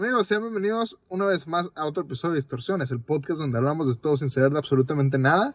Amigos, 0.00 0.28
sean 0.28 0.40
bienvenidos 0.40 0.96
una 1.10 1.26
vez 1.26 1.46
más 1.46 1.68
a 1.74 1.84
otro 1.84 2.04
episodio 2.04 2.32
de 2.32 2.38
Distorsiones, 2.38 2.90
el 2.90 3.02
podcast 3.02 3.38
donde 3.38 3.58
hablamos 3.58 3.86
de 3.86 4.00
todo 4.00 4.16
sin 4.16 4.30
saber 4.30 4.50
de 4.50 4.56
absolutamente 4.56 5.18
nada. 5.18 5.54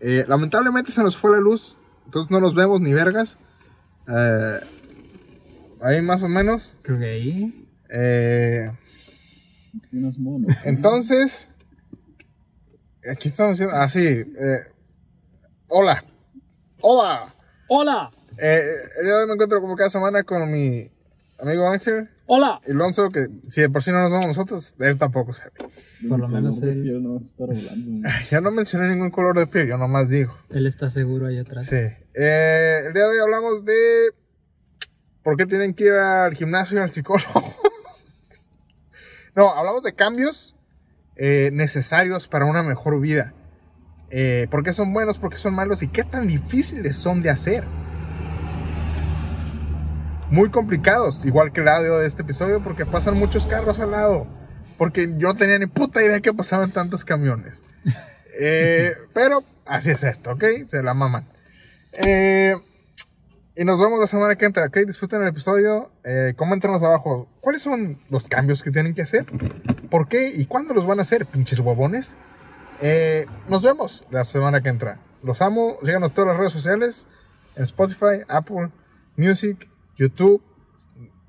Eh, 0.00 0.24
lamentablemente 0.26 0.90
se 0.90 1.00
nos 1.00 1.16
fue 1.16 1.30
la 1.30 1.38
luz, 1.38 1.78
entonces 2.04 2.28
no 2.32 2.40
nos 2.40 2.56
vemos 2.56 2.80
ni 2.80 2.92
vergas. 2.92 3.38
Eh, 4.08 4.58
ahí 5.80 6.02
más 6.02 6.24
o 6.24 6.28
menos. 6.28 6.76
Creo 6.82 6.98
que 6.98 7.04
ahí. 7.04 7.68
Eh, 7.88 8.68
Tienes 9.90 10.18
mono. 10.18 10.48
entonces, 10.64 11.48
aquí 13.08 13.28
estamos 13.28 13.52
diciendo, 13.52 13.76
ah, 13.76 13.88
sí, 13.88 14.04
eh, 14.04 14.72
hola, 15.68 16.04
hola. 16.80 17.32
¡Hola! 17.68 18.10
Eh, 18.38 18.72
el 18.98 19.04
día 19.06 19.14
de 19.14 19.20
hoy 19.20 19.28
me 19.28 19.34
encuentro 19.34 19.60
como 19.60 19.76
cada 19.76 19.88
semana 19.88 20.24
con 20.24 20.50
mi 20.50 20.90
amigo 21.38 21.68
Ángel 21.68 22.10
¡Hola! 22.30 22.60
y 22.66 22.72
Lonzo, 22.74 23.08
que 23.08 23.26
si 23.46 23.62
de 23.62 23.70
por 23.70 23.82
sí 23.82 23.90
no 23.90 24.00
nos 24.02 24.10
vemos 24.10 24.26
nosotros, 24.26 24.76
él 24.80 24.98
tampoco 24.98 25.32
sabe. 25.32 25.50
Por 26.08 26.20
lo 26.20 26.28
menos 26.28 26.60
él- 26.62 26.84
Yo 26.84 27.00
no 27.00 27.18
estar 27.24 27.48
hablando. 27.48 28.06
Ya 28.30 28.40
no 28.42 28.50
mencioné 28.50 28.88
ningún 28.90 29.10
color 29.10 29.38
de 29.38 29.46
piel, 29.46 29.66
yo 29.68 29.78
nomás 29.78 30.10
digo. 30.10 30.36
Él 30.50 30.66
está 30.66 30.88
seguro 30.90 31.26
ahí 31.26 31.38
atrás. 31.38 31.66
Sí. 31.66 31.76
Eh, 32.14 32.82
el 32.86 32.92
día 32.92 33.04
de 33.04 33.10
hoy 33.12 33.18
hablamos 33.18 33.64
de 33.64 34.10
por 35.22 35.36
qué 35.38 35.46
tienen 35.46 35.72
que 35.72 35.84
ir 35.84 35.92
al 35.92 36.34
gimnasio 36.34 36.78
y 36.78 36.82
al 36.82 36.90
psicólogo. 36.90 37.42
no, 39.34 39.50
hablamos 39.54 39.82
de 39.84 39.94
cambios 39.94 40.54
eh, 41.16 41.50
necesarios 41.52 42.28
para 42.28 42.44
una 42.44 42.62
mejor 42.62 43.00
vida. 43.00 43.32
Eh, 44.10 44.48
¿Por 44.50 44.62
qué 44.64 44.72
son 44.74 44.92
buenos? 44.92 45.18
¿Por 45.18 45.30
qué 45.30 45.36
son 45.38 45.54
malos? 45.54 45.82
¿Y 45.82 45.88
qué 45.88 46.04
tan 46.04 46.28
difíciles 46.28 46.96
son 46.96 47.22
de 47.22 47.30
hacer? 47.30 47.64
Muy 50.30 50.50
complicados, 50.50 51.24
igual 51.24 51.52
que 51.52 51.60
el 51.60 51.68
audio 51.68 51.98
de 51.98 52.06
este 52.06 52.22
episodio, 52.22 52.60
porque 52.62 52.84
pasan 52.84 53.16
muchos 53.16 53.46
carros 53.46 53.80
al 53.80 53.92
lado. 53.92 54.26
Porque 54.76 55.14
yo 55.16 55.34
tenía 55.34 55.58
ni 55.58 55.66
puta 55.66 56.02
idea 56.02 56.20
que 56.20 56.32
pasaban 56.32 56.70
tantos 56.70 57.04
camiones. 57.04 57.62
Eh, 58.40 58.92
pero 59.14 59.42
así 59.66 59.90
es 59.90 60.04
esto, 60.04 60.30
¿ok? 60.30 60.44
Se 60.68 60.80
la 60.80 60.94
maman. 60.94 61.26
Eh, 61.92 62.54
y 63.56 63.64
nos 63.64 63.80
vemos 63.80 63.98
la 63.98 64.06
semana 64.06 64.36
que 64.36 64.44
entra, 64.44 64.66
¿ok? 64.66 64.76
Disfruten 64.86 65.20
el 65.22 65.26
episodio. 65.26 65.90
Eh, 66.04 66.34
coméntenos 66.36 66.80
abajo 66.84 67.28
cuáles 67.40 67.62
son 67.62 67.98
los 68.08 68.28
cambios 68.28 68.62
que 68.62 68.70
tienen 68.70 68.94
que 68.94 69.02
hacer, 69.02 69.26
por 69.90 70.06
qué 70.06 70.28
y 70.28 70.46
cuándo 70.46 70.72
los 70.74 70.86
van 70.86 71.00
a 71.00 71.02
hacer, 71.02 71.26
pinches 71.26 71.58
huevones. 71.58 72.16
Eh, 72.80 73.26
nos 73.48 73.64
vemos 73.64 74.06
la 74.12 74.24
semana 74.24 74.60
que 74.62 74.68
entra. 74.68 75.00
Los 75.24 75.42
amo. 75.42 75.78
Síganos 75.82 76.10
en 76.10 76.14
todas 76.14 76.28
las 76.28 76.36
redes 76.36 76.52
sociales: 76.52 77.08
en 77.56 77.64
Spotify, 77.64 78.22
Apple 78.28 78.70
Music, 79.16 79.68
YouTube, 79.98 80.42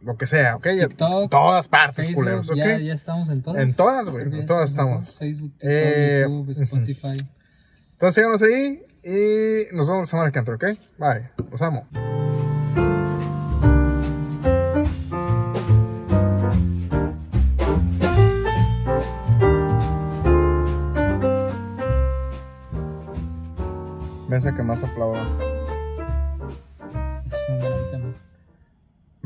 lo 0.02 0.16
que 0.18 0.28
sea, 0.28 0.56
¿ok? 0.56 0.68
TikTok, 0.80 1.30
todas 1.30 1.68
partes, 1.68 2.06
Facebook, 2.06 2.24
culeros, 2.24 2.50
¿ok? 2.50 2.56
ya, 2.56 2.78
ya 2.78 2.94
estamos 2.94 3.28
en 3.30 3.42
todas. 3.42 3.62
En 3.62 3.74
todas, 3.76 4.10
güey, 4.10 4.24
en 4.26 4.46
todas 4.46 4.70
en 4.72 4.78
estamos. 4.78 5.18
Facebook, 5.18 5.52
TikTok, 5.54 5.70
Eh, 5.70 6.26
YouTube. 6.30 6.62
Spotify. 6.64 7.14
Entonces 7.94 8.16
síganos 8.16 8.42
ahí 8.44 8.82
y 9.04 9.76
nos 9.76 9.88
vemos 9.88 10.02
la 10.04 10.06
semana 10.06 10.32
que 10.32 10.40
entra, 10.40 10.56
¿ok? 10.56 10.66
Bye. 10.98 11.30
Los 11.52 11.62
amo. 11.62 11.88
Mesa 24.28 24.54
que 24.56 24.62
más 24.64 24.84
aplauda. 24.84 25.26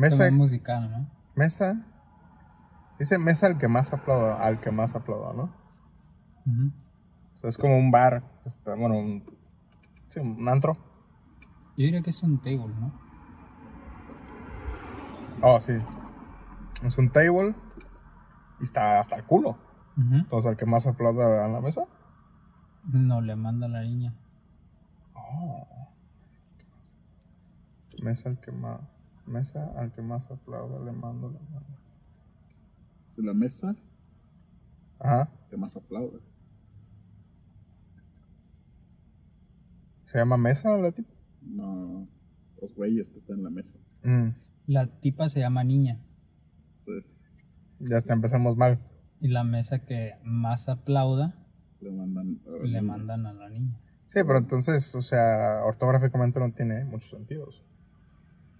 Mesa, 0.04 0.32
musical, 0.32 0.92
¿no? 0.92 1.08
mesa. 1.36 1.82
Dice 3.00 3.18
mesa 3.18 3.48
al 3.48 3.58
que 3.58 3.68
más 3.68 3.94
aplauda, 3.94 4.44
al 4.44 4.60
que 4.60 4.70
más 4.72 4.96
aplauda, 4.96 5.34
¿no? 5.34 5.44
O 7.34 7.38
sea, 7.38 7.50
es 7.50 7.58
como 7.58 7.78
un 7.78 7.90
bar, 7.90 8.22
este, 8.46 8.74
bueno, 8.76 8.98
un, 8.98 9.24
sí, 10.10 10.20
un 10.20 10.48
antro. 10.50 10.78
Yo 11.78 11.86
diría 11.86 12.02
que 12.02 12.10
es 12.10 12.22
un 12.22 12.38
table, 12.40 12.74
¿no? 12.80 12.92
Oh, 15.42 15.60
sí. 15.60 15.74
Es 16.84 16.98
un 16.98 17.10
table 17.10 17.56
y 18.60 18.64
está 18.64 19.00
hasta 19.00 19.16
el 19.16 19.24
culo. 19.24 19.58
Entonces, 19.96 20.50
al 20.50 20.58
que 20.58 20.66
más 20.66 20.86
aplauda 20.86 21.46
a 21.46 21.48
la 21.48 21.62
mesa. 21.62 21.86
No 22.92 23.22
le 23.22 23.36
manda 23.36 23.68
la 23.68 23.82
niña. 23.82 24.14
Oh. 25.14 25.66
Mesa 28.02 28.30
al 28.30 28.40
que 28.40 28.52
más. 28.52 28.82
Mesa 29.26 29.72
al 29.78 29.92
que 29.94 30.02
más 30.02 30.30
aplauda, 30.30 30.84
le 30.84 30.92
mando, 30.92 31.30
le 31.30 31.40
mando. 31.40 31.78
De 33.16 33.24
la 33.24 33.34
mesa, 33.34 33.76
Ajá. 35.00 35.30
que 35.50 35.58
más 35.58 35.76
aplaude. 35.76 36.20
¿Se 40.06 40.18
llama 40.18 40.38
mesa 40.38 40.78
la 40.78 40.92
tipo? 40.92 41.10
No, 41.42 42.08
los 42.62 42.76
güeyes 42.76 43.10
que 43.10 43.20
están 43.20 43.38
en 43.38 43.44
la 43.44 43.50
mesa. 43.50 43.78
Mm, 44.04 44.30
La 44.68 44.88
tipa 44.88 45.28
se 45.30 45.40
llama 45.40 45.64
niña. 45.64 46.00
Sí, 46.86 46.92
ya 47.80 47.98
está, 47.98 48.14
empezamos 48.14 48.56
mal. 48.58 48.80
Y 49.20 49.30
la 49.30 49.44
mesa 49.44 49.80
que 49.86 50.14
más 50.24 50.70
aplauda, 50.70 51.34
le 51.82 51.92
mandan. 51.92 52.40
uh, 52.46 52.64
le 52.64 52.82
mandan 52.82 53.26
a 53.26 53.34
la 53.34 53.50
niña. 53.50 53.80
Sí, 54.08 54.20
pero 54.26 54.38
entonces, 54.38 54.94
o 54.96 55.02
sea, 55.02 55.62
ortográficamente 55.66 56.40
no 56.40 56.52
tiene 56.52 56.84
muchos 56.86 57.10
sentidos. 57.10 57.64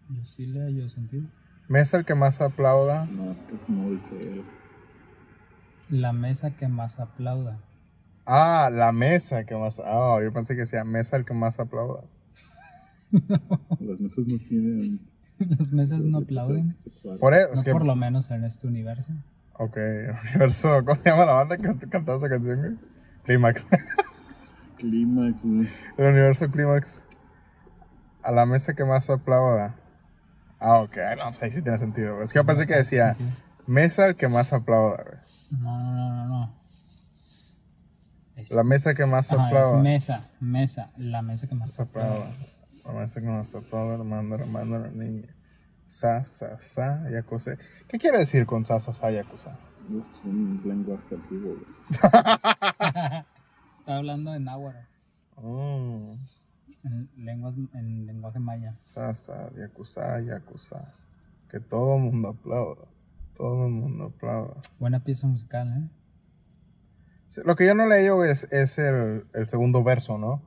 Yo 0.10 0.24
sí 0.26 0.46
le 0.46 0.62
hallo 0.62 0.90
sentido. 0.90 1.26
Mesa 1.68 1.98
al 1.98 2.06
que 2.06 2.16
más 2.16 2.42
aplauda. 2.42 3.06
No, 3.06 3.32
es 3.32 3.40
que 3.40 3.58
como 3.66 3.92
dice 3.92 4.20
él. 4.20 4.44
La 5.90 6.14
mesa 6.14 6.52
que 6.52 6.68
más 6.68 7.00
aplauda. 7.00 7.58
Ah, 8.26 8.70
la 8.72 8.92
mesa 8.92 9.44
que 9.46 9.56
más. 9.56 9.80
Ah, 9.80 10.18
yo 10.24 10.32
pensé 10.34 10.56
que 10.56 10.62
decía 10.62 10.84
mesa 10.84 11.16
al 11.16 11.26
que 11.26 11.34
más 11.34 11.60
aplauda. 11.60 12.04
Las 13.12 14.00
mesas 14.00 14.28
no 14.28 14.38
tienen. 14.48 15.00
Las 15.40 15.72
mesas 15.72 16.06
no 16.06 16.20
aplauden. 16.20 16.76
Por 17.20 17.34
eso, 17.34 17.50
No 17.50 17.54
es 17.56 17.64
que. 17.64 17.72
por 17.72 17.86
lo 17.86 17.96
menos 17.96 18.32
en 18.32 18.44
este 18.44 18.68
universo. 18.68 19.12
Ok, 19.54 19.78
el 19.78 20.16
universo. 20.30 20.84
¿Cómo 20.86 20.96
se 20.96 21.10
llama 21.10 21.26
la 21.26 21.34
banda 21.34 21.58
que 21.58 21.90
cantaba 21.90 22.18
esa 22.18 22.30
canción, 22.30 22.60
güey? 22.60 22.76
Clímax. 23.24 23.68
Clímax, 24.78 25.44
güey. 25.44 25.68
el 25.98 26.06
universo 26.06 26.50
Clímax. 26.50 27.06
A 28.22 28.32
la 28.32 28.46
mesa 28.46 28.74
que 28.74 28.86
más 28.86 29.10
aplauda. 29.10 29.76
Ah, 30.66 30.80
ok. 30.80 30.96
No, 31.18 31.30
pues 31.30 31.44
ahí 31.44 31.52
sí 31.52 31.62
tiene 31.62 31.78
sentido. 31.78 32.14
güey. 32.16 32.26
Es 32.26 32.32
que 32.34 32.40
yo 32.40 32.46
pensé 32.46 32.66
que 32.66 32.76
decía 32.76 33.16
Sentido. 33.16 33.38
mesa 33.68 34.06
al 34.06 34.16
que 34.16 34.28
más 34.30 34.54
aplauda, 34.54 35.04
güey. 35.04 35.18
No, 35.62 35.78
no, 35.78 35.94
no, 35.94 36.14
no, 36.16 36.26
no. 36.28 36.54
Es, 38.36 38.50
La 38.52 38.64
mesa 38.64 38.94
que 38.96 39.06
más 39.06 39.32
Ajá, 39.32 39.46
aplauda. 39.48 39.78
es 39.78 39.84
mesa, 39.84 40.30
mesa. 40.40 40.92
La 40.98 41.22
mesa 41.22 41.48
que 41.48 41.56
más 41.56 41.70
Más 41.70 41.80
aplauda. 41.88 42.26
La 42.86 42.92
mesa 42.94 43.22
que 43.22 43.28
más 43.28 43.54
aplauda, 43.54 43.96
hermano, 43.96 44.36
hermano, 44.36 44.80
la 44.80 44.90
niña. 44.90 45.28
Sa, 45.86 46.24
sa, 46.24 46.58
sa, 46.60 47.08
yakuza. 47.12 47.58
¿Qué 47.88 48.00
quiere 48.00 48.18
decir 48.20 48.46
con 48.46 48.66
sa, 48.66 48.80
sa, 48.80 48.94
sa, 48.94 49.12
yakuza? 49.12 49.52
Es 49.90 49.94
un 50.24 50.62
lenguaje 50.66 51.14
antiguo, 51.16 51.56
güey. 51.56 51.66
Está 53.78 53.98
hablando 53.98 54.32
de 54.32 54.40
náhuatl, 54.40 54.78
Mm. 55.36 56.14
En, 56.84 57.10
lenguas, 57.26 57.56
en 57.74 58.06
lenguaje 58.06 58.40
maya. 58.40 58.78
Sa, 58.84 59.14
sa, 59.16 59.52
yakuza, 59.56 60.20
yakuza. 60.22 60.94
Que 61.50 61.60
todo 61.60 61.96
el 61.98 62.02
mundo 62.04 62.30
aplauda. 62.30 62.86
Todo 63.36 63.66
el 63.68 63.72
mundo 63.74 64.06
aplauda. 64.16 64.56
Buena 64.80 65.04
pieza 65.04 65.28
musical, 65.28 65.68
¿eh? 65.70 65.90
Sí, 67.28 67.42
Lo 67.46 67.56
que 67.56 67.66
yo 67.66 67.74
no 67.74 67.88
leí 67.88 68.08
es, 68.30 68.48
es 68.52 68.78
el, 68.80 69.26
el 69.34 69.48
segundo 69.48 69.84
verso, 69.84 70.18
¿no? 70.18 70.42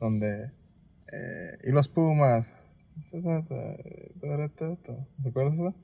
Donde. 0.00 0.50
eh, 1.12 1.58
y 1.64 1.70
los 1.70 1.88
Pumas. 1.88 2.52
¿Se 3.10 3.18
acuerdas 5.28 5.54
eso? 5.54 5.74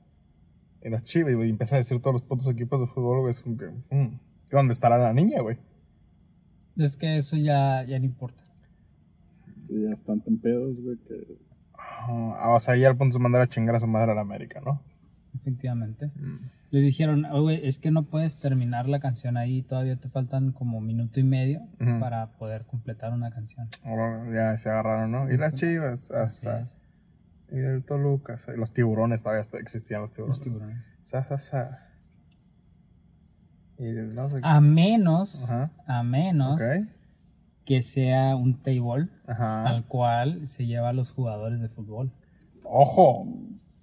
Y 0.81 0.89
las 0.89 1.03
chivas, 1.03 1.33
y 1.33 1.49
empieza 1.49 1.75
a 1.75 1.79
decir 1.79 1.99
todos 2.01 2.13
los 2.13 2.23
putos 2.23 2.47
equipos 2.47 2.79
de 2.79 2.87
fútbol, 2.87 3.19
güey. 3.21 3.31
Es 3.31 3.41
como 3.41 3.57
que. 3.57 3.67
mm, 3.91 4.19
¿Dónde 4.51 4.73
estará 4.73 4.97
la 4.97 5.13
niña, 5.13 5.41
güey? 5.41 5.57
Es 6.77 6.95
que 6.97 7.17
eso 7.17 7.35
ya, 7.35 7.83
ya 7.85 7.99
no 7.99 8.05
importa. 8.05 8.43
Sí, 9.69 9.83
ya 9.83 9.93
están 9.93 10.21
tan 10.21 10.37
pedos, 10.37 10.75
güey, 10.81 10.97
que. 11.07 11.37
Ah, 11.77 12.53
o 12.55 12.59
sea, 12.59 12.75
ya 12.75 12.89
al 12.89 12.97
punto 12.97 13.17
de 13.17 13.23
mandar 13.23 13.41
a 13.41 13.47
chingar 13.47 13.75
a 13.75 13.79
su 13.79 13.87
madre 13.87 14.11
a 14.11 14.15
la 14.15 14.21
América, 14.21 14.61
¿no? 14.65 14.81
Efectivamente. 15.35 16.11
Les 16.71 16.83
dijeron, 16.83 17.25
oye, 17.25 17.67
es 17.67 17.77
que 17.77 17.91
no 17.91 18.03
puedes 18.03 18.37
terminar 18.37 18.87
la 18.87 18.99
canción 18.99 19.37
ahí, 19.37 19.61
todavía 19.61 19.95
te 19.95 20.09
faltan 20.09 20.51
como 20.51 20.81
minuto 20.81 21.19
y 21.19 21.23
medio 21.23 21.61
para 21.99 22.31
poder 22.31 22.65
completar 22.65 23.13
una 23.13 23.29
canción. 23.31 23.67
Ya 24.33 24.57
se 24.57 24.69
agarraron, 24.69 25.11
¿no? 25.11 25.31
Y 25.31 25.37
las 25.37 25.53
chivas, 25.53 26.11
hasta. 26.11 26.67
Y 27.51 27.57
el 27.57 27.83
Toluca, 27.83 28.37
y 28.53 28.57
los 28.57 28.73
tiburones, 28.73 29.23
todavía 29.23 29.43
existían 29.59 30.01
los 30.01 30.11
tiburones. 30.11 30.37
Los 30.37 30.43
tiburones. 30.43 30.77
Sa, 31.03 31.23
sa, 31.23 31.37
sa. 31.37 31.87
Y 33.77 33.85
el 33.85 34.13
no 34.13 34.29
sé 34.29 34.35
qué. 34.35 34.41
A 34.43 34.59
menos, 34.61 35.49
a 35.85 36.03
menos 36.03 36.61
Ok. 36.61 36.87
Que 37.69 37.83
sea 37.83 38.35
un 38.35 38.63
table 38.63 39.09
Ajá. 39.27 39.69
al 39.69 39.85
cual 39.85 40.47
se 40.47 40.65
lleva 40.65 40.89
a 40.89 40.93
los 40.93 41.11
jugadores 41.11 41.61
de 41.61 41.69
fútbol. 41.69 42.11
Ojo, 42.63 43.27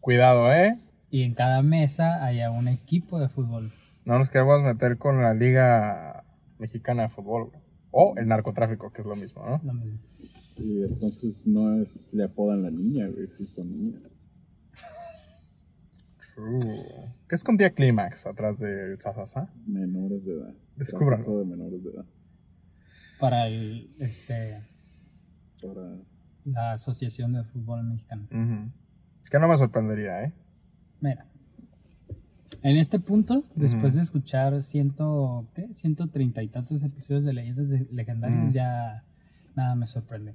cuidado, 0.00 0.53
¿eh? 0.53 0.77
y 1.09 1.23
en 1.23 1.35
cada 1.35 1.62
mesa 1.62 2.25
haya 2.25 2.50
un 2.50 2.67
equipo 2.67 3.21
de 3.21 3.29
fútbol. 3.29 3.71
No 4.05 4.19
nos 4.19 4.29
queremos 4.29 4.61
meter 4.65 4.99
con 4.99 5.23
la 5.23 5.35
Liga 5.35 6.25
Mexicana 6.59 7.05
de 7.05 7.11
Fútbol. 7.11 7.53
O 7.93 8.15
el 8.17 8.27
narcotráfico, 8.27 8.93
que 8.93 9.03
es 9.03 9.06
lo 9.06 9.15
mismo, 9.15 9.47
¿no? 9.47 9.61
Lo 9.62 9.73
mismo. 9.73 10.00
Y 10.56 10.82
entonces 10.82 11.47
no 11.47 11.81
es, 11.81 12.12
le 12.12 12.25
apodan 12.25 12.65
la 12.65 12.73
niña, 12.73 13.06
güey, 13.06 13.29
si 13.39 13.47
son 13.47 13.71
niñas. 13.71 14.03
True. 16.35 16.75
¿Qué 17.29 17.37
escondía 17.37 17.71
Clímax 17.71 18.27
atrás 18.27 18.59
del 18.59 19.00
Sasasa? 19.00 19.49
Menores 19.65 20.25
de 20.25 20.32
edad. 20.32 20.55
Descúbralo. 20.75 21.39
De 21.39 21.44
menores 21.44 21.85
de 21.85 21.91
edad. 21.91 22.05
Para 23.21 23.47
el, 23.49 23.91
este, 23.99 24.63
Para... 25.63 25.97
la 26.45 26.73
Asociación 26.73 27.33
de 27.33 27.45
Fútbol 27.45 27.85
Mexicano. 27.85 28.27
Ujú. 28.31 28.71
Que 29.31 29.39
no 29.39 29.49
me 29.49 29.57
sorprendería, 29.59 30.23
¿eh? 30.25 30.33
Mira. 31.01 31.27
En 32.63 32.77
este 32.77 32.99
punto, 32.99 33.45
después 33.55 33.93
Ujú. 33.93 33.97
de 33.97 34.03
escuchar 34.03 34.63
ciento, 34.63 35.47
¿qué? 35.55 35.73
130 35.73 36.43
y 36.43 36.49
tantos 36.49 36.83
episodios 36.83 37.25
de 37.25 37.33
leyendas 37.33 37.69
de- 37.69 37.87
legendarias, 37.93 38.45
Ujú. 38.45 38.53
ya 38.53 39.03
nada 39.55 39.75
me 39.75 39.87
sorprende. 39.87 40.33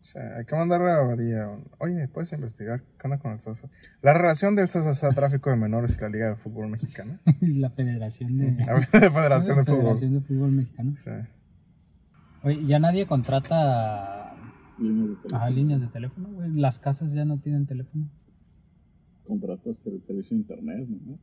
O 0.00 0.04
sea, 0.04 0.36
hay 0.38 0.44
que 0.44 0.54
mandarle 0.54 0.90
a 0.92 1.00
Badía. 1.02 1.48
Oye, 1.78 2.06
¿puedes 2.08 2.32
investigar 2.32 2.80
qué 2.80 3.06
onda 3.06 3.18
con 3.18 3.32
el 3.32 3.40
Sasa? 3.40 3.68
La 4.00 4.14
relación 4.14 4.54
del 4.56 4.68
Sasa 4.68 5.10
Tráfico 5.10 5.50
de 5.50 5.56
Menores 5.56 5.96
y 5.98 6.00
la 6.00 6.08
Liga 6.08 6.28
de 6.30 6.36
Fútbol 6.36 6.68
Mexicana. 6.68 7.18
la 7.40 7.70
Federación 7.70 8.38
de, 8.38 8.52
La 8.64 8.80
Federación 8.80 9.56
de 9.56 9.62
la 9.62 9.64
Fútbol. 9.64 9.80
Federación 9.98 10.14
de 10.14 10.20
Fútbol 10.20 10.52
Mexicano. 10.52 10.94
Sí. 10.96 11.10
Oye, 12.42 12.64
ya 12.66 12.78
nadie 12.78 13.06
contrata 13.06 14.34
Líneas 14.78 15.08
de 15.08 15.16
teléfono. 15.16 15.36
ajá, 15.36 15.50
líneas 15.50 15.80
de 15.80 15.86
teléfono, 15.88 16.28
güey. 16.30 16.52
Las 16.52 16.78
casas 16.78 17.12
ya 17.12 17.24
no 17.24 17.38
tienen 17.38 17.66
teléfono. 17.66 18.08
Contratas 19.26 19.84
el 19.86 20.02
servicio 20.02 20.36
de 20.36 20.40
internet, 20.42 20.88
¿no? 20.88 21.18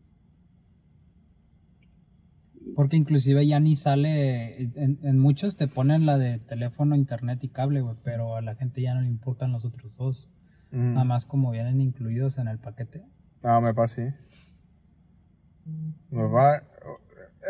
Porque 2.75 2.97
inclusive 2.97 3.47
ya 3.47 3.59
ni 3.59 3.75
sale, 3.75 4.61
en, 4.75 4.99
en 5.03 5.19
muchos 5.19 5.55
te 5.55 5.67
ponen 5.67 6.05
la 6.05 6.17
de 6.17 6.39
teléfono, 6.39 6.95
internet 6.95 7.43
y 7.43 7.49
cable, 7.49 7.81
güey, 7.81 7.95
pero 8.03 8.35
a 8.35 8.41
la 8.41 8.55
gente 8.55 8.81
ya 8.81 8.93
no 8.95 9.01
le 9.01 9.07
importan 9.07 9.51
los 9.51 9.65
otros 9.65 9.95
dos. 9.97 10.29
Mm. 10.71 10.93
Nada 10.93 11.05
más 11.05 11.25
como 11.25 11.51
vienen 11.51 11.79
incluidos 11.79 12.37
en 12.37 12.47
el 12.47 12.57
paquete. 12.59 13.05
No, 13.43 13.61
me 13.61 13.73
pasa 13.73 13.95
sí. 13.95 15.71
Mi 16.09 16.21
papá. 16.21 16.63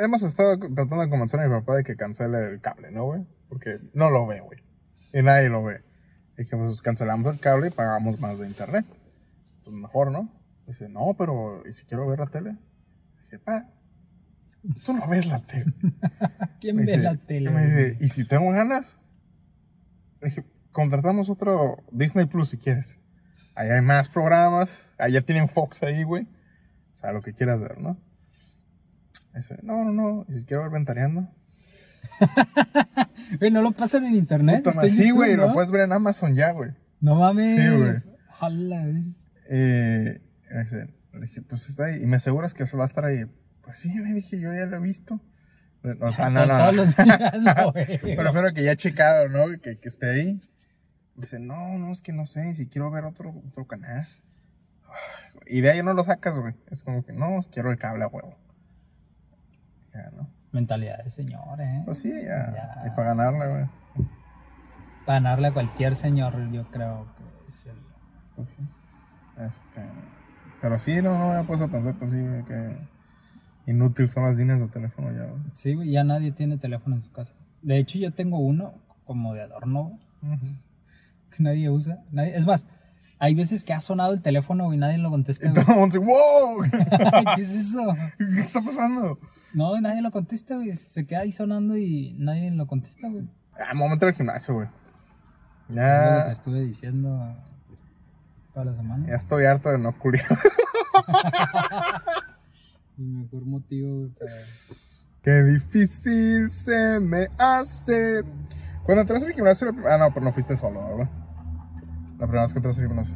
Hemos 0.04 0.22
estado 0.24 0.60
tratando 0.60 1.00
de 1.00 1.10
convencer 1.10 1.40
a 1.40 1.48
mi 1.48 1.50
papá 1.50 1.76
de 1.78 1.84
que 1.84 1.96
cancele 1.96 2.50
el 2.50 2.62
cable, 2.62 2.92
¿no, 2.92 3.06
güey? 3.06 3.26
Porque 3.50 3.80
no 3.94 4.10
lo 4.10 4.26
ve, 4.28 4.42
güey. 4.42 4.60
Y 5.14 5.22
nadie 5.22 5.50
lo 5.50 5.64
ve. 5.64 5.82
Dije, 6.38 6.56
pues 6.58 6.82
cancelamos 6.82 7.34
el 7.34 7.40
cable 7.40 7.68
y 7.68 7.72
pagamos 7.72 8.20
más 8.20 8.40
de 8.40 8.48
internet. 8.48 8.86
Pues 9.64 9.76
mejor, 9.76 10.12
¿no? 10.12 10.30
Dice, 10.68 10.90
no, 10.90 11.16
pero 11.18 11.64
¿y 11.68 11.74
si 11.74 11.86
quiero 11.86 12.08
ver 12.08 12.20
la 12.20 12.28
tele? 12.28 12.58
Dije, 13.24 13.40
pa, 13.40 13.70
tú 14.86 14.94
no 14.94 15.08
ves 15.08 15.28
la 15.28 15.40
tele. 15.42 15.74
¿Quién 16.60 16.76
Me 16.76 16.86
ve 16.86 16.92
dice- 16.94 17.04
la 17.04 17.16
tele? 17.18 17.50
Me 17.52 17.66
dice? 17.66 17.98
¿y 18.02 18.10
si 18.10 18.28
tengo 18.28 18.52
ganas? 18.52 18.98
Le 20.22 20.30
dije, 20.30 20.46
contratamos 20.72 21.30
otro 21.30 21.84
Disney 21.92 22.26
Plus 22.26 22.50
si 22.50 22.58
quieres. 22.58 23.00
Ahí 23.54 23.70
hay 23.70 23.82
más 23.82 24.10
programas. 24.10 24.90
Allá 24.98 25.22
tienen 25.22 25.48
Fox 25.48 25.82
ahí, 25.84 26.04
güey. 26.04 26.28
O 26.94 26.98
sea, 26.98 27.12
lo 27.14 27.22
que 27.22 27.34
quieras 27.34 27.60
ver, 27.60 27.80
¿no? 27.80 27.98
Dice, 29.34 29.58
no, 29.64 29.84
no, 29.86 29.92
no. 29.94 30.26
¿Y 30.28 30.40
si 30.40 30.46
quiero 30.46 30.64
ver 30.64 30.72
Ventaneando? 30.72 31.30
Güey, 33.40 33.52
no 33.52 33.62
lo 33.62 33.72
pasan 33.72 34.06
en 34.06 34.16
internet. 34.16 34.64
Puta 34.64 34.84
sí, 34.90 35.10
güey. 35.10 35.36
¿no? 35.36 35.48
Lo 35.48 35.54
puedes 35.54 35.72
ver 35.72 35.82
en 35.82 35.94
Amazon 35.94 36.36
ya, 36.36 36.52
güey. 36.52 36.72
No 37.02 37.16
mames. 37.16 37.60
Sí, 37.60 37.78
güey. 37.78 37.94
Ojalá. 38.30 38.86
Eh, 39.50 40.22
le 41.14 41.22
dije, 41.22 41.42
pues 41.42 41.70
está 41.70 41.86
ahí. 41.86 42.04
¿Y 42.04 42.06
me 42.06 42.18
aseguras 42.18 42.54
que 42.54 42.64
va 42.66 42.84
a 42.84 42.86
estar 42.86 43.06
ahí? 43.06 43.26
Pues 43.62 43.80
sí, 43.80 43.94
le 43.94 44.14
dije, 44.14 44.40
yo 44.40 44.54
ya 44.54 44.66
lo 44.66 44.78
he 44.78 44.82
visto. 44.82 45.20
O 46.02 46.14
sea, 46.14 46.30
no, 46.30 46.46
no, 46.46 46.58
Todos 46.58 46.76
los 46.76 46.96
días 46.96 47.44
lo 47.44 47.72
veo. 47.72 48.00
Prefiero 48.00 48.54
que 48.54 48.64
ya 48.64 48.74
he 48.74 48.78
checado, 48.78 49.28
¿no? 49.30 49.60
Que, 49.60 49.78
que 49.78 49.88
esté 49.88 50.10
ahí. 50.12 50.42
Dice, 51.16 51.40
no, 51.40 51.78
no, 51.78 51.92
es 51.92 52.02
que 52.02 52.12
no 52.12 52.26
sé, 52.26 52.56
si 52.56 52.68
quiero 52.68 52.92
ver 52.92 53.06
otro, 53.06 53.34
otro 53.48 53.66
canal. 53.66 54.08
Y 55.48 55.62
de 55.62 55.72
ahí 55.72 55.84
no 55.84 55.94
lo 55.94 56.04
sacas, 56.04 56.38
güey. 56.38 56.54
Es 56.70 56.84
como 56.84 57.06
que, 57.06 57.14
no, 57.14 57.40
quiero 57.52 57.72
el 57.72 57.78
cable 57.78 58.04
a 58.04 58.08
huevo. 58.08 58.38
Ya, 59.94 60.12
¿no? 60.12 60.30
Mentalidad 60.56 61.04
de 61.04 61.10
señor, 61.10 61.60
¿eh? 61.60 61.82
Pues 61.84 61.98
sí, 61.98 62.10
ya. 62.10 62.54
Ya. 62.54 62.84
Y 62.88 62.90
para 62.92 63.10
ganarle, 63.14 63.48
güey. 63.50 63.66
Para 65.06 65.20
ganarle 65.20 65.48
a 65.50 65.54
cualquier 65.54 65.96
señor, 65.98 66.50
yo 66.50 66.64
creo 66.72 67.08
que 67.18 67.50
es 67.50 67.66
el... 67.66 67.76
Pues 68.38 68.50
sí. 68.52 68.64
Este. 69.46 69.82
Pero 70.62 70.80
sí, 70.80 71.02
no, 71.02 71.18
no 71.20 71.34
me 71.34 71.42
he 71.42 71.44
puesto 71.44 71.66
a 71.66 71.68
pensar, 71.68 71.96
pues 71.96 72.12
sí, 72.12 72.22
güey, 72.22 72.46
que 72.46 72.78
inútil 73.68 74.08
son 74.08 74.24
las 74.24 74.38
líneas 74.38 74.62
de 74.62 74.68
teléfono 74.70 75.12
ya, 75.12 75.26
güey. 75.26 75.42
Sí, 75.56 75.74
güey, 75.74 75.92
ya 75.92 76.06
nadie 76.06 76.32
tiene 76.32 76.58
teléfono 76.58 76.96
en 76.96 77.02
su 77.02 77.12
casa. 77.12 77.36
De 77.62 77.78
hecho, 77.78 78.00
yo 78.00 78.14
tengo 78.14 78.40
uno 78.40 78.76
como 79.04 79.34
de 79.34 79.42
adorno 79.42 80.00
güey, 80.22 80.36
Ujú. 80.36 80.46
que 81.36 81.44
nadie 81.44 81.70
usa. 81.70 82.00
Nadie... 82.12 82.38
Es 82.38 82.46
más, 82.46 82.66
hay 83.20 83.36
veces 83.36 83.66
que 83.66 83.74
ha 83.74 83.82
sonado 83.82 84.14
el 84.14 84.22
teléfono 84.22 84.74
y 84.74 84.78
nadie 84.78 85.00
lo 85.00 85.10
contesta. 85.10 85.48
Y 85.48 85.50
güey. 85.50 85.66
todo 85.66 85.74
el 85.74 85.80
mundo 85.82 86.00
dice, 86.00 86.10
wow, 86.10 86.62
¿Qué 87.36 87.42
es 87.42 87.54
eso? 87.54 87.94
¿qué 88.18 88.40
está 88.40 88.62
pasando? 88.62 89.20
No, 89.56 89.80
nadie 89.80 90.02
lo 90.02 90.12
contesta, 90.12 90.56
güey. 90.56 90.74
Se 90.74 91.06
queda 91.08 91.22
ahí 91.22 91.32
sonando 91.32 91.78
y 91.78 92.14
nadie 92.20 92.52
lo 92.52 92.68
contesta, 92.68 93.08
güey. 93.08 93.26
Ah, 93.58 93.74
meter 93.74 94.10
al 94.10 94.14
gimnasio, 94.14 94.54
güey. 94.54 94.68
Es 94.68 95.70
lo 95.70 95.76
que 95.76 95.80
Ya, 95.80 96.32
estuve 96.32 96.62
diciendo 96.66 97.34
toda 98.54 98.66
la 98.66 98.74
semana. 98.74 99.08
ya 99.08 99.16
estoy 99.16 99.46
harto 99.46 99.70
de 99.70 99.78
no 99.78 99.98
culiar. 99.98 100.26
El 102.98 103.06
mejor 103.06 103.46
motivo, 103.46 103.98
güey, 104.00 104.10
para... 104.10 104.32
Qué 105.22 105.44
difícil 105.44 106.50
se 106.50 107.00
me 107.00 107.30
hace. 107.38 108.24
Cuando 108.84 109.02
entraste 109.02 109.30
al 109.30 109.36
gimnasio, 109.36 109.70
ah, 109.90 109.98
no, 109.98 110.14
pero 110.14 110.26
no 110.26 110.34
fuiste 110.34 110.58
solo, 110.58 110.82
¿verdad? 110.82 111.10
La 112.20 112.26
primera 112.28 112.42
vez 112.42 112.52
que 112.52 112.60
entraste 112.60 112.82
al 112.82 112.88
gimnasio. 112.90 113.16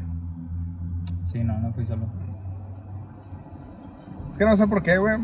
Sí, 1.26 1.44
no, 1.44 1.60
no 1.60 1.74
fui 1.74 1.86
solo. 1.86 2.08
Es 4.30 4.38
que 4.38 4.46
no 4.46 4.56
sé 4.56 4.68
por 4.68 4.82
qué, 4.82 4.98
güey. 4.98 5.18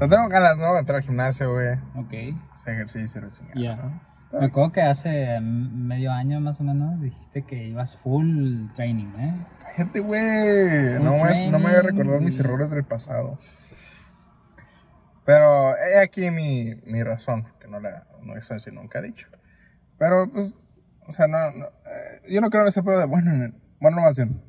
Sea, 0.00 0.08
tengo 0.08 0.28
ganas, 0.28 0.58
¿no? 0.58 0.72
De 0.74 0.80
entrar 0.80 0.96
al 0.96 1.02
gimnasio, 1.04 1.52
güey. 1.52 1.74
Ok. 1.94 2.36
Hacer 2.52 2.74
ejercicio. 2.74 3.20
Ya. 3.54 3.76
¿no? 3.76 4.00
Me 4.40 4.46
acuerdo 4.46 4.72
que 4.72 4.82
hace 4.82 5.40
medio 5.40 6.12
año 6.12 6.40
más 6.40 6.60
o 6.60 6.64
menos 6.64 7.00
dijiste 7.00 7.42
que 7.42 7.66
ibas 7.68 7.96
full 7.96 8.66
training, 8.74 9.12
¿eh? 9.18 9.34
Cállate, 9.76 10.00
güey. 10.00 11.02
No, 11.02 11.16
me- 11.16 11.50
no 11.50 11.58
me 11.58 11.64
voy 11.66 11.74
a 11.74 11.82
recordar 11.82 12.20
mis 12.20 12.38
errores 12.38 12.70
del 12.70 12.84
pasado. 12.84 13.38
Pero 15.24 15.76
he 15.76 15.98
aquí 16.00 16.30
mi, 16.30 16.76
mi 16.86 17.02
razón, 17.02 17.46
que 17.60 17.68
no 17.68 17.78
la 17.80 18.04
no 18.22 18.36
eso 18.36 18.58
sí 18.58 18.70
nunca 18.72 18.98
he 18.98 19.02
dicho. 19.02 19.28
Pero, 19.98 20.30
pues, 20.32 20.58
o 21.06 21.12
sea, 21.12 21.26
no, 21.26 21.38
no, 21.52 21.66
eh, 21.66 22.32
yo 22.32 22.40
no 22.40 22.50
creo 22.50 22.62
en 22.62 22.68
ese 22.68 22.82
pedo 22.82 22.98
de, 22.98 23.04
bueno, 23.06 23.32
en- 23.32 23.60
bueno, 23.80 23.96
no 23.98 24.02
más 24.04 24.16
bien. 24.16 24.42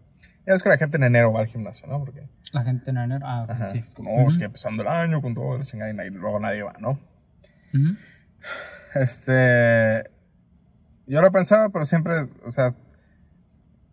Ya 0.45 0.55
es 0.55 0.63
que 0.63 0.69
la 0.69 0.77
gente 0.77 0.98
en 0.98 1.03
enero 1.03 1.31
va 1.31 1.41
al 1.41 1.48
gimnasio, 1.48 1.88
¿no? 1.88 2.00
Porque, 2.00 2.27
La 2.51 2.63
gente 2.63 2.89
en 2.89 2.98
enero. 2.98 3.25
Ah, 3.25 3.45
ajá, 3.48 3.67
sí. 3.67 3.77
es 3.77 3.93
como, 3.93 4.15
oh, 4.15 4.27
es 4.27 4.38
que 4.38 4.45
empezando 4.45 4.81
el 4.81 4.89
año 4.89 5.21
con 5.21 5.36
todo, 5.36 5.57
la 5.57 5.63
chingada, 5.63 5.91
y 6.05 6.10
luego 6.10 6.39
nadie 6.39 6.63
va, 6.63 6.74
¿no? 6.79 7.00
Este. 8.95 10.10
Yo 11.05 11.21
lo 11.21 11.31
pensaba, 11.31 11.69
pero 11.69 11.86
siempre, 11.86 12.27
o 12.45 12.51
sea, 12.51 12.74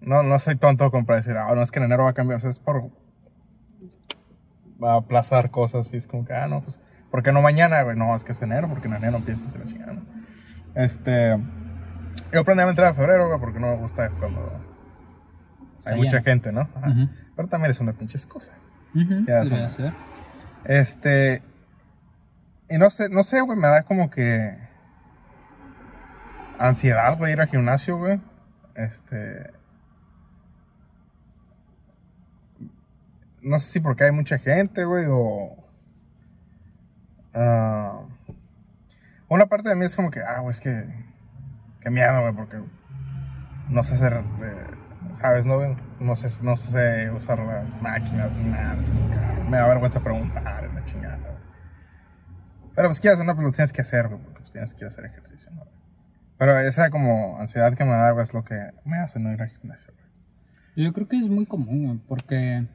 no, 0.00 0.22
no 0.22 0.38
soy 0.38 0.56
tonto 0.56 0.90
como 0.90 1.04
para 1.04 1.18
decir, 1.18 1.36
ah, 1.36 1.54
no 1.54 1.62
es 1.62 1.70
que 1.70 1.78
en 1.78 1.86
enero 1.86 2.04
va 2.04 2.10
a 2.10 2.14
cambiar, 2.14 2.38
o 2.38 2.40
sea, 2.40 2.50
es 2.50 2.58
por. 2.58 2.90
Va 4.82 4.94
a 4.94 4.96
aplazar 4.98 5.50
cosas 5.50 5.92
y 5.92 5.96
es 5.96 6.06
como 6.06 6.24
que, 6.24 6.32
ah, 6.32 6.46
no, 6.46 6.62
pues, 6.62 6.80
¿por 7.10 7.22
qué 7.22 7.32
no 7.32 7.42
mañana, 7.42 7.82
güey? 7.82 7.96
No, 7.96 8.14
es 8.14 8.24
que 8.24 8.32
es 8.32 8.40
enero, 8.42 8.68
porque 8.68 8.86
en 8.86 8.94
enero 8.94 9.16
empieza 9.16 9.46
a 9.46 9.50
ser 9.50 9.60
la 9.60 9.66
chingada, 9.66 9.92
¿no? 9.92 10.02
Este. 10.74 11.36
Yo 12.32 12.44
planeaba 12.44 12.70
entrar 12.70 12.90
en 12.90 12.96
febrero, 12.96 13.28
güey, 13.28 13.40
porque 13.40 13.60
no 13.60 13.68
me 13.68 13.76
gusta 13.76 14.10
cuando 14.10 14.67
Hay 15.84 15.96
mucha 15.96 16.22
gente, 16.22 16.52
¿no? 16.52 16.62
Ajá. 16.74 17.08
Pero 17.36 17.48
también 17.48 17.70
es 17.70 17.80
una 17.80 17.92
pinche 17.92 18.16
excusa. 18.16 18.52
Podría 18.92 19.68
sí. 19.68 19.76
ser. 19.76 19.92
Este. 20.64 21.42
Y 22.68 22.78
no 22.78 22.90
sé, 22.90 23.08
no 23.08 23.22
sé, 23.22 23.40
güey, 23.40 23.58
me 23.58 23.68
da 23.68 23.82
como 23.82 24.10
que. 24.10 24.56
Ansiedad, 26.58 27.16
güey, 27.16 27.32
ir 27.32 27.40
al 27.40 27.48
gimnasio, 27.48 27.96
güey. 27.96 28.20
Este. 28.74 29.52
No 33.40 33.58
sé 33.58 33.70
si 33.70 33.80
porque 33.80 34.04
hay 34.04 34.12
mucha 34.12 34.38
gente, 34.38 34.84
güey, 34.84 35.06
o. 35.08 35.56
ah, 37.34 38.02
una 39.28 39.46
parte 39.46 39.68
de 39.68 39.76
mí 39.76 39.84
es 39.84 39.94
como 39.94 40.10
que, 40.10 40.22
ah, 40.22 40.40
güey, 40.40 40.50
es 40.50 40.60
que. 40.60 40.84
Qué 41.80 41.90
miedo, 41.90 42.20
güey, 42.20 42.34
porque. 42.34 42.60
No 43.68 43.84
sé 43.84 43.94
hacer. 43.94 44.14
eh, 44.14 44.87
¿Sabes, 45.12 45.46
no? 45.46 45.58
No 46.00 46.16
sé, 46.16 46.44
no 46.44 46.56
sé 46.56 47.10
usar 47.10 47.38
las 47.40 47.80
máquinas 47.82 48.36
ni 48.36 48.50
nada. 48.50 48.76
me 49.48 49.56
da 49.56 49.66
vergüenza 49.68 50.00
preguntar 50.00 50.64
en 50.64 50.74
la 50.74 50.84
chingada, 50.84 51.16
güey. 51.16 51.34
Pero 52.74 52.88
pues 52.88 53.00
quieres, 53.00 53.18
no, 53.24 53.34
pues 53.34 53.46
lo 53.46 53.52
tienes 53.52 53.72
que 53.72 53.80
hacer, 53.80 54.08
güey, 54.08 54.20
porque 54.20 54.40
pues 54.40 54.52
tienes 54.52 54.74
que 54.74 54.84
hacer 54.84 55.04
ejercicio, 55.06 55.50
¿no? 55.52 55.64
Pero 56.38 56.58
esa 56.60 56.90
como 56.90 57.38
ansiedad 57.40 57.74
que 57.74 57.84
me 57.84 57.90
da, 57.90 58.12
güey, 58.12 58.22
es 58.22 58.32
lo 58.32 58.44
que 58.44 58.70
me 58.84 58.98
hace 58.98 59.18
no 59.18 59.32
ir 59.32 59.42
al 59.42 59.48
gimnasio, 59.48 59.92
güey. 59.92 60.86
Yo 60.86 60.92
creo 60.92 61.08
que 61.08 61.18
es 61.18 61.28
muy 61.28 61.46
común, 61.46 62.02
porque 62.06 62.66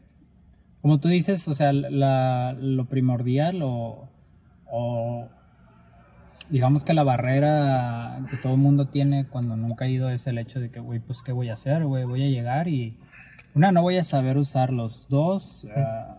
como 0.81 0.99
tú 0.99 1.07
dices, 1.07 1.47
o 1.47 1.53
sea, 1.53 1.71
la, 1.71 2.53
lo 2.59 2.89
primordial 2.89 3.61
o, 3.63 4.09
o 4.65 5.29
digamos 6.49 6.83
que 6.83 6.93
la 6.93 7.03
barrera 7.03 8.19
que 8.29 8.37
todo 8.37 8.53
el 8.53 8.59
mundo 8.59 8.87
tiene 8.87 9.25
cuando 9.25 9.55
nunca 9.55 9.85
ha 9.85 9.87
ido 9.87 10.09
es 10.09 10.27
el 10.27 10.37
hecho 10.37 10.59
de 10.59 10.69
que, 10.69 10.79
güey, 10.79 10.99
pues, 10.99 11.21
¿qué 11.21 11.31
voy 11.31 11.49
a 11.49 11.53
hacer, 11.53 11.85
güey? 11.85 12.03
Voy 12.03 12.23
a 12.23 12.29
llegar 12.29 12.67
y, 12.67 12.97
una, 13.55 13.71
no 13.71 13.81
voy 13.81 13.97
a 13.97 14.03
saber 14.03 14.37
usarlos. 14.37 15.07
Dos, 15.09 15.65
ah, 15.75 16.17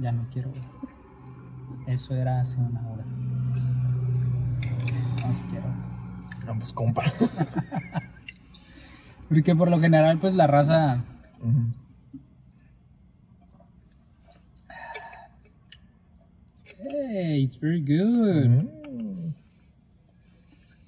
ya 0.00 0.12
no 0.12 0.26
quiero, 0.32 0.50
güey. 0.50 1.94
Eso 1.94 2.14
era 2.14 2.40
hace 2.40 2.58
una 2.58 2.80
hora. 2.88 3.04
No 5.26 5.34
si 5.34 5.42
quiero. 5.44 5.66
Vamos, 6.46 6.72
compa. 6.72 7.04
Porque 9.28 9.54
por 9.54 9.70
lo 9.70 9.80
general, 9.80 10.18
pues, 10.18 10.34
la 10.34 10.46
raza... 10.46 11.04
Hey, 16.90 17.44
it's 17.44 17.56
very 17.60 17.80
good. 17.80 18.46
Mm. 18.48 19.34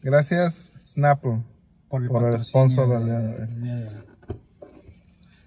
Gracias, 0.02 0.73
Snapple. 0.85 1.42
Por 1.88 2.02
el, 2.02 2.09
Por 2.09 2.32
el 2.32 2.38
sponsor. 2.40 2.88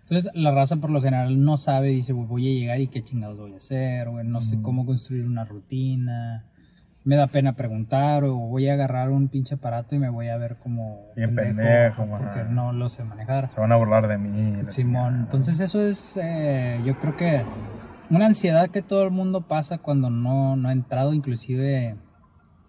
Entonces, 0.07 0.31
la 0.35 0.51
raza 0.51 0.75
por 0.77 0.91
lo 0.91 1.01
general 1.01 1.43
no 1.43 1.57
sabe, 1.57 1.89
dice, 1.89 2.13
"Güey, 2.13 2.27
voy 2.27 2.47
a 2.47 2.59
llegar 2.59 2.79
y 2.79 2.88
qué 2.88 3.03
chingados 3.03 3.38
voy 3.38 3.53
a 3.53 3.57
hacer, 3.57 4.07
güey, 4.09 4.25
no 4.25 4.39
sé 4.41 4.62
cómo 4.62 4.85
construir 4.85 5.25
una 5.25 5.45
rutina, 5.45 6.45
me 7.03 7.15
da 7.15 7.25
pena 7.27 7.53
preguntar, 7.55 8.24
o 8.24 8.35
voy 8.35 8.69
a 8.69 8.74
agarrar 8.74 9.09
un 9.09 9.27
pinche 9.29 9.55
aparato 9.55 9.95
y 9.95 10.00
me 10.00 10.09
voy 10.09 10.27
a 10.29 10.38
ver 10.38 10.57
como 10.57 11.07
Bien 11.15 11.35
pendejo, 11.35 12.05
porque 12.05 12.39
ajá. 12.41 12.43
no 12.51 12.71
lo 12.71 12.88
sé 12.89 13.03
manejar. 13.03 13.51
Se 13.51 13.59
van 13.59 13.71
a 13.71 13.75
burlar 13.77 14.07
de 14.07 14.19
mí. 14.19 14.29
Simón, 14.29 14.69
chingada. 14.69 15.17
entonces 15.21 15.59
eso 15.59 15.81
es, 15.81 16.17
eh, 16.21 16.79
yo 16.85 16.95
creo 17.00 17.17
que 17.17 17.41
una 18.09 18.25
ansiedad 18.27 18.69
que 18.69 18.81
todo 18.81 19.03
el 19.03 19.12
mundo 19.12 19.41
pasa 19.41 19.77
cuando 19.79 20.09
no, 20.09 20.55
no 20.55 20.69
ha 20.69 20.71
entrado, 20.71 21.13
inclusive, 21.13 21.95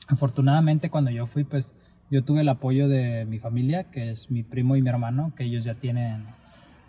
afortunadamente 0.09 0.91
cuando 0.91 1.11
yo 1.11 1.27
fui, 1.27 1.45
pues 1.45 1.75
yo 2.11 2.25
tuve 2.25 2.43
el 2.43 2.49
apoyo 2.49 2.89
de 2.89 3.25
mi 3.27 3.39
familia, 3.39 3.85
que 3.91 4.11
es 4.11 4.31
mi 4.31 4.43
primo 4.43 4.77
y 4.77 4.83
mi 4.83 4.89
hermano, 4.89 5.33
que 5.37 5.45
ellos 5.45 5.65
ya 5.65 5.75
tienen 5.75 6.27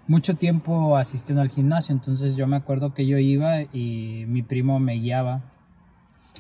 mucho 0.08 0.36
tiempo 0.36 0.96
asistiendo 0.96 1.42
al 1.42 1.50
gimnasio, 1.50 1.94
entonces 1.94 2.36
yo 2.36 2.48
me 2.48 2.56
acuerdo 2.56 2.94
que 2.94 3.06
yo 3.06 3.18
iba 3.18 3.64
y 3.64 4.26
mi 4.28 4.42
primo 4.44 4.80
me 4.80 4.94
guiaba. 4.94 5.42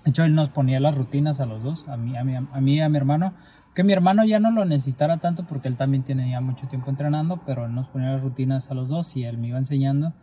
De 0.05 0.11
hecho, 0.11 0.23
él 0.23 0.35
nos 0.35 0.49
ponía 0.49 0.79
las 0.79 0.95
rutinas 0.95 1.39
a 1.39 1.45
los 1.45 1.63
dos, 1.63 1.85
a 1.87 1.97
mí, 1.97 2.15
a 2.15 2.23
mí, 2.23 2.35
a 2.35 2.61
mí 2.61 2.75
y 2.75 2.79
a 2.79 2.87
mi 2.87 2.97
hermano. 2.97 3.33
Que 3.73 3.83
mi 3.83 3.93
hermano 3.93 4.23
ya 4.25 4.39
no 4.39 4.51
lo 4.51 4.63
necesitara 4.65 5.17
tanto 5.17 5.43
porque 5.45 5.67
él 5.67 5.75
también 5.75 6.03
tiene 6.03 6.31
ya 6.31 6.39
mucho 6.39 6.67
tiempo 6.67 6.89
entrenando, 6.89 7.41
pero 7.45 7.65
él 7.65 7.75
nos 7.75 7.87
ponía 7.89 8.11
las 8.11 8.21
rutinas 8.21 8.71
a 8.71 8.73
los 8.73 8.89
dos 8.89 9.15
y 9.17 9.23
él 9.25 9.37
me 9.37 9.49
iba 9.49 9.57
enseñando. 9.57 10.13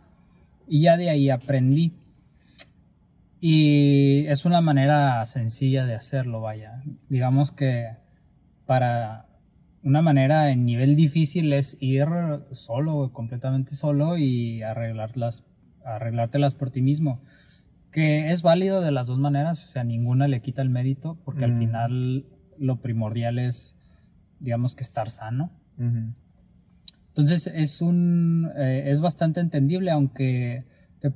Y 0.67 0.81
ya 0.81 0.97
de 0.97 1.09
ahí 1.09 1.29
aprendí. 1.29 1.93
Y 3.41 4.25
es 4.27 4.45
una 4.45 4.61
manera 4.61 5.25
sencilla 5.25 5.85
de 5.85 5.95
hacerlo, 5.95 6.41
vaya. 6.41 6.81
Digamos 7.09 7.51
que 7.51 7.89
para 8.65 9.27
una 9.83 10.01
manera 10.01 10.49
en 10.49 10.65
nivel 10.65 10.95
difícil 10.95 11.53
es 11.53 11.77
ir 11.79 12.07
solo, 12.51 13.11
completamente 13.13 13.75
solo 13.75 14.17
y 14.17 14.63
arreglarlas, 14.63 15.43
arreglártelas 15.83 16.55
por 16.55 16.71
ti 16.71 16.81
mismo. 16.81 17.21
Que 17.91 18.31
es 18.31 18.41
válido 18.41 18.81
de 18.81 18.91
las 18.91 19.07
dos 19.07 19.19
maneras, 19.19 19.63
o 19.63 19.67
sea, 19.69 19.83
ninguna 19.83 20.27
le 20.27 20.41
quita 20.41 20.61
el 20.61 20.69
mérito, 20.69 21.17
porque 21.23 21.45
al 21.45 21.53
Mm. 21.53 21.59
final 21.59 22.25
lo 22.57 22.77
primordial 22.77 23.37
es, 23.37 23.77
digamos 24.39 24.75
que 24.75 24.83
estar 24.83 25.09
sano. 25.11 25.51
Ujú. 25.77 26.13
Entonces 27.17 27.47
es 27.47 27.81
un 27.81 28.51
eh, 28.57 28.83
es 28.87 28.99
bastante 28.99 29.39
entendible, 29.39 29.89
aunque 29.91 30.65
te- 30.99 31.13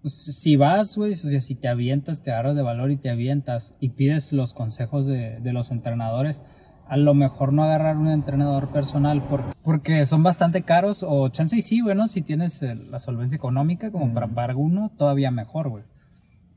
pues, 0.00 0.14
si 0.14 0.56
vas, 0.56 0.96
güey, 0.96 1.12
o 1.12 1.16
sea, 1.16 1.40
si 1.40 1.54
te 1.54 1.68
avientas, 1.68 2.22
te 2.22 2.30
agarras 2.32 2.56
de 2.56 2.62
valor 2.62 2.90
y 2.90 2.96
te 2.96 3.10
avientas 3.10 3.74
y 3.80 3.90
pides 3.90 4.32
los 4.32 4.54
consejos 4.54 5.04
de, 5.06 5.38
de 5.40 5.52
los 5.52 5.70
entrenadores, 5.72 6.42
a 6.88 6.96
lo 6.96 7.12
mejor 7.12 7.52
no 7.52 7.62
agarrar 7.64 7.98
un 7.98 8.08
entrenador 8.08 8.68
personal 8.68 9.22
por- 9.22 9.44
porque 9.62 10.06
son 10.06 10.22
bastante 10.22 10.62
caros 10.62 11.04
o 11.06 11.28
chance 11.28 11.54
y 11.56 11.60
sí, 11.60 11.82
bueno, 11.82 12.06
si 12.06 12.22
tienes 12.22 12.62
eh, 12.62 12.74
la 12.74 12.98
solvencia 12.98 13.36
económica 13.36 13.90
como 13.92 14.14
para 14.14 14.26
Mm. 14.26 14.34
pagar 14.34 14.56
uno, 14.56 14.90
todavía 14.96 15.30
mejor, 15.30 15.68
güey. 15.68 15.84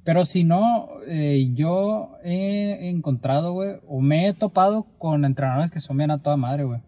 Pero 0.06 0.24
si 0.26 0.44
no, 0.46 0.88
eh, 1.06 1.50
yo 1.54 2.12
he 2.24 2.90
encontrado, 2.90 3.52
güey, 3.54 3.76
o 3.88 4.00
me 4.00 4.28
he 4.30 4.34
topado 4.34 4.84
con 4.98 5.26
entrenadores 5.26 5.70
que 5.70 5.80
son 5.82 5.98
bien 5.98 6.12
a 6.12 6.20
toda 6.22 6.38
madre, 6.38 6.64
güey. 6.64 6.80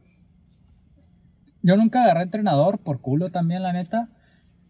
Yo 1.65 1.75
nunca 1.77 2.03
agarré 2.03 2.22
entrenador 2.22 2.77
por 2.77 3.01
culo 3.01 3.31
también, 3.31 3.63
la 3.63 3.74
neta. 3.74 4.07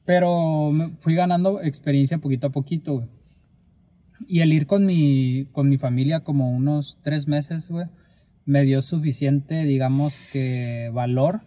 Pero 0.05 0.71
fui 0.99 1.13
ganando 1.13 1.61
experiencia 1.61 2.19
poquito 2.19 2.47
a 2.47 2.51
poquito. 2.51 3.09
Y 4.29 4.39
el 4.39 4.53
ir 4.53 4.65
con 4.65 4.85
mi, 4.85 5.45
con 5.51 5.67
mi 5.67 5.77
familia 5.77 6.21
como 6.21 6.49
unos 6.51 6.97
tres 7.01 7.27
meses, 7.27 7.69
güey, 7.69 7.87
me 8.45 8.63
dio 8.63 8.81
suficiente, 8.81 9.65
digamos 9.65 10.21
que 10.31 10.89
valor 10.93 11.41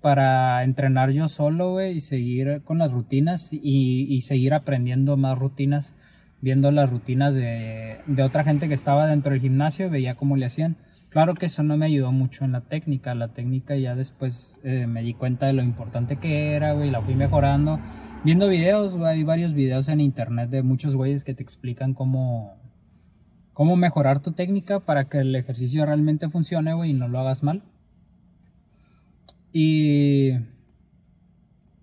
para 0.00 0.62
entrenar 0.62 1.10
yo 1.10 1.26
solo, 1.26 1.84
y 1.84 1.98
seguir 1.98 2.62
con 2.62 2.78
las 2.78 2.92
rutinas 2.92 3.52
y, 3.52 4.06
y 4.08 4.20
seguir 4.20 4.54
aprendiendo 4.54 5.16
más 5.16 5.36
rutinas, 5.36 5.96
viendo 6.40 6.70
las 6.70 6.88
rutinas 6.88 7.34
de, 7.34 7.96
de 8.06 8.22
otra 8.22 8.44
gente 8.44 8.68
que 8.68 8.74
estaba 8.74 9.08
dentro 9.08 9.32
del 9.32 9.40
gimnasio, 9.40 9.90
veía 9.90 10.14
cómo 10.14 10.36
le 10.36 10.46
hacían. 10.46 10.76
Claro 11.14 11.36
que 11.36 11.46
eso 11.46 11.62
no 11.62 11.76
me 11.76 11.86
ayudó 11.86 12.10
mucho 12.10 12.44
en 12.44 12.50
la 12.50 12.62
técnica, 12.62 13.14
la 13.14 13.28
técnica 13.28 13.76
ya 13.76 13.94
después 13.94 14.60
eh, 14.64 14.88
me 14.88 15.00
di 15.00 15.14
cuenta 15.14 15.46
de 15.46 15.52
lo 15.52 15.62
importante 15.62 16.16
que 16.16 16.54
era, 16.54 16.72
güey, 16.72 16.90
la 16.90 17.00
fui 17.02 17.14
mejorando. 17.14 17.78
Viendo 18.24 18.48
videos, 18.48 18.96
güey, 18.96 19.18
hay 19.18 19.22
varios 19.22 19.54
videos 19.54 19.86
en 19.86 20.00
internet 20.00 20.50
de 20.50 20.64
muchos 20.64 20.96
güeyes 20.96 21.22
que 21.22 21.32
te 21.32 21.44
explican 21.44 21.94
cómo, 21.94 22.56
cómo 23.52 23.76
mejorar 23.76 24.18
tu 24.22 24.32
técnica 24.32 24.80
para 24.80 25.04
que 25.08 25.18
el 25.18 25.36
ejercicio 25.36 25.86
realmente 25.86 26.28
funcione, 26.30 26.74
güey, 26.74 26.90
y 26.90 26.94
no 26.94 27.06
lo 27.06 27.20
hagas 27.20 27.44
mal. 27.44 27.62
Y, 29.52 30.32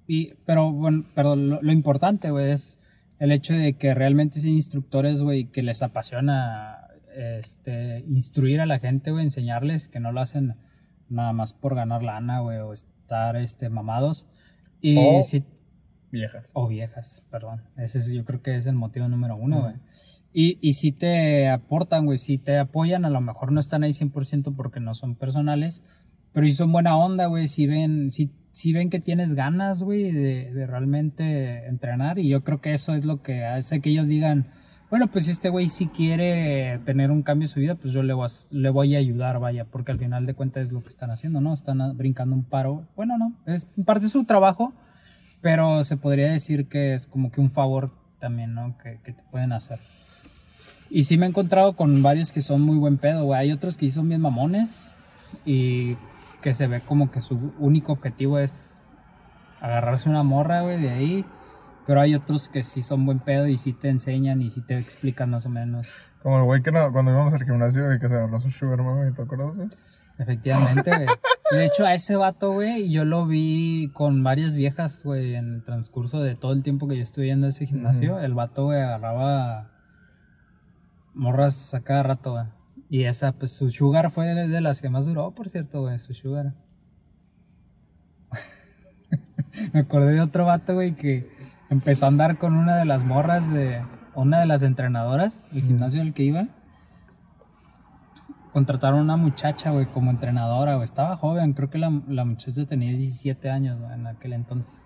y 0.07 0.33
pero 0.45 0.73
bueno, 0.73 1.05
pero 1.15 1.38
lo, 1.38 1.61
lo 1.61 1.71
importante, 1.71 2.31
güey, 2.31 2.51
es 2.51 2.81
el 3.17 3.31
hecho 3.31 3.53
de 3.53 3.77
que 3.77 3.93
realmente 3.93 4.41
sean 4.41 4.55
instructores, 4.55 5.21
güey, 5.21 5.45
que 5.45 5.63
les 5.63 5.81
apasiona 5.81 6.90
este, 7.15 8.00
instruir 8.08 8.62
a 8.62 8.65
la 8.65 8.80
gente, 8.80 9.12
güey, 9.12 9.24
enseñarles 9.24 9.88
que 9.88 10.00
no 10.00 10.12
lo 10.12 10.22
hacen 10.22 10.56
nada 11.10 11.34
más 11.34 11.53
por 11.53 11.75
ganar 11.75 12.03
lana, 12.03 12.39
güey, 12.41 12.60
o 12.60 12.74
estar 12.74 13.36
este, 13.36 13.70
mamados. 13.70 14.27
Y 14.82 14.98
O- 14.98 15.22
sí, 15.24 15.44
Viejas. 16.12 16.50
o 16.53 16.68
viejas, 16.68 17.25
perdón. 17.32 17.62
Ese 17.77 18.00
es, 18.00 18.08
yo 18.12 18.25
creo 18.25 18.41
que 18.41 18.56
es 18.56 18.65
el 18.68 18.75
motivo 18.75 19.08
número 19.08 19.36
uno, 19.38 19.62
güey. 19.62 19.75
Y, 20.34 20.58
y 20.62 20.74
si 20.74 20.91
te 20.91 21.50
aportan, 21.50 22.06
güey, 22.06 22.18
si 22.18 22.38
te 22.38 22.58
apoyan, 22.58 23.06
a 23.06 23.10
lo 23.10 23.20
mejor 23.22 23.51
no 23.51 23.60
están 23.60 23.84
ahí 23.84 23.91
100% 23.91 24.56
porque 24.56 24.80
no 24.80 24.96
son 24.96 25.15
personales, 25.15 25.84
pero 26.34 26.46
si 26.48 26.53
son 26.53 26.72
buena 26.72 26.98
onda, 26.98 27.25
güey, 27.27 27.48
si 27.48 27.68
ven, 27.68 28.10
si, 28.12 28.32
si 28.53 28.72
ven 28.74 28.89
que 28.89 29.00
tienes 29.01 29.34
ganas, 29.34 29.84
güey, 29.84 30.12
de, 30.12 30.53
de 30.53 30.65
realmente 30.68 31.65
entrenar, 31.68 32.18
y 32.20 32.30
yo 32.30 32.44
creo 32.46 32.62
que 32.62 32.74
eso 32.74 32.94
es 32.96 33.03
lo 33.03 33.22
que 33.22 33.44
hace 33.46 33.82
que 33.82 33.89
ellos 33.89 34.08
digan, 34.08 34.48
bueno, 34.91 35.07
pues 35.07 35.24
si 35.24 35.31
este 35.31 35.48
güey 35.48 35.69
sí 35.69 35.88
quiere 35.88 36.79
tener 36.86 37.12
un 37.12 37.24
cambio 37.24 37.45
en 37.45 37.50
su 37.50 37.62
vida, 37.62 37.75
pues 37.75 37.93
yo 37.93 38.03
le 38.03 38.12
voy, 38.12 38.27
a, 38.27 38.31
le 38.51 38.69
voy 38.69 38.95
a 38.95 39.00
ayudar, 39.00 39.39
vaya, 39.39 39.63
porque 39.63 39.93
al 39.93 39.98
final 39.98 40.25
de 40.25 40.33
cuentas 40.33 40.65
es 40.65 40.74
lo 40.74 40.83
que 40.83 40.89
están 40.89 41.12
haciendo, 41.12 41.39
¿no? 41.39 41.53
Están 41.53 41.98
brincando 41.98 42.36
un 42.36 42.43
paro. 42.43 42.83
Bueno, 42.98 43.17
no, 43.17 43.33
es 43.45 43.69
parte 43.86 44.10
su 44.10 44.25
trabajo, 44.25 44.74
pero 45.39 45.86
se 45.86 45.95
podría 45.95 46.29
decir 46.29 46.67
que 46.67 46.93
es 46.93 47.07
como 47.07 47.31
que 47.31 47.39
un 47.39 47.51
favor 47.51 47.91
también, 48.19 48.53
¿no? 48.53 48.77
Que, 48.83 49.00
que 49.01 49.13
te 49.13 49.24
pueden 49.31 49.53
hacer. 49.53 49.79
Y 50.89 51.05
sí 51.05 51.17
me 51.17 51.25
he 51.25 51.29
encontrado 51.29 51.77
con 51.77 52.03
varios 52.03 52.33
que 52.33 52.41
son 52.41 52.60
muy 52.60 52.77
buen 52.77 52.98
pedo, 52.98 53.24
güey. 53.24 53.39
Hay 53.39 53.53
otros 53.53 53.77
que 53.77 53.89
son 53.89 54.10
bien 54.10 54.19
mamones 54.19 54.93
y 55.45 55.95
que 56.41 56.53
se 56.53 56.67
ve 56.67 56.81
como 56.81 57.12
que 57.12 57.21
su 57.21 57.53
único 57.60 57.93
objetivo 57.93 58.39
es 58.39 58.71
agarrarse 59.62 60.10
una 60.10 60.24
morra, 60.24 60.63
güey, 60.63 60.81
de 60.81 60.89
ahí. 60.89 61.25
Pero 61.88 62.00
hay 62.01 62.15
otros 62.15 62.50
que 62.50 62.63
sí 62.63 62.81
son 62.81 63.05
buen 63.05 63.19
pedo 63.19 63.47
y 63.47 63.57
sí 63.57 63.73
te 63.73 63.89
enseñan 63.89 64.41
y 64.41 64.50
sí 64.50 64.61
te 64.61 64.77
explican 64.77 65.31
más 65.31 65.45
o 65.45 65.50
menos. 65.50 65.88
Como 66.21 66.38
el 66.38 66.43
güey 66.43 66.61
que 66.61 66.71
no- 66.71 66.91
cuando 66.91 67.11
íbamos 67.11 67.33
al 67.33 67.43
gimnasio 67.43 67.93
y 67.93 68.00
que 68.00 68.07
se 68.07 68.15
agarró 68.15 68.39
su 68.39 68.51
sugar 68.51 68.81
mami, 68.83 69.11
¿te 69.13 69.21
acuerdas? 69.23 69.57
Efectivamente, 70.19 70.91
güey. 70.95 71.07
De 71.51 71.65
hecho, 71.65 71.85
a 71.85 71.93
ese 71.93 72.15
vato, 72.15 72.53
güey, 72.53 72.89
yo 72.91 73.03
lo 73.03 73.25
vi 73.27 73.89
con 73.93 74.23
varias 74.23 74.55
viejas, 74.55 75.01
güey, 75.03 75.35
en 75.35 75.55
el 75.55 75.63
transcurso 75.63 76.21
de 76.21 76.35
todo 76.35 76.53
el 76.53 76.63
tiempo 76.63 76.88
que 76.88 76.95
yo 76.95 77.03
estuve 77.03 77.25
yendo 77.25 77.47
a 77.47 77.50
ese 77.50 77.65
gimnasio. 77.65 78.19
El 78.19 78.33
vato, 78.35 78.65
güey, 78.65 78.79
agarraba 78.79 79.69
morras 81.13 81.73
a 81.73 81.81
cada 81.81 82.03
rato, 82.03 82.31
güey. 82.33 82.45
Y 82.89 83.03
esa, 83.03 83.33
pues, 83.33 83.51
su 83.51 83.69
sugar 83.69 84.11
fue 84.11 84.27
de 84.27 84.47
de 84.47 84.61
las 84.61 84.81
que 84.81 84.89
más 84.89 85.05
duró, 85.07 85.31
por 85.31 85.50
cierto, 85.50 85.81
güey, 85.81 86.00
su 86.00 86.13
sugar. 86.13 86.53
Me 89.73 89.81
acordé 89.81 90.13
de 90.13 90.21
otro 90.21 90.45
vato, 90.45 90.73
güey, 90.75 90.93
que 90.95 91.29
empezó 91.72 92.06
a 92.06 92.10
andar 92.10 92.38
con 92.38 92.56
una 92.56 92.78
de 92.78 92.86
las 92.86 93.04
morras 93.04 93.50
de 93.50 93.82
una 94.13 94.40
de 94.40 94.46
las 94.46 94.62
entrenadoras 94.62 95.42
del 95.51 95.63
gimnasio 95.63 96.01
al 96.01 96.13
que 96.13 96.24
iba 96.24 96.48
contrataron 98.51 99.00
a 99.00 99.04
una 99.04 99.18
muchacha, 99.18 99.72
güey, 99.72 99.86
como 99.86 100.12
entrenadora, 100.12 100.75
güey. 100.75 100.84
Estaba 100.84 101.16
joven, 101.18 101.54
creo 101.54 101.70
que 101.70 101.78
la, 101.78 102.01
la 102.08 102.25
muchacha 102.25 102.66
tenía 102.66 102.92
17 102.92 103.50
años, 103.50 103.80
güey, 103.80 103.94
en 103.94 104.08
aquel 104.08 104.34
entonces. 104.34 104.86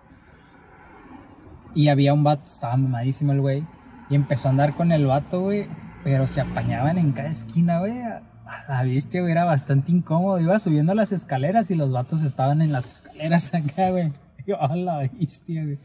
Y 1.74 1.88
había 1.88 2.14
un 2.14 2.24
vato, 2.24 2.44
estaba 2.46 2.76
mamadísimo 2.76 3.32
el 3.32 3.40
güey. 3.40 3.64
Y 4.08 4.14
empezó 4.14 4.48
a 4.48 4.52
andar 4.52 4.74
con 4.74 4.92
el 4.92 5.06
vato, 5.06 5.40
güey. 5.42 5.66
Pero 6.04 6.26
se 6.26 6.40
apañaban 6.40 6.98
en 6.98 7.12
cada 7.12 7.28
esquina, 7.28 7.80
güey. 7.80 8.00
A 8.00 8.22
la 8.68 8.84
bestia, 8.84 9.20
güey, 9.20 9.32
era 9.32 9.44
bastante 9.44 9.90
incómodo. 9.90 10.40
Iba 10.40 10.58
subiendo 10.58 10.94
las 10.94 11.10
escaleras 11.10 11.70
y 11.70 11.74
los 11.74 11.90
vatos 11.90 12.22
estaban 12.22 12.62
en 12.62 12.72
las 12.72 13.00
escaleras 13.00 13.52
acá, 13.54 13.90
güey. 13.90 14.12
Yo, 14.46 14.62
a 14.62 14.76
la 14.76 14.98
bestia, 14.98 15.64
güey. 15.64 15.80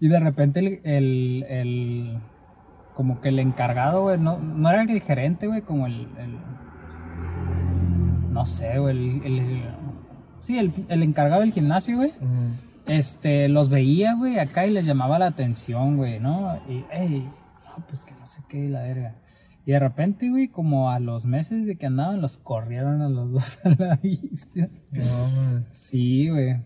Y 0.00 0.08
de 0.08 0.20
repente 0.20 0.60
el, 0.60 0.80
el, 0.84 1.44
el- 1.48 2.18
como 2.94 3.20
que 3.20 3.30
el 3.30 3.38
encargado, 3.38 4.02
güey, 4.02 4.18
no, 4.18 4.38
no 4.38 4.68
era 4.70 4.82
el 4.82 5.00
gerente, 5.00 5.46
güey, 5.48 5.62
como 5.62 5.86
el, 5.86 6.08
el- 6.18 6.38
no 8.30 8.44
sé, 8.46 8.78
güey, 8.78 8.96
el, 8.96 9.22
el- 9.38 9.62
sí, 10.40 10.58
el, 10.58 10.72
el 10.88 11.02
encargado 11.02 11.40
del 11.42 11.52
gimnasio, 11.52 11.96
güey, 11.96 12.12
este, 12.86 13.48
los 13.48 13.68
veía, 13.68 14.14
güey, 14.14 14.38
acá 14.38 14.66
y 14.66 14.70
les 14.70 14.86
llamaba 14.86 15.18
la 15.18 15.26
atención, 15.26 15.96
güey, 15.96 16.20
¿no? 16.20 16.56
Y, 16.68 16.84
hey, 16.90 17.28
no, 17.64 17.84
pues 17.86 18.04
que 18.04 18.14
no 18.14 18.26
sé 18.26 18.42
qué, 18.48 18.68
la 18.68 18.82
verga. 18.82 19.16
Y 19.66 19.72
de 19.72 19.78
repente, 19.78 20.28
güey, 20.28 20.48
como 20.48 20.90
a 20.90 21.00
los 21.00 21.24
meses 21.24 21.64
de 21.66 21.76
que 21.76 21.86
andaban, 21.86 22.20
los 22.20 22.36
corrieron 22.36 23.00
a 23.00 23.08
los 23.08 23.32
dos 23.32 23.58
a 23.64 23.70
la 23.70 23.96
vista. 23.96 24.68
No, 24.90 25.28
mames. 25.34 25.64
Sí, 25.70 26.28
güey. 26.28 26.56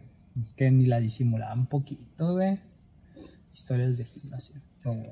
Es 0.41 0.53
que 0.55 0.71
ni 0.71 0.87
la 0.87 0.99
disimulaban 1.01 1.61
un 1.61 1.67
poquito, 1.67 2.33
güey. 2.35 2.59
Historias 3.52 3.97
de 3.97 4.05
gimnasio. 4.05 4.61
Mames. 4.85 5.09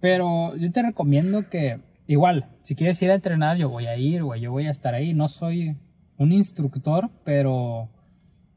Pero 0.00 0.56
yo 0.56 0.70
te 0.72 0.82
recomiendo 0.82 1.48
que, 1.48 1.80
igual, 2.06 2.46
si 2.62 2.74
quieres 2.74 3.00
ir 3.02 3.10
a 3.10 3.14
entrenar, 3.14 3.56
yo 3.56 3.68
voy 3.68 3.86
a 3.86 3.96
ir, 3.96 4.24
güey. 4.24 4.40
Yo 4.40 4.50
voy 4.50 4.66
a 4.66 4.70
estar 4.70 4.94
ahí. 4.94 5.14
No 5.14 5.28
soy 5.28 5.76
un 6.16 6.32
instructor, 6.32 7.10
pero 7.24 7.88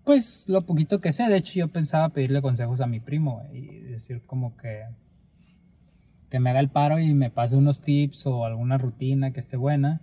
pues 0.03 0.45
lo 0.47 0.61
poquito 0.61 1.01
que 1.01 1.11
sé. 1.11 1.23
De 1.29 1.37
hecho, 1.37 1.53
yo 1.53 1.67
pensaba 1.67 2.09
pedirle 2.09 2.41
consejos 2.41 2.81
a 2.81 2.87
mi 2.87 2.99
primo. 2.99 3.43
Y 3.53 3.79
decir 3.79 4.21
como 4.25 4.55
que 4.57 4.85
que 6.29 6.39
me 6.39 6.49
haga 6.49 6.59
el 6.59 6.69
paro 6.69 6.99
y 6.99 7.13
me 7.13 7.29
pase 7.29 7.55
unos 7.55 7.81
tips 7.81 8.25
o 8.25 8.45
alguna 8.45 8.77
rutina 8.77 9.31
que 9.31 9.39
esté 9.39 9.57
buena. 9.57 10.01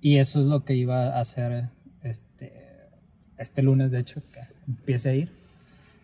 Y 0.00 0.18
eso 0.18 0.40
es 0.40 0.46
lo 0.46 0.64
que 0.64 0.74
iba 0.74 1.08
a 1.08 1.20
hacer 1.20 1.70
este, 2.02 2.52
este 3.38 3.62
lunes, 3.62 3.90
de 3.90 3.98
hecho, 3.98 4.22
que 4.30 4.40
empiece 4.66 5.10
a 5.10 5.14
ir. 5.14 5.39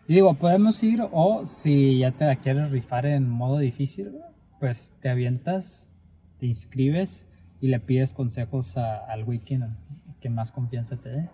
Y 0.07 0.13
digo, 0.15 0.33
podemos 0.35 0.81
ir 0.83 1.01
o 1.11 1.45
si 1.45 1.99
ya 1.99 2.11
te 2.11 2.25
la 2.25 2.37
quieres 2.37 2.71
rifar 2.71 3.05
en 3.05 3.27
modo 3.29 3.57
difícil, 3.57 4.17
pues 4.59 4.93
te 5.01 5.09
avientas, 5.09 5.91
te 6.39 6.45
inscribes 6.45 7.27
y 7.59 7.67
le 7.67 7.79
pides 7.79 8.13
consejos 8.13 8.77
a- 8.77 8.99
al 9.09 9.25
güey 9.25 9.39
que, 9.39 9.59
más 10.29 10.51
confianza 10.51 10.97
te 10.97 11.09
dé. 11.09 11.29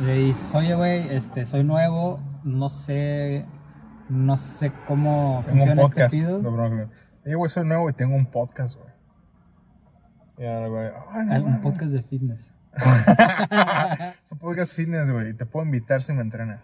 Y 0.00 0.02
le 0.04 0.14
dices, 0.14 0.54
oye, 0.54 0.74
güey, 0.74 1.14
este, 1.14 1.44
soy 1.44 1.64
nuevo, 1.64 2.20
no 2.44 2.68
sé, 2.68 3.44
no 4.08 4.36
sé 4.36 4.72
cómo 4.86 5.42
Tengo 5.44 5.52
un 5.54 5.58
funciona 5.68 5.82
este 5.82 5.92
podcast. 5.94 6.12
pido. 6.14 6.42
lo 6.42 6.52
bronco. 6.52 6.90
Oye, 7.26 7.34
güey, 7.34 7.50
soy 7.50 7.66
nuevo 7.66 7.90
y 7.90 7.92
tengo 7.94 8.14
un 8.16 8.26
podcast, 8.26 8.76
güey. 8.78 8.90
Y 10.38 10.46
ahora, 10.46 10.68
güey, 10.68 10.88
ay, 11.10 11.42
no 11.42 11.46
un 11.46 11.60
podcast 11.60 11.92
de 11.92 12.02
fitness. 12.02 12.52
Es 14.24 14.32
un 14.32 14.38
podcast 14.38 14.74
fitness, 14.74 15.10
güey. 15.10 15.30
y 15.30 15.34
Te 15.34 15.44
puedo 15.46 15.66
invitar 15.66 16.02
si 16.02 16.12
me 16.12 16.22
entrenas. 16.22 16.60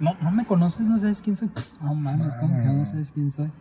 No, 0.00 0.14
no 0.22 0.30
me 0.30 0.46
conoces, 0.46 0.88
no 0.88 0.98
sabes 0.98 1.22
quién 1.22 1.36
soy. 1.36 1.48
Pff, 1.48 1.80
no 1.82 1.94
mames, 1.94 2.34
¿cómo 2.36 2.56
que 2.56 2.66
no 2.66 2.84
sabes 2.84 3.12
quién 3.12 3.30
soy? 3.30 3.52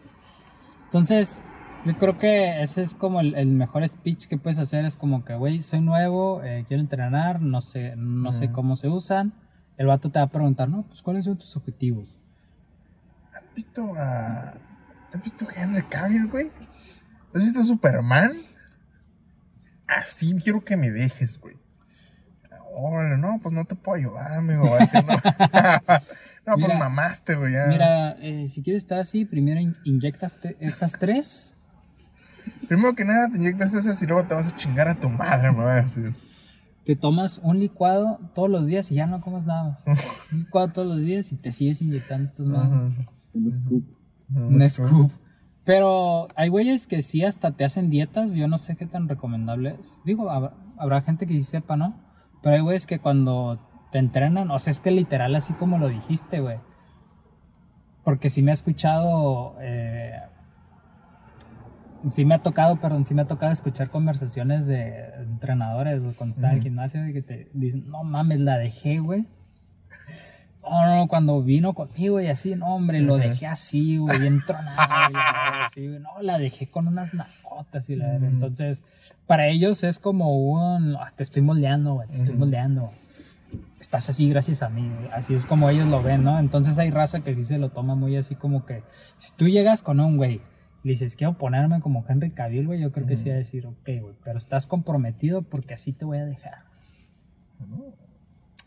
Entonces, 0.86 1.44
yo 1.86 1.98
creo 1.98 2.18
que 2.18 2.62
ese 2.62 2.82
es 2.82 2.96
como 2.96 3.20
el, 3.20 3.36
el 3.36 3.48
mejor 3.48 3.88
speech 3.88 4.28
que 4.28 4.38
puedes 4.38 4.58
hacer. 4.58 4.86
Es 4.86 4.96
como 4.96 5.24
que, 5.24 5.36
güey, 5.36 5.62
soy 5.62 5.82
nuevo, 5.82 6.42
eh, 6.44 6.66
quiero 6.68 6.82
entrenar, 6.82 7.42
no 7.42 7.62
sé, 7.62 7.96
no 7.96 8.32
sé 8.32 8.52
cómo 8.52 8.76
se 8.76 8.88
usan. 8.88 9.34
El 9.78 9.88
vato 9.88 10.10
te 10.12 10.20
va 10.20 10.26
a 10.26 10.30
preguntar, 10.30 10.68
no, 10.70 10.84
pues 10.84 11.02
cuáles 11.02 11.26
son 11.26 11.38
tus 11.38 11.56
objetivos. 11.56 12.20
¿Has 13.34 13.54
visto 13.54 13.94
a. 13.96 14.54
¿Has 15.14 15.24
visto 15.24 15.48
a 15.48 15.62
Henry 15.62 15.84
Cavill, 15.84 16.28
güey? 16.28 16.52
¿Has 17.34 17.42
visto 17.42 17.60
a 17.60 17.64
Superman? 17.64 18.32
Así 19.88 20.36
quiero 20.44 20.64
que 20.64 20.78
me 20.78 20.92
dejes, 20.92 21.40
güey. 21.40 21.58
Órale, 22.76 23.18
no, 23.18 23.40
pues 23.42 23.54
no 23.54 23.66
te 23.66 23.76
puedo 23.76 23.98
ayudar, 23.98 24.34
amigo. 24.34 24.70
Va 24.70 24.78
a 24.78 24.80
decir, 24.80 25.04
no, 26.50 26.56
pues 26.56 26.68
Mira, 26.68 26.80
mamaste, 26.80 27.36
güey. 27.36 27.54
Ya. 27.54 27.66
Mira, 27.68 28.12
eh, 28.20 28.48
si 28.48 28.62
quieres 28.62 28.84
estar 28.84 29.00
así, 29.00 29.26
primero 29.26 29.60
in- 29.60 29.76
inyectas 29.86 30.34
te- 30.40 30.58
estas 30.60 30.94
tres. 31.00 31.56
Primero 32.68 32.94
que 32.96 33.06
nada, 33.06 33.30
te 33.30 33.38
inyectas 33.38 33.74
esas 33.74 34.02
y 34.02 34.08
luego 34.08 34.28
te 34.28 34.34
vas 34.34 34.48
a 34.48 34.56
chingar 34.56 34.88
a 34.88 34.96
tu 34.96 35.10
madre, 35.10 35.52
me 35.52 35.64
va 35.64 35.74
a 35.74 35.82
decir. 35.82 36.14
Te 36.86 36.96
tomas 36.96 37.40
un 37.44 37.60
licuado 37.60 38.20
todos 38.34 38.50
los 38.50 38.66
días 38.66 38.92
y 38.92 38.96
ya 38.96 39.06
no 39.06 39.22
comas 39.22 39.46
nada 39.46 39.64
más. 39.70 39.86
Un 40.32 40.40
licuado 40.40 40.70
todos 40.70 40.88
los 40.88 41.02
días 41.02 41.32
y 41.32 41.36
te 41.36 41.52
sigues 41.52 41.82
inyectando 41.82 42.26
estas 42.26 42.48
madres. 42.48 42.96
Un 43.34 43.52
scoop. 43.52 43.84
Un 44.36 44.70
scoop. 44.70 45.12
Pero 45.66 46.28
hay 46.36 46.50
güeyes 46.50 46.88
que 46.88 47.02
sí 47.04 47.24
hasta 47.24 47.52
te 47.52 47.64
hacen 47.64 47.90
dietas. 47.92 48.34
Yo 48.34 48.48
no 48.48 48.58
sé 48.58 48.76
qué 48.76 48.88
tan 48.88 49.08
recomendable 49.08 49.78
es. 49.82 50.02
Digo, 50.04 50.32
hab- 50.32 50.54
habrá 50.78 51.02
gente 51.04 51.28
que 51.28 51.34
sí 51.34 51.42
sepa, 51.44 51.76
¿no? 51.76 51.96
Pero 52.42 52.56
hay 52.56 52.62
güeyes 52.62 52.88
que 52.88 52.98
cuando 52.98 53.60
te 53.92 53.98
entrenan, 54.00 54.52
o 54.52 54.60
sea, 54.60 54.72
es 54.72 54.80
que 54.82 54.92
literal 54.92 55.36
así 55.36 55.54
como 55.54 55.78
lo 55.78 55.88
dijiste, 55.88 56.40
güey. 56.40 56.58
Porque 58.04 58.30
sí 58.30 58.42
me 58.42 58.52
ha 58.52 58.54
escuchado, 58.54 59.56
eh, 59.62 60.20
sí 62.10 62.26
me 62.26 62.36
ha 62.36 62.40
tocado, 62.40 62.78
perdón, 62.78 63.06
sí 63.06 63.14
me 63.14 63.22
ha 63.24 63.28
tocado 63.28 63.52
escuchar 63.52 63.90
conversaciones 63.90 64.68
de 64.68 65.06
entrenadores 65.20 66.02
güey, 66.02 66.14
cuando 66.14 66.36
estaba 66.36 66.52
en 66.54 66.58
el 66.58 66.64
gimnasio 66.64 67.08
y 67.08 67.14
que 67.14 67.22
te 67.22 67.50
dicen, 67.54 67.90
no 67.90 68.04
mames, 68.04 68.40
la 68.40 68.58
dejé, 68.58 69.00
güey. 69.00 69.26
No, 70.62 70.86
no, 70.86 70.96
no, 70.98 71.08
cuando 71.08 71.42
vino 71.42 71.74
conmigo 71.74 72.20
y 72.22 72.28
así, 72.28 72.54
no, 72.56 72.76
hombre, 72.76 73.00
lo 73.02 73.18
dejé 73.18 73.48
así, 73.48 73.98
güey, 73.98 74.20
bien 74.20 74.42
tronado, 74.46 75.12
y 75.12 75.16
así, 75.66 75.88
güey. 75.88 76.00
No, 76.00 76.22
la 76.22 76.38
dejé 76.38 76.68
con 76.70 76.88
unas 76.88 77.14
nacotas 77.14 77.90
y 77.90 77.96
la 77.96 78.06
verga. 78.08 78.28
Ujú. 78.28 78.36
Entonces, 78.36 78.84
para 79.26 79.48
ellos 79.48 79.84
es 79.84 80.00
como 80.00 80.38
un, 80.38 80.96
"Ah, 80.96 81.12
te 81.16 81.24
estoy 81.24 81.42
moldeando, 81.42 81.94
güey, 81.96 82.08
te 82.10 82.16
estoy 82.16 82.36
moldeando. 82.36 82.92
Estás 83.90 84.08
así 84.08 84.30
gracias 84.30 84.62
a 84.62 84.70
mí, 84.70 84.88
así 85.14 85.34
es 85.34 85.48
como 85.48 85.68
ellos 85.68 85.88
lo 85.88 86.04
ven, 86.04 86.24
¿no? 86.24 86.38
Entonces 86.38 86.78
hay 86.78 86.92
raza 86.92 87.22
que 87.22 87.34
sí 87.34 87.44
se 87.44 87.58
lo 87.58 87.70
toma 87.70 87.96
muy 87.96 88.16
así 88.18 88.36
como 88.36 88.64
que, 88.64 88.84
si 89.18 89.32
tú 89.34 89.48
llegas 89.48 89.82
con 89.82 90.00
un 90.00 90.16
güey 90.16 90.42
y 90.84 90.88
le 90.88 90.92
dices, 90.92 91.16
quiero 91.16 91.40
ponerme 91.40 91.82
como 91.82 92.06
Henry 92.08 92.30
Cavill, 92.30 92.68
güey, 92.68 92.80
yo 92.80 92.92
creo 92.92 93.08
que 93.08 93.16
sí 93.16 93.30
va 93.30 93.34
a 93.34 93.40
decir, 93.40 93.66
ok, 93.66 93.90
güey, 94.00 94.16
pero 94.24 94.38
estás 94.38 94.68
comprometido 94.68 95.42
porque 95.42 95.74
así 95.74 95.92
te 95.92 96.06
voy 96.06 96.20
a 96.20 96.26
dejar. 96.26 96.66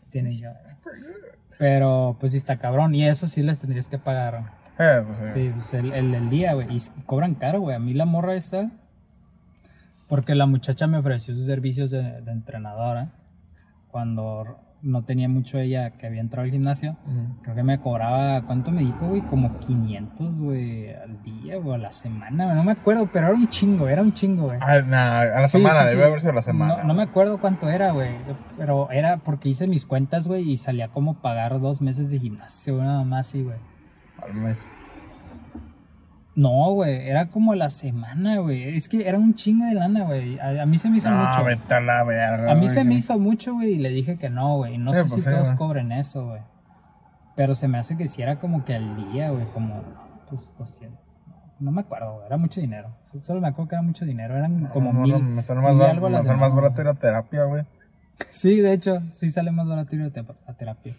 Tiene 0.09 0.35
yo. 0.35 0.49
Pero 1.57 2.17
pues 2.19 2.33
sí 2.33 2.37
está 2.37 2.57
cabrón. 2.57 2.93
Y 2.93 3.07
eso 3.07 3.25
sí 3.27 3.43
les 3.43 3.61
tendrías 3.61 3.87
que 3.87 3.99
pagar. 3.99 4.51
Eh, 4.77 5.05
pues, 5.07 5.21
eh. 5.21 5.31
Sí, 5.33 5.51
pues 5.53 5.73
el, 5.73 5.93
el, 5.93 6.13
el 6.13 6.29
día, 6.29 6.53
güey. 6.53 6.67
Y 6.69 6.81
cobran 7.05 7.35
caro, 7.35 7.61
güey. 7.61 7.77
A 7.77 7.79
mí 7.79 7.93
la 7.93 8.03
morra 8.05 8.35
esta. 8.35 8.69
Porque 10.09 10.35
la 10.35 10.47
muchacha 10.47 10.85
me 10.85 10.97
ofreció 10.97 11.33
sus 11.33 11.45
servicios 11.45 11.91
de, 11.91 12.19
de 12.19 12.31
entrenadora. 12.33 13.13
Cuando 13.87 14.59
no 14.83 15.03
tenía 15.03 15.29
mucho 15.29 15.57
ella 15.57 15.91
que 15.91 16.05
había 16.05 16.21
entrado 16.21 16.43
al 16.45 16.51
gimnasio. 16.51 16.97
Creo 17.41 17.55
que 17.55 17.63
me 17.63 17.79
cobraba, 17.79 18.41
¿cuánto 18.45 18.71
me 18.71 18.81
dijo, 18.81 19.07
güey? 19.07 19.21
Como 19.21 19.57
500, 19.59 20.41
güey, 20.41 20.93
al 20.93 21.21
día 21.23 21.57
o 21.57 21.73
a 21.73 21.77
la 21.77 21.91
semana. 21.91 22.53
No 22.53 22.63
me 22.63 22.73
acuerdo, 22.73 23.09
pero 23.11 23.27
era 23.27 23.35
un 23.35 23.47
chingo, 23.47 23.87
era 23.87 24.01
un 24.01 24.13
chingo, 24.13 24.43
güey. 24.47 24.59
Ah, 24.61 24.81
nah, 24.81 25.21
a 25.21 25.41
la 25.41 25.47
Sí, 25.47 25.57
semana, 25.57 25.83
sí, 25.87 25.95
debe 25.95 26.03
haber 26.05 26.19
sido 26.19 26.31
a 26.33 26.35
la 26.35 26.41
semana. 26.41 26.77
No, 26.77 26.83
no 26.83 26.93
me 26.93 27.03
acuerdo 27.03 27.39
cuánto 27.39 27.69
era, 27.69 27.91
güey. 27.91 28.11
Pero 28.57 28.91
era 28.91 29.17
porque 29.17 29.49
hice 29.49 29.67
mis 29.67 29.85
cuentas, 29.85 30.27
güey, 30.27 30.51
y 30.51 30.57
salía 30.57 30.89
como 30.89 31.15
pagar 31.15 31.59
dos 31.59 31.81
meses 31.81 32.09
de 32.11 32.19
gimnasio, 32.19 32.77
nada 32.83 33.03
más 33.03 33.27
así, 33.29 33.41
güey. 33.41 33.57
Al 34.21 34.33
mes. 34.33 34.67
No, 36.35 36.71
güey, 36.73 37.07
era 37.07 37.27
como 37.27 37.53
la 37.53 37.69
semana, 37.69 38.37
güey. 38.39 38.75
Es 38.75 38.89
que 38.89 39.07
era 39.07 39.19
un 39.19 39.35
chingo 39.35 39.65
de 39.65 39.75
lana, 39.75 40.03
güey. 40.05 40.39
A, 40.39 40.63
a 40.63 40.65
mí 40.65 40.77
se 40.79 40.89
me 40.89 40.97
hizo 40.97 41.11
No, 41.11 41.25
mucho. 41.27 41.43
vete 41.43 41.75
a 41.75 41.79
la 41.79 42.03
verga. 42.03 42.51
A 42.51 42.55
mí 42.55 42.61
güey. 42.61 42.73
se 42.73 42.83
me 42.83 42.95
hizo 42.95 43.19
mucho, 43.19 43.53
güey, 43.53 43.73
y 43.73 43.77
le 43.77 43.89
dije 43.89 44.17
que 44.17 44.29
no, 44.31 44.57
güey. 44.57 44.77
No 44.79 44.93
Sí, 44.93 44.97
sé 44.99 45.03
pues 45.03 45.13
si 45.13 45.21
sí, 45.21 45.29
todos 45.29 45.47
güey. 45.49 45.57
cobren 45.57 45.91
eso, 45.91 46.25
güey. 46.27 46.41
Pero 47.35 47.53
se 47.53 47.67
me 47.67 47.77
hace 47.77 47.95
que 47.97 48.07
si 48.07 48.21
era 48.23 48.39
como 48.39 48.65
que 48.65 48.73
al 48.75 49.11
día, 49.11 49.29
güey, 49.29 49.45
como, 49.53 49.81
pues, 50.29 50.55
200. 50.57 50.99
No 51.59 51.71
me 51.71 51.81
acuerdo, 51.81 52.13
güey. 52.15 52.25
Era 52.25 52.37
mucho 52.37 52.59
dinero. 52.61 52.95
So- 53.03 53.19
Solo 53.19 53.39
me 53.39 53.47
acuerdo 53.49 53.69
que 53.69 53.75
era 53.75 53.81
mucho 53.83 54.03
dinero. 54.05 54.35
Eran 54.35 54.65
como 54.67 54.91
No, 54.91 54.99
no, 55.05 55.19
mil. 55.19 55.23
me 55.23 55.41
sale 55.43 55.61
más, 55.61 55.71
mil 55.73 55.79
bar- 55.81 55.89
algo 55.91 56.07
a 56.07 56.09
la 56.09 56.17
me 56.19 56.25
sale 56.25 56.39
más 56.39 56.55
barato 56.55 56.81
ir 56.81 56.87
a 56.87 56.93
terapia, 56.95 57.43
güey. 57.43 57.63
Sí, 58.29 58.57
de 58.59 58.73
hecho, 58.73 59.01
sí 59.09 59.29
sale 59.29 59.51
más 59.51 59.67
barato 59.67 59.95
ir 59.95 60.11
a 60.47 60.53
terapia. 60.53 60.93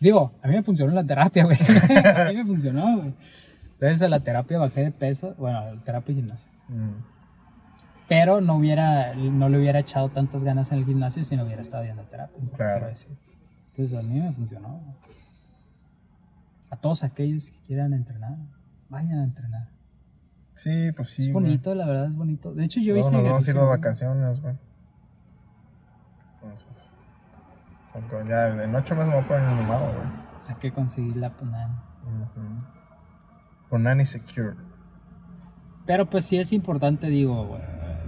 Digo, 0.00 0.32
a 0.42 0.48
mí 0.48 0.54
me 0.54 0.62
funcionó 0.64 0.92
la 0.92 1.04
terapia, 1.04 1.44
güey. 1.44 1.56
a 2.16 2.24
mí 2.30 2.36
me 2.36 2.44
funcionó, 2.44 2.98
güey. 2.98 3.14
Gracias 3.82 4.02
a 4.02 4.08
la 4.08 4.20
terapia 4.20 4.60
bajé 4.60 4.84
de 4.84 4.92
peso. 4.92 5.34
Bueno, 5.38 5.60
terapia 5.82 6.12
y 6.12 6.14
gimnasio. 6.14 6.48
Mm. 6.68 7.02
Pero 8.08 8.40
no 8.40 8.54
hubiera, 8.54 9.12
no 9.16 9.48
le 9.48 9.58
hubiera 9.58 9.80
echado 9.80 10.08
tantas 10.08 10.44
ganas 10.44 10.70
en 10.70 10.78
el 10.78 10.84
gimnasio 10.84 11.24
si 11.24 11.36
no 11.36 11.44
hubiera 11.44 11.62
estado 11.62 11.82
yendo 11.82 12.02
a 12.02 12.04
terapia. 12.04 12.40
Claro. 12.54 12.86
Entonces 12.86 13.98
a 13.98 14.02
mí 14.02 14.20
me 14.20 14.32
funcionó. 14.34 14.80
A 16.70 16.76
todos 16.76 17.02
aquellos 17.02 17.50
que 17.50 17.58
quieran 17.66 17.92
entrenar, 17.92 18.36
vayan 18.88 19.18
a 19.18 19.24
entrenar. 19.24 19.68
Sí, 20.54 20.92
pues 20.92 21.08
sí. 21.08 21.26
es 21.26 21.32
bonito, 21.32 21.74
la 21.74 21.84
verdad 21.84 22.06
es 22.06 22.14
bonito. 22.14 22.54
De 22.54 22.64
hecho, 22.64 22.78
yo 22.78 22.96
hice 22.96 23.10
nos 23.10 23.24
vamos 23.24 23.48
a 23.48 23.50
ir 23.50 23.56
de 23.56 23.64
vacaciones, 23.64 24.40
güey. 24.40 24.54
Entonces. 26.40 28.28
Ya 28.28 28.62
en 28.62 28.74
ocho 28.76 28.94
meses 28.94 29.08
me 29.08 29.14
voy 29.16 29.24
a 29.24 29.26
poner 29.26 29.42
animado, 29.42 29.86
güey. 29.86 30.06
Hay 30.46 30.54
que 30.54 30.70
conseguir 30.70 31.16
la 31.16 31.30
pues, 31.30 31.50
nada. 31.50 31.82
Por 33.72 33.80
Nanny 33.80 34.04
Secure. 34.04 34.54
Pero 35.86 36.04
pues 36.10 36.26
sí 36.26 36.36
es 36.36 36.52
importante, 36.52 37.06
digo, 37.06 37.58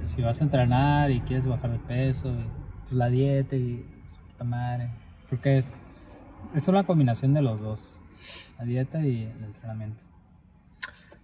si 0.05 0.21
vas 0.21 0.39
a 0.43 0.45
entrenar 0.45 1.11
y 1.11 1.23
quieres 1.23 1.47
bajar 1.47 1.73
de 1.73 1.79
peso, 1.79 2.29
y, 2.29 2.47
pues 2.83 2.93
la 2.93 3.09
dieta 3.09 3.57
y 3.57 3.83
su 4.05 4.21
puta 4.21 4.45
madre. 4.45 4.91
Creo 5.27 5.41
que 5.41 5.57
es, 5.57 5.75
es 6.55 6.69
una 6.69 6.85
combinación 6.85 7.33
de 7.33 7.41
los 7.41 7.63
dos, 7.63 7.99
la 8.59 8.67
dieta 8.67 9.01
y 9.01 9.23
el 9.23 9.43
entrenamiento. 9.43 10.03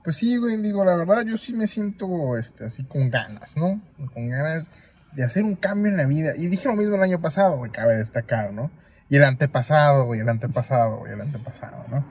Pues 0.02 0.16
sí, 0.16 0.38
güey, 0.38 0.56
digo, 0.56 0.86
la 0.86 0.96
verdad, 0.96 1.22
yo 1.26 1.36
sí 1.36 1.52
me 1.52 1.66
siento 1.66 2.38
este, 2.38 2.64
así 2.64 2.82
con 2.84 3.10
ganas, 3.10 3.58
¿no? 3.58 3.82
Con 4.14 4.30
ganas 4.30 4.70
de 5.12 5.22
hacer 5.22 5.44
un 5.44 5.54
cambio 5.54 5.90
en 5.90 5.98
la 5.98 6.06
vida. 6.06 6.34
Y 6.34 6.46
dije 6.46 6.66
lo 6.66 6.76
mismo 6.76 6.94
el 6.94 7.02
año 7.02 7.20
pasado, 7.20 7.58
güey, 7.58 7.72
cabe 7.72 7.94
destacar, 7.94 8.54
¿no? 8.54 8.70
Y 9.10 9.16
el 9.16 9.24
antepasado, 9.24 10.06
güey, 10.06 10.20
el 10.20 10.28
antepasado, 10.30 11.00
güey, 11.00 11.12
el 11.12 11.20
antepasado, 11.20 11.84
¿no? 11.90 12.06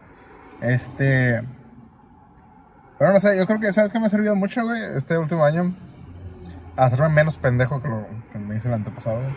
Este. 0.62 1.42
Pero 3.00 3.14
no 3.14 3.20
sé, 3.22 3.38
yo 3.38 3.48
creo 3.48 3.60
que, 3.62 3.72
¿sabes 3.72 3.94
qué 3.94 4.00
me 4.00 4.08
ha 4.08 4.10
servido 4.10 4.36
mucho, 4.36 4.64
güey? 4.64 4.82
Este 4.96 5.18
último 5.18 5.46
año. 5.46 5.74
A 6.76 6.86
hacerme 6.86 7.10
menos 7.10 7.38
pendejo 7.38 7.82
que 7.82 7.88
lo 7.88 8.06
que 8.32 8.38
me 8.38 8.58
hice 8.58 8.68
el 8.68 8.74
antepasado, 8.74 9.22
güey. 9.22 9.36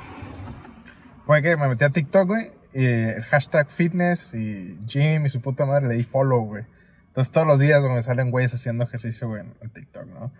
Fue 1.24 1.42
que 1.42 1.56
me 1.56 1.68
metí 1.68 1.84
a 1.84 1.90
TikTok, 1.90 2.26
güey. 2.26 2.50
Y 2.74 2.84
el 2.84 3.22
hashtag 3.24 3.70
fitness 3.70 4.34
y 4.34 4.78
gym 4.86 5.26
y 5.26 5.28
su 5.28 5.40
puta 5.40 5.64
madre 5.64 5.88
le 5.88 5.94
di 5.94 6.04
follow, 6.04 6.44
güey. 6.44 6.64
Entonces 7.08 7.30
todos 7.30 7.46
los 7.46 7.60
días 7.60 7.82
me 7.82 8.02
salen 8.02 8.30
güeyes 8.30 8.52
haciendo 8.54 8.84
ejercicio, 8.84 9.28
güey, 9.28 9.44
en 9.60 9.70
TikTok, 9.70 10.06
¿no? 10.06 10.32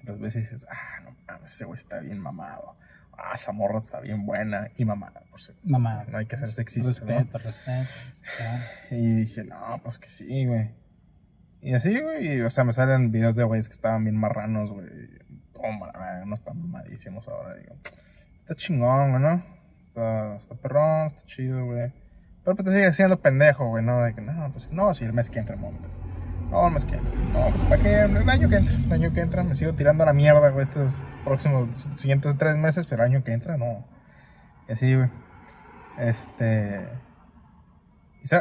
Entonces 0.00 0.22
ves 0.22 0.36
y 0.36 0.38
dices, 0.40 0.66
ah, 0.70 1.00
no 1.04 1.16
mames, 1.26 1.52
ese 1.52 1.64
güey 1.64 1.76
está 1.76 2.00
bien 2.00 2.18
mamado. 2.18 2.76
Ah, 3.16 3.32
esa 3.34 3.52
morra 3.52 3.78
está 3.78 4.00
bien 4.00 4.26
buena 4.26 4.68
y 4.76 4.84
mamada, 4.84 5.22
por 5.30 5.40
cierto. 5.40 5.62
Mamá, 5.64 6.04
No 6.08 6.18
hay 6.18 6.26
que 6.26 6.36
ser 6.36 6.52
sexista, 6.52 6.90
respeto, 6.90 7.38
¿no? 7.38 7.44
respeto. 7.44 7.88
claro. 8.36 8.64
Y 8.90 9.14
dije, 9.14 9.44
no, 9.44 9.80
pues 9.82 9.98
que 9.98 10.08
sí, 10.08 10.44
güey. 10.44 10.70
Y 11.66 11.74
así, 11.74 12.00
güey, 12.00 12.42
o 12.42 12.48
sea, 12.48 12.62
me 12.62 12.72
salen 12.72 13.10
videos 13.10 13.34
de 13.34 13.42
güeyes 13.42 13.68
que 13.68 13.74
estaban 13.74 14.04
bien 14.04 14.16
marranos, 14.16 14.70
güey. 14.70 14.86
Toma, 15.52 15.90
no 16.24 16.34
están 16.36 16.62
mamadísimos 16.62 17.26
ahora, 17.26 17.56
digo. 17.56 17.74
Está 18.38 18.54
chingón, 18.54 19.20
¿no? 19.20 19.42
Está, 19.82 20.36
está 20.36 20.54
perrón, 20.54 21.08
está 21.08 21.22
chido, 21.24 21.64
güey. 21.64 21.92
Pero 22.44 22.54
pues 22.54 22.66
te 22.66 22.72
sigue 22.72 22.92
siendo 22.92 23.20
pendejo, 23.20 23.66
güey, 23.66 23.84
¿no? 23.84 24.00
De 24.00 24.14
que, 24.14 24.20
no, 24.20 24.52
pues 24.52 24.70
no, 24.70 24.94
si 24.94 25.06
el 25.06 25.12
mes 25.12 25.28
que 25.28 25.40
entra, 25.40 25.56
momento. 25.56 25.88
No, 26.52 26.68
el 26.68 26.72
mes 26.72 26.84
que 26.84 26.98
entra. 26.98 27.12
No, 27.32 27.50
pues 27.50 27.64
para 27.64 27.82
qué, 27.82 28.00
el 28.02 28.30
año 28.30 28.48
que 28.48 28.56
entra, 28.58 28.74
el 28.76 28.92
año 28.92 29.12
que 29.12 29.20
entra, 29.22 29.42
me 29.42 29.56
sigo 29.56 29.72
tirando 29.72 30.04
a 30.04 30.06
la 30.06 30.12
mierda, 30.12 30.50
güey, 30.50 30.62
estos 30.62 31.04
próximos, 31.24 31.90
siguientes 31.96 32.32
tres 32.38 32.56
meses, 32.56 32.86
pero 32.86 33.02
el 33.02 33.10
año 33.10 33.24
que 33.24 33.32
entra, 33.32 33.56
no. 33.56 33.84
Y 34.68 34.72
así, 34.72 34.94
güey. 34.94 35.10
Este. 35.98 36.88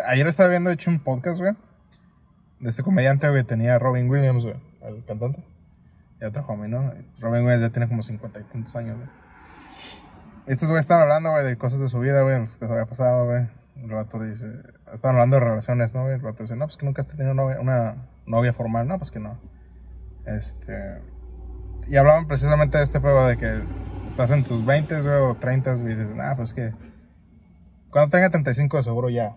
Ayer 0.06 0.28
estaba 0.28 0.48
viendo, 0.48 0.70
hecho, 0.70 0.92
un 0.92 1.00
podcast, 1.00 1.40
güey. 1.42 1.56
De 2.60 2.70
este 2.70 2.84
comediante, 2.84 3.30
güey, 3.30 3.44
tenía 3.44 3.76
a 3.76 3.80
Robin 3.80 4.10
Williams, 4.10 4.44
güey, 4.44 4.56
el 4.84 5.04
cantante. 5.06 5.44
Y 6.22 6.26
otro 6.26 6.46
homie, 6.48 6.70
¿no? 6.70 6.94
Robin 7.20 7.44
Williams 7.44 7.62
ya 7.62 7.70
tiene 7.70 7.88
como 7.88 8.02
cincuenta 8.02 8.40
y 8.40 8.44
tantos 8.44 8.76
años, 8.76 8.98
güey. 8.98 9.10
Estos 10.48 10.70
güeyes 10.70 10.84
están 10.84 11.02
hablando, 11.02 11.32
güey, 11.32 11.44
de 11.44 11.58
cosas 11.58 11.80
de 11.80 11.90
su 11.90 12.00
vida, 12.00 12.22
güey, 12.22 12.40
los 12.40 12.56
que 12.56 12.66
se 12.68 12.72
había 12.72 12.86
pasado, 12.86 13.26
güey. 13.26 13.48
El 13.78 13.90
rato 13.90 14.20
dice, 14.20 14.48
están 14.94 15.16
hablando 15.16 15.38
de 15.38 15.44
relaciones, 15.44 15.94
¿no, 15.94 16.04
güey? 16.04 16.16
El 16.16 16.22
rato 16.22 16.44
dice, 16.44 16.56
no, 16.56 16.66
pues 16.66 16.78
que 16.78 16.86
nunca 16.86 17.02
has 17.02 17.08
tenido 17.08 17.32
una 17.32 17.96
novia 18.26 18.54
formal, 18.54 18.88
no, 18.88 18.98
pues 18.98 19.12
que 19.12 19.20
no. 19.20 19.38
Este. 20.26 21.02
Y 21.88 21.98
hablaban 21.98 22.28
precisamente 22.28 22.78
de 22.78 22.84
este 22.84 23.00
juego 23.00 23.28
de 23.28 23.38
que 23.38 23.62
estás 24.08 24.32
en 24.32 24.44
tus 24.44 24.66
20, 24.66 25.02
güey, 25.02 25.16
o 25.16 25.36
30, 25.36 25.74
güey, 25.74 25.94
y 25.94 25.96
dices, 25.96 26.08
ah, 26.22 26.34
pues 26.38 26.54
que. 26.54 26.72
Cuando 27.92 28.12
tenga 28.12 28.30
35, 28.30 28.78
de 28.78 28.84
seguro 28.84 29.10
ya. 29.10 29.36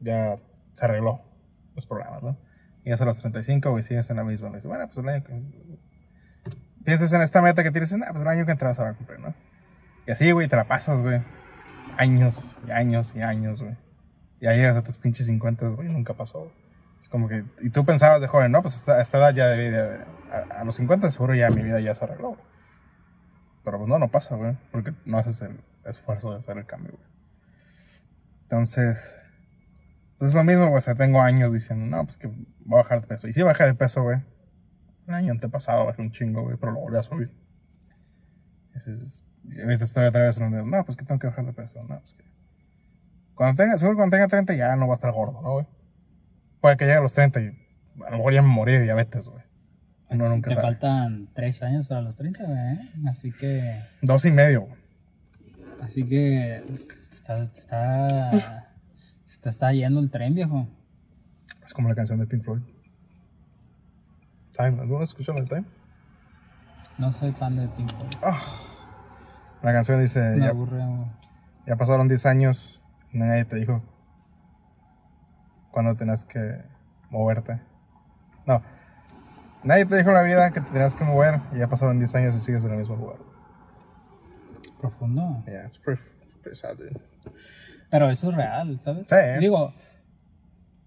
Ya 0.00 0.36
se 0.72 0.84
arregló 0.84 1.20
los 1.74 1.86
problemas, 1.86 2.22
¿no? 2.22 2.36
Y 2.88 2.92
a 2.92 3.04
los 3.04 3.18
35, 3.18 3.70
güey, 3.70 3.82
sigues 3.82 4.08
en 4.08 4.16
la 4.16 4.24
misma. 4.24 4.48
Dices, 4.48 4.64
bueno, 4.64 4.86
pues 4.86 4.96
el 4.96 5.08
año 5.10 5.22
que. 5.22 5.42
Piensas 6.86 7.12
en 7.12 7.20
esta 7.20 7.42
meta 7.42 7.62
que 7.62 7.70
tienes, 7.70 7.92
ah, 7.92 7.98
pues 8.12 8.22
el 8.22 8.28
año 8.28 8.46
que 8.46 8.52
entra 8.52 8.68
vas 8.68 8.80
a 8.80 8.94
cumplir, 8.94 9.20
¿no? 9.20 9.34
Y 10.06 10.10
así, 10.10 10.30
güey, 10.32 10.48
te 10.48 10.56
la 10.56 10.64
pasas, 10.64 11.02
güey. 11.02 11.20
Años 11.98 12.56
y 12.66 12.70
años 12.70 13.14
y 13.14 13.20
años, 13.20 13.62
güey. 13.62 13.76
Y 14.40 14.46
ahí 14.46 14.56
llegas 14.56 14.76
a 14.76 14.82
tus 14.82 14.96
pinches 14.96 15.26
50, 15.26 15.68
güey, 15.68 15.90
nunca 15.90 16.14
pasó. 16.14 16.38
güey. 16.38 16.52
Es 16.98 17.08
como 17.10 17.28
que. 17.28 17.44
Y 17.60 17.68
tú 17.68 17.84
pensabas 17.84 18.22
de 18.22 18.26
joven, 18.26 18.52
¿no? 18.52 18.62
Pues 18.62 18.88
a 18.88 19.02
esta 19.02 19.18
edad 19.18 19.34
ya 19.34 19.48
de 19.48 19.68
vida. 19.68 20.06
A, 20.32 20.60
a 20.60 20.64
los 20.64 20.76
50 20.76 21.10
seguro 21.10 21.34
ya 21.34 21.50
mi 21.50 21.62
vida 21.62 21.80
ya 21.80 21.94
se 21.94 22.06
arregló, 22.06 22.28
güey. 22.28 22.40
Pero 23.64 23.76
pues 23.76 23.88
no, 23.90 23.98
no 23.98 24.08
pasa, 24.08 24.34
güey. 24.34 24.56
Porque 24.72 24.94
no 25.04 25.18
haces 25.18 25.42
el 25.42 25.60
esfuerzo 25.84 26.30
de 26.30 26.38
hacer 26.38 26.56
el 26.56 26.64
cambio, 26.64 26.92
güey. 26.92 27.06
Entonces. 28.44 29.14
Pues 30.18 30.30
es 30.30 30.34
lo 30.34 30.44
mismo, 30.44 30.64
güey. 30.66 30.78
O 30.78 30.80
sea, 30.80 30.94
tengo 30.94 31.20
años 31.22 31.52
diciendo, 31.52 31.86
no, 31.86 32.04
pues 32.04 32.16
que 32.16 32.26
voy 32.26 32.74
a 32.80 32.82
bajar 32.82 33.00
de 33.00 33.06
peso. 33.06 33.28
Y 33.28 33.32
sí 33.32 33.42
bajé 33.42 33.64
de 33.64 33.74
peso, 33.74 34.02
güey. 34.02 34.18
El 35.06 35.14
año 35.14 35.32
antepasado 35.32 35.86
bajé 35.86 36.02
un 36.02 36.12
chingo, 36.12 36.42
güey, 36.42 36.56
pero 36.58 36.72
lo 36.72 36.80
volví 36.80 36.98
a 36.98 37.02
subir. 37.02 37.30
Ese 38.74 38.92
es- 38.92 39.24
y 39.44 39.60
ahorita 39.60 39.84
estoy 39.84 40.04
otra 40.06 40.22
vez 40.24 40.36
en 40.38 40.50
donde, 40.50 40.70
no, 40.70 40.84
pues 40.84 40.96
que 40.96 41.04
tengo 41.04 41.18
que 41.18 41.28
bajar 41.28 41.46
de 41.46 41.52
peso. 41.52 41.82
No, 41.84 42.00
pues 42.00 42.12
que. 42.14 42.24
Cuando 43.34 43.62
tenga, 43.62 43.78
seguro 43.78 43.96
cuando 43.96 44.14
tenga 44.16 44.28
30 44.28 44.54
ya 44.54 44.74
no 44.76 44.86
va 44.88 44.92
a 44.92 44.94
estar 44.94 45.12
gordo, 45.12 45.40
¿no, 45.40 45.52
güey? 45.52 45.66
Puede 46.60 46.76
que 46.76 46.84
llegue 46.84 46.96
a 46.98 47.00
los 47.00 47.14
30 47.14 47.40
y 47.40 47.46
a 48.06 48.10
lo 48.10 48.16
mejor 48.18 48.34
ya 48.34 48.42
me 48.42 48.48
morí 48.48 48.72
de 48.72 48.82
diabetes, 48.82 49.28
güey. 49.28 49.42
Uno 50.10 50.28
nunca 50.28 50.48
Te 50.50 50.56
sabe. 50.56 50.66
faltan 50.68 51.28
tres 51.34 51.62
años 51.62 51.86
para 51.86 52.00
los 52.00 52.16
30, 52.16 52.44
güey. 52.44 52.58
¿eh? 52.58 52.78
Así 53.08 53.30
que. 53.30 53.78
Dos 54.02 54.24
y 54.24 54.32
medio, 54.32 54.62
güey. 54.62 54.78
Así 55.80 56.04
que. 56.04 56.62
Está, 57.12 57.42
está, 57.42 58.67
se 59.38 59.42
te 59.42 59.48
está 59.50 59.72
yendo 59.72 60.00
el 60.00 60.10
tren, 60.10 60.34
viejo. 60.34 60.66
Es 61.64 61.72
como 61.72 61.88
la 61.88 61.94
canción 61.94 62.18
de 62.18 62.26
Pink 62.26 62.42
Floyd. 62.42 62.62
Time, 64.52 64.80
¿alguno 64.80 65.04
escuchó 65.04 65.32
la 65.32 65.42
de 65.42 65.46
Time? 65.46 65.64
No 66.98 67.12
soy 67.12 67.30
fan 67.30 67.56
de 67.56 67.68
Pink 67.68 67.88
Floyd. 67.94 68.32
La 69.62 69.72
canción 69.72 70.00
dice, 70.00 70.20
Me 70.20 70.40
ya, 70.40 70.50
aburre, 70.50 70.82
ya 71.66 71.76
pasaron 71.76 72.08
10 72.08 72.26
años 72.26 72.82
y 73.12 73.18
nadie 73.18 73.44
te 73.44 73.56
dijo 73.56 73.82
cuando 75.70 75.94
tenías 75.94 76.24
que 76.24 76.64
moverte. 77.10 77.60
No, 78.44 78.60
nadie 79.62 79.86
te 79.86 79.96
dijo 79.98 80.08
en 80.08 80.14
la 80.14 80.22
vida 80.22 80.50
que 80.50 80.60
te 80.60 80.70
tenías 80.70 80.96
que 80.96 81.04
mover 81.04 81.40
y 81.52 81.58
ya 81.58 81.68
pasaron 81.68 81.98
10 81.98 82.14
años 82.16 82.34
y 82.34 82.40
sigues 82.40 82.64
en 82.64 82.72
el 82.72 82.78
mismo 82.78 82.96
lugar. 82.96 83.18
Profundo. 84.80 85.44
Yeah, 85.46 85.64
it's 85.64 85.78
pretty, 85.78 86.02
pretty 86.42 86.56
sad, 86.56 86.76
dude. 86.76 87.00
Pero 87.90 88.10
eso 88.10 88.28
es 88.28 88.34
real, 88.34 88.80
¿sabes? 88.80 89.08
Sí. 89.08 89.16
Digo, 89.40 89.72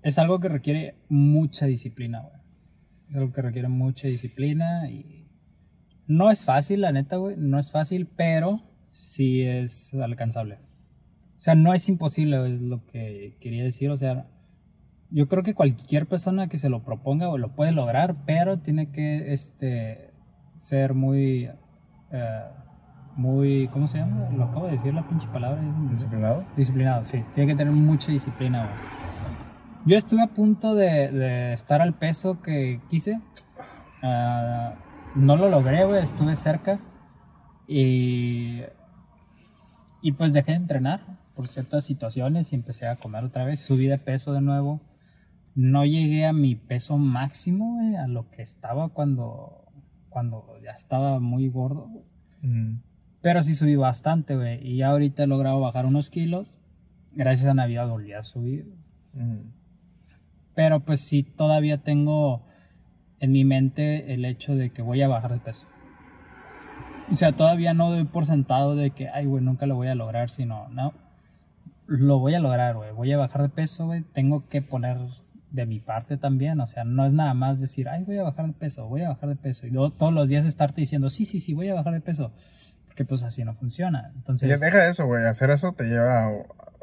es 0.04 0.20
algo 0.20 0.40
que 0.40 0.50
requiere 0.50 0.96
mucha 1.10 1.66
disciplina, 1.66 2.22
güey. 2.22 2.42
Es 3.10 3.16
algo 3.16 3.34
que 3.34 3.42
requiere 3.42 3.68
mucha 3.68 4.08
disciplina 4.08 4.90
y 4.90 5.28
no 6.08 6.30
es 6.30 6.46
fácil, 6.46 6.82
la 6.82 6.92
neta, 6.92 7.18
güey. 7.18 7.36
No 7.38 7.60
es 7.60 7.72
fácil, 7.72 8.08
pero 8.16 8.62
sí 8.94 9.44
es 9.44 9.94
alcanzable. 9.94 10.60
O 11.38 11.42
sea, 11.42 11.56
no 11.56 11.74
es 11.74 11.90
imposible, 11.90 12.54
es 12.54 12.62
lo 12.62 12.86
que 12.86 13.38
quería 13.40 13.64
decir. 13.64 13.90
O 13.90 13.98
sea, 13.98 14.28
yo 15.10 15.28
creo 15.28 15.44
que 15.44 15.56
cualquier 15.56 16.08
persona 16.08 16.48
que 16.48 16.58
se 16.58 16.70
lo 16.70 16.84
proponga 16.84 17.30
o 17.30 17.38
lo 17.38 17.56
puede 17.56 17.72
lograr, 17.72 18.24
pero 18.26 18.60
tiene 18.60 18.92
que 18.92 19.34
este, 19.34 20.12
ser 20.56 20.94
muy, 20.94 21.50
eh, 22.12 22.44
muy, 23.16 23.68
¿cómo 23.70 23.88
se 23.88 24.00
llama? 24.00 24.30
Lo 24.32 24.46
acabo 24.46 24.66
de 24.66 24.74
decir 24.74 24.94
la 24.94 25.08
pinche 25.08 25.28
palabra. 25.28 25.62
¿Disciplinado? 25.90 26.44
Disciplinado, 26.56 27.04
sí. 27.04 27.24
Tiene 27.36 27.52
que 27.52 27.58
tener 27.58 27.74
mucha 27.74 28.12
disciplina, 28.12 28.66
güey. 28.66 28.76
Yo 29.86 29.98
estuve 29.98 30.22
a 30.22 30.28
punto 30.28 30.76
de, 30.76 31.12
de 31.12 31.54
estar 31.54 31.82
al 31.82 31.94
peso 31.94 32.42
que 32.42 32.80
quise. 32.90 33.20
Ah, 34.04 34.76
no 35.16 35.36
lo 35.36 35.50
logré, 35.50 35.86
güey. 35.86 36.02
Estuve 36.02 36.36
cerca. 36.36 36.80
Y, 37.68 38.62
y 40.02 40.12
pues 40.14 40.34
dejé 40.34 40.52
de 40.52 40.58
entrenar 40.58 41.02
por 41.36 41.48
ciertas 41.48 41.84
situaciones 41.84 42.52
y 42.52 42.56
empecé 42.56 42.88
a 42.88 42.96
comer 42.96 43.24
otra 43.24 43.44
vez. 43.44 43.60
Subí 43.62 43.88
de 43.88 43.98
peso 43.98 44.34
de 44.34 44.42
nuevo. 44.42 44.82
No 45.56 45.86
llegué 45.86 46.26
a 46.26 46.34
mi 46.34 46.56
peso 46.56 46.98
máximo, 46.98 47.76
güey, 47.76 47.96
a 47.96 48.08
lo 48.08 48.30
que 48.30 48.42
estaba 48.42 48.90
cuando, 48.90 49.66
cuando 50.10 50.46
ya 50.64 50.72
estaba 50.72 51.20
muy 51.20 51.50
gordo. 51.50 51.90
Mm. 52.42 52.76
Pero 53.22 53.44
sí 53.44 53.56
subí 53.56 53.76
bastante, 53.76 54.36
güey. 54.36 54.66
Y 54.68 54.78
ya 54.78 54.90
ahorita 54.90 55.24
he 55.24 55.28
logrado 55.28 55.60
bajar 55.60 55.86
unos 55.86 56.10
kilos. 56.10 56.60
Gracias 57.14 57.50
a 57.50 57.54
Navidad 57.54 57.88
volví 57.88 58.14
a 58.14 58.24
subir. 58.24 58.74
Mm. 59.14 59.52
Pero 60.56 60.82
pues 60.82 61.02
sí, 61.02 61.24
todavía 61.24 61.78
tengo 61.78 62.44
en 63.20 63.32
mi 63.32 63.46
mente 63.46 64.14
el 64.14 64.26
hecho 64.26 64.56
de 64.56 64.72
que 64.72 64.82
voy 64.82 65.02
a 65.02 65.08
bajar 65.08 65.34
de 65.34 65.40
peso. 65.40 65.68
O 67.12 67.16
sea, 67.16 67.34
todavía 67.34 67.74
no 67.74 67.92
doy 67.92 68.06
por 68.06 68.26
sentado 68.26 68.76
de 68.76 68.92
que, 68.92 69.10
ay, 69.10 69.26
güey, 69.26 69.44
nunca 69.44 69.66
lo 69.66 69.76
voy 69.76 69.88
a 69.88 69.96
lograr, 69.96 70.30
sino, 70.30 70.70
no. 70.70 70.94
Lo 71.86 72.20
voy 72.20 72.36
a 72.36 72.40
lograr, 72.40 72.76
güey. 72.76 72.92
Voy 72.92 73.12
a 73.12 73.18
bajar 73.18 73.42
de 73.42 73.50
peso, 73.50 73.86
güey. 73.86 74.02
Tengo 74.14 74.48
que 74.48 74.62
poner 74.62 74.98
de 75.52 75.66
mi 75.66 75.80
parte 75.80 76.18
también. 76.18 76.60
O 76.62 76.68
sea, 76.68 76.86
no 76.86 77.06
es 77.06 77.12
nada 77.12 77.34
más 77.34 77.60
decir, 77.60 77.90
ay, 77.90 78.04
voy 78.06 78.18
a 78.18 78.24
bajar 78.24 78.48
de 78.48 78.54
peso, 78.54 78.88
voy 78.88 79.02
a 79.02 79.10
bajar 79.10 79.30
de 79.30 79.36
peso. 79.36 79.68
Y 79.68 79.72
luego 79.72 79.92
todos 79.92 80.14
los 80.14 80.30
días 80.30 80.46
estarte 80.46 80.82
diciendo, 80.82 81.10
sí, 81.10 81.26
sí, 81.26 81.40
sí, 81.40 81.54
voy 81.54 81.68
a 81.68 81.74
bajar 81.74 81.94
de 81.94 82.02
peso. 82.02 82.32
Porque 82.92 83.06
pues 83.06 83.24
así 83.24 83.46
no 83.46 83.54
funciona. 83.54 84.12
Entonces, 84.16 84.50
Ya 84.50 84.58
deja 84.58 84.86
eso, 84.88 85.06
güey. 85.06 85.26
Hacer 85.26 85.50
eso 85.50 85.72
te 85.72 85.86
lleva. 85.86 86.26
a- 86.26 86.32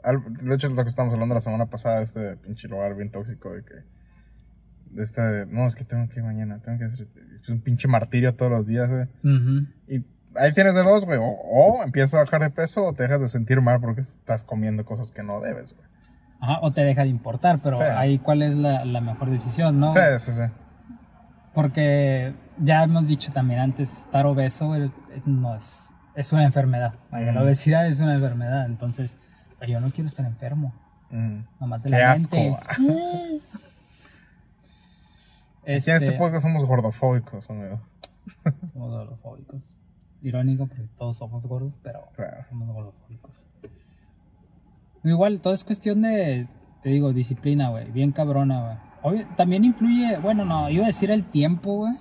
al- 0.04 0.22
de 0.40 0.54
hecho, 0.54 0.68
lo 0.70 0.82
que 0.84 0.88
estábamos 0.88 1.12
hablando 1.12 1.34
la 1.34 1.40
semana 1.42 1.66
pasada, 1.66 2.00
este 2.00 2.36
pinche 2.38 2.66
lugar 2.66 2.94
bien 2.94 3.10
tóxico 3.10 3.52
de 3.52 3.62
que 3.62 3.74
de 4.90 5.02
esta, 5.02 5.44
no, 5.44 5.66
es 5.66 5.74
que 5.76 5.84
tengo 5.84 6.08
que 6.08 6.20
ir 6.20 6.24
mañana, 6.24 6.60
tengo 6.62 6.78
que 6.78 6.84
hacer, 6.86 7.08
es 7.34 7.46
un 7.50 7.60
pinche 7.60 7.88
martirio 7.88 8.34
todos 8.34 8.50
los 8.50 8.66
días, 8.66 8.88
güey. 8.88 9.02
Ujú. 9.22 9.66
Y 9.86 10.06
ahí 10.36 10.54
tienes 10.54 10.74
de 10.74 10.82
dos, 10.82 11.04
güey. 11.04 11.18
O, 11.18 11.24
o 11.26 11.82
empiezas 11.84 12.14
a 12.14 12.18
bajar 12.20 12.40
de 12.40 12.48
peso 12.48 12.86
o 12.86 12.94
te 12.94 13.02
dejas 13.02 13.20
de 13.20 13.28
sentir 13.28 13.60
mal 13.60 13.80
porque 13.80 14.00
estás 14.00 14.44
comiendo 14.44 14.86
cosas 14.86 15.10
que 15.12 15.22
no 15.22 15.40
debes, 15.42 15.74
güey. 15.74 15.86
Ajá, 16.40 16.60
o 16.62 16.72
te 16.72 16.80
deja 16.82 17.02
de 17.02 17.08
importar, 17.08 17.60
pero 17.62 17.76
Sí. 17.76 17.82
ahí 17.82 18.18
cuál 18.18 18.40
es 18.42 18.54
la, 18.56 18.84
la 18.86 19.00
mejor 19.02 19.28
decisión, 19.28 19.78
¿no? 19.78 19.92
Sí, 19.92 20.00
sí, 20.20 20.32
sí. 20.32 20.42
Porque 21.54 22.34
ya 22.58 22.84
hemos 22.84 23.08
dicho 23.08 23.32
también 23.32 23.60
antes, 23.60 23.92
estar 24.04 24.24
obeso 24.26 24.68
güey, 24.68 24.90
no 25.26 25.56
es, 25.56 25.90
es 26.18 26.32
una 26.32 26.44
enfermedad. 26.44 26.94
Vaya, 27.10 27.32
La 27.32 27.40
Mm. 27.40 27.44
obesidad 27.44 27.86
es 27.86 28.00
una 28.00 28.14
enfermedad, 28.14 28.66
entonces 28.66 29.16
yo 29.66 29.80
no 29.80 29.90
quiero 29.90 30.08
estar 30.08 30.26
enfermo, 30.26 30.72
Mm. 31.10 31.40
nomás 31.60 31.82
de 31.84 31.90
Qué 31.90 31.96
la 31.98 32.12
asco. 32.12 32.36
mente. 32.36 32.58
Aquí 32.68 32.86
en 35.64 35.76
este 35.76 35.94
Este, 35.96 36.12
podcast 36.12 36.42
somos 36.44 36.66
gordofóbicos, 36.66 37.48
amigos. 37.50 37.80
somos 38.72 38.90
gordofóbicos. 38.90 39.78
Irónico 40.22 40.66
porque 40.66 40.82
todos 40.96 41.16
somos 41.18 41.46
gordos, 41.46 41.78
pero 41.82 42.00
Claro. 42.16 42.44
somos 42.48 42.68
gordofóbicos. 42.68 43.48
Igual, 45.04 45.40
todo 45.40 45.52
es 45.54 45.62
cuestión 45.64 46.02
de, 46.02 46.48
te 46.82 46.88
digo, 46.88 47.12
disciplina, 47.12 47.70
güey, 47.70 47.90
bien 47.92 48.10
cabrona, 48.12 48.60
güey. 48.64 48.76
Obvio, 49.00 49.28
también 49.36 49.64
influye, 49.64 50.16
bueno, 50.18 50.44
no, 50.44 50.68
iba 50.70 50.82
a 50.84 50.88
decir 50.88 51.10
el 51.12 51.24
tiempo, 51.24 51.76
güey. 51.76 51.94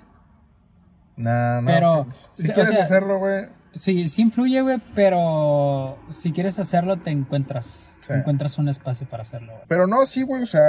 Nah, 1.15 1.61
no. 1.61 1.67
Pero, 1.67 2.07
si 2.33 2.49
o 2.49 2.53
quieres 2.53 2.69
sea, 2.69 2.83
hacerlo, 2.83 3.19
güey. 3.19 3.45
Sí, 3.77 4.07
sí 4.09 4.21
influye, 4.23 4.61
güey, 4.61 4.81
pero 4.95 5.97
si 6.09 6.31
quieres 6.31 6.59
hacerlo, 6.59 6.97
te 6.97 7.11
encuentras, 7.11 7.95
Sí. 8.01 8.07
te 8.09 8.15
encuentras 8.19 8.57
un 8.57 8.69
espacio 8.69 9.07
para 9.07 9.21
hacerlo, 9.21 9.53
güey. 9.53 9.65
Pero 9.67 9.87
no, 9.87 10.05
sí, 10.05 10.23
güey, 10.23 10.43
o 10.43 10.45
sea. 10.45 10.63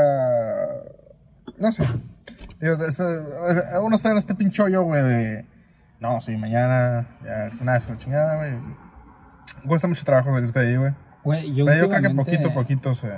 No 1.59 1.73
sé. 1.73 1.85
Digo, 2.61 2.75
este- 2.75 3.03
uno 3.83 3.97
está 3.97 4.11
en 4.11 4.17
este 4.19 4.35
pinche 4.35 4.63
hoyo, 4.63 4.83
güey, 4.83 5.03
de. 5.03 5.47
No, 6.01 6.21
sí, 6.21 6.37
mañana, 6.37 7.09
ya, 7.25 7.45
al 7.45 7.53
gimnasio, 7.53 7.93
la 7.95 7.99
chingada, 8.01 8.37
güey. 8.37 8.53
Cuesta 9.67 9.89
mucho 9.89 10.05
trabajo 10.05 10.33
salirte 10.33 10.61
de 10.61 10.69
ahí, 10.69 10.77
güey. 10.77 10.93
Güey, 11.25 11.55
yo, 11.55 11.65
Pero 11.65 11.83
yo 11.83 11.89
creo 11.89 12.03
que 12.03 12.11
poquito 12.15 12.49
a 12.51 12.55
poquito 12.55 12.95
se, 12.95 13.11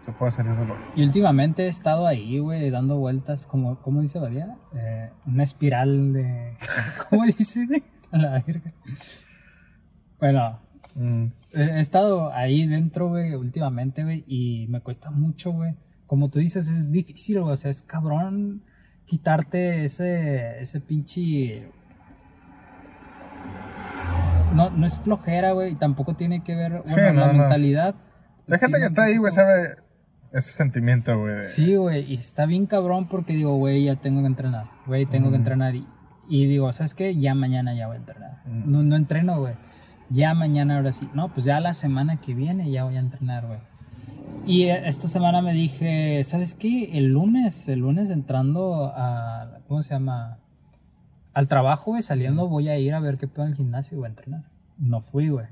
se 0.00 0.12
puede 0.12 0.32
salir 0.32 0.52
de 0.56 0.64
lo. 0.64 0.76
Y 0.96 1.04
últimamente 1.04 1.64
he 1.64 1.68
estado 1.68 2.06
ahí, 2.06 2.38
güey, 2.38 2.70
dando 2.70 2.96
vueltas, 2.96 3.46
como, 3.46 3.78
¿cómo 3.82 4.00
dice 4.00 4.18
María? 4.18 4.56
Eh, 4.74 5.10
una 5.26 5.42
espiral 5.42 6.12
de... 6.14 6.56
¿Cómo 7.10 7.24
dice, 7.26 7.66
güey? 7.66 7.82
A 8.10 8.18
la 8.18 8.42
verga. 8.46 8.72
Bueno, 10.22 10.60
Mm. 10.94 11.26
he 11.54 11.80
estado 11.80 12.32
ahí 12.32 12.64
dentro, 12.66 13.08
güey, 13.08 13.34
últimamente, 13.34 14.04
güey, 14.04 14.24
y 14.28 14.66
me 14.68 14.80
cuesta 14.80 15.10
mucho, 15.10 15.50
güey. 15.50 15.74
Como 16.06 16.28
tú 16.30 16.38
dices, 16.38 16.68
es 16.68 16.92
difícil, 16.92 17.40
güey, 17.40 17.52
o 17.54 17.56
sea, 17.56 17.70
es 17.72 17.82
cabrón 17.82 18.62
quitarte 19.04 19.82
ese, 19.82 20.60
ese 20.60 20.80
pinche... 20.80 21.68
No, 24.54 24.70
no 24.70 24.86
es 24.86 24.98
flojera, 24.98 25.52
güey, 25.52 25.72
y 25.72 25.76
tampoco 25.76 26.14
tiene 26.14 26.44
que 26.44 26.54
ver, 26.54 26.82
Sí, 26.84 26.92
bueno, 26.94 27.12
no, 27.14 27.20
la 27.26 27.32
no. 27.32 27.38
mentalidad. 27.40 27.94
La 28.46 28.58
gente 28.58 28.78
que 28.78 28.84
está 28.84 29.04
ahí, 29.04 29.16
güey, 29.16 29.32
sabe 29.32 29.76
ese 30.32 30.52
sentimiento, 30.52 31.18
güey. 31.18 31.42
Sí, 31.42 31.74
güey, 31.74 32.04
y 32.12 32.14
está 32.14 32.44
bien 32.46 32.66
cabrón 32.66 33.08
porque 33.08 33.32
digo, 33.32 33.56
güey, 33.56 33.86
ya 33.86 33.96
tengo 33.96 34.20
que 34.20 34.26
entrenar, 34.26 34.66
güey, 34.86 35.06
tengo 35.06 35.24
que 35.30 35.34
Ujú. 35.36 35.42
entrenar 35.42 35.74
y, 35.74 35.86
y 36.28 36.46
digo, 36.46 36.70
¿sabes 36.72 36.94
qué? 36.94 37.16
Ya 37.18 37.34
mañana 37.34 37.74
ya 37.74 37.86
voy 37.88 37.96
a 37.96 38.00
entrenar. 38.00 38.42
Ujú. 38.46 38.70
No, 38.70 38.82
no 38.82 38.94
entreno, 38.96 39.40
güey. 39.40 39.54
Ya 40.12 40.34
mañana 40.34 40.76
ahora 40.76 40.92
sí. 40.92 41.08
No, 41.14 41.32
pues 41.32 41.46
ya 41.46 41.58
la 41.60 41.72
semana 41.72 42.20
que 42.20 42.34
viene 42.34 42.70
ya 42.70 42.84
voy 42.84 42.96
a 42.96 43.00
entrenar, 43.00 43.46
güey. 43.46 43.58
Y 44.44 44.64
eh, 44.64 44.82
esta 44.86 45.08
semana 45.08 45.40
me 45.40 45.52
dije, 45.52 46.22
¿sabes 46.24 46.54
qué? 46.54 46.98
El 46.98 47.12
lunes, 47.12 47.68
el 47.68 47.80
lunes 47.80 48.10
entrando 48.10 48.92
a, 48.94 49.60
¿cómo 49.68 49.82
se 49.82 49.90
llama? 49.90 50.38
Al 51.32 51.48
trabajo, 51.48 51.92
güey, 51.92 52.02
saliendo 52.02 52.48
voy 52.48 52.68
a 52.68 52.78
ir 52.78 52.92
a 52.92 53.00
ver 53.00 53.16
qué 53.16 53.26
puedo 53.26 53.44
en 53.44 53.52
el 53.52 53.56
gimnasio 53.56 53.96
y 53.96 53.98
voy 54.00 54.06
a 54.06 54.10
entrenar. 54.10 54.44
No 54.76 55.00
fui, 55.00 55.28
güey. 55.28 55.46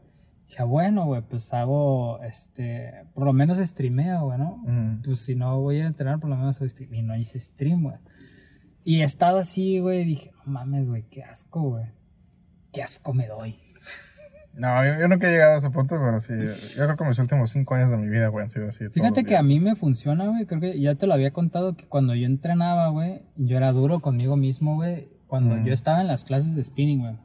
Dije, 0.46 0.62
bueno, 0.64 1.06
güey, 1.06 1.22
pues 1.22 1.54
hago, 1.54 2.20
este, 2.22 3.06
por 3.14 3.24
lo 3.24 3.32
menos 3.32 3.58
streameo, 3.58 4.24
güey, 4.24 4.38
¿no? 4.38 4.56
Mm. 4.66 5.02
pues 5.02 5.20
si 5.20 5.36
no 5.36 5.58
voy 5.60 5.80
a 5.80 5.86
entrenar, 5.86 6.18
por 6.18 6.28
lo 6.28 6.36
menos 6.36 6.56
hago 6.58 6.68
stream. 6.68 6.92
Y 6.92 7.02
no 7.02 7.16
hice 7.16 7.40
stream, 7.40 7.84
güey. 7.84 7.96
Y 8.84 9.00
he 9.00 9.04
estado 9.04 9.38
así, 9.38 9.78
güey, 9.78 10.04
dije, 10.04 10.32
no 10.44 10.52
mames, 10.52 10.88
güey, 10.88 11.04
qué 11.04 11.22
asco, 11.22 11.62
güey. 11.62 11.86
Qué 12.72 12.82
asco 12.82 13.14
me 13.14 13.26
doy. 13.26 13.69
No, 14.60 14.84
yo, 14.84 15.00
yo 15.00 15.08
nunca 15.08 15.26
he 15.26 15.32
llegado 15.32 15.54
a 15.54 15.56
ese 15.56 15.70
punto, 15.70 15.96
pero 15.98 16.20
sí. 16.20 16.34
Yo 16.76 16.84
creo 16.84 16.96
que 16.96 17.04
mis 17.04 17.18
últimos 17.18 17.50
cinco 17.50 17.74
años 17.76 17.88
de 17.90 17.96
mi 17.96 18.08
vida, 18.08 18.28
güey, 18.28 18.44
han 18.44 18.50
sido 18.50 18.68
así. 18.68 18.88
Fíjate 18.90 19.24
que 19.24 19.36
a 19.36 19.42
mí 19.42 19.58
me 19.58 19.74
funciona, 19.74 20.26
güey. 20.28 20.44
Creo 20.44 20.60
que 20.60 20.78
ya 20.78 20.94
te 20.96 21.06
lo 21.06 21.14
había 21.14 21.32
contado 21.32 21.74
que 21.76 21.86
cuando 21.88 22.14
yo 22.14 22.26
entrenaba, 22.26 22.88
güey, 22.88 23.22
yo 23.36 23.56
era 23.56 23.72
duro 23.72 24.00
conmigo 24.00 24.36
mismo, 24.36 24.74
güey. 24.76 25.08
Cuando 25.28 25.56
Mm. 25.56 25.64
yo 25.64 25.72
estaba 25.72 26.02
en 26.02 26.08
las 26.08 26.24
clases 26.24 26.54
de 26.54 26.62
spinning, 26.62 27.00
güey. 27.00 27.16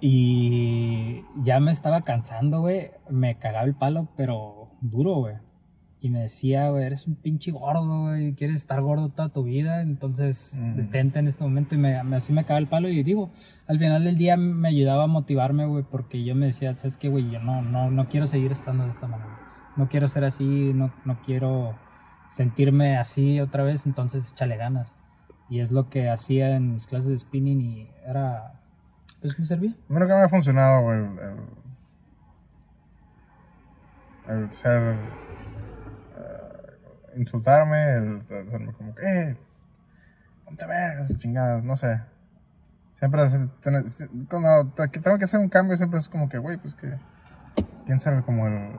Y 0.00 1.22
ya 1.42 1.60
me 1.60 1.70
estaba 1.70 2.02
cansando, 2.02 2.60
güey. 2.60 2.90
Me 3.08 3.38
cagaba 3.38 3.64
el 3.64 3.74
palo, 3.74 4.08
pero 4.16 4.68
duro, 4.80 5.14
güey. 5.16 5.36
Y 6.04 6.10
me 6.10 6.20
decía, 6.20 6.68
güey, 6.68 6.84
eres 6.84 7.06
un 7.06 7.14
pinche 7.14 7.50
gordo, 7.50 8.02
güey. 8.02 8.34
Quieres 8.34 8.58
estar 8.58 8.82
gordo 8.82 9.08
toda 9.08 9.30
tu 9.30 9.42
vida. 9.44 9.80
Entonces, 9.80 10.60
Mm. 10.62 10.76
detente 10.76 11.18
en 11.18 11.28
este 11.28 11.42
momento. 11.44 11.76
Y 11.76 11.78
me, 11.78 12.04
me- 12.04 12.16
así 12.16 12.30
me 12.34 12.42
cagaba 12.42 12.58
el 12.58 12.66
palo. 12.68 12.90
Y 12.90 13.02
digo, 13.02 13.30
al 13.66 13.78
final 13.78 14.04
del 14.04 14.16
día 14.18 14.36
me 14.36 14.68
ayudaba 14.68 15.04
a 15.04 15.06
motivarme, 15.06 15.64
güey. 15.64 15.82
Porque 15.82 16.22
yo 16.22 16.34
me 16.34 16.44
decía, 16.44 16.74
¿sabes 16.74 16.98
qué, 16.98 17.08
güey? 17.08 17.30
Yo 17.30 17.40
no, 17.40 17.62
no, 17.62 17.90
no 17.90 18.06
quiero 18.08 18.26
seguir 18.26 18.52
estando 18.52 18.84
de 18.84 18.90
esta 18.90 19.06
manera. 19.06 19.38
No 19.76 19.88
quiero 19.88 20.06
ser 20.06 20.24
así. 20.24 20.72
No, 20.74 20.92
no 21.06 21.22
quiero 21.22 21.74
sentirme 22.28 22.98
así 22.98 23.40
otra 23.40 23.64
vez. 23.64 23.86
Entonces, 23.86 24.30
échale 24.32 24.58
ganas. 24.58 24.98
Y 25.48 25.60
es 25.60 25.72
lo 25.72 25.88
que 25.88 26.10
hacía 26.10 26.54
en 26.54 26.74
mis 26.74 26.86
clases 26.86 27.12
de 27.12 27.16
spinning. 27.18 27.62
Y 27.62 27.88
era. 28.06 28.60
Pues 29.22 29.38
me 29.38 29.46
servía. 29.46 29.70
Mí 29.88 29.98
nunca 29.98 30.18
me 30.18 30.24
ha 30.24 30.28
funcionado, 30.28 30.82
güey, 30.82 30.98
el, 30.98 31.06
el, 34.28 34.42
el 34.44 34.52
ser. 34.52 34.96
Insultarme, 37.16 37.96
el 37.96 38.18
hacerme 38.18 38.72
como 38.72 38.94
que. 38.94 39.02
Eh, 39.06 39.36
ponte 40.44 40.66
vergas, 40.66 41.18
chingadas, 41.18 41.62
no 41.64 41.76
sé. 41.76 42.00
Siempre 42.92 43.22
cuando 44.28 44.72
tengo 45.02 45.18
que 45.18 45.24
hacer 45.24 45.40
un 45.40 45.48
cambio, 45.48 45.76
siempre 45.76 45.98
es 45.98 46.08
como 46.08 46.28
que, 46.28 46.38
güey, 46.38 46.56
pues 46.58 46.74
que. 46.74 46.96
¿Quién 47.86 47.98
sabe 47.98 48.22
como 48.22 48.46
el. 48.46 48.70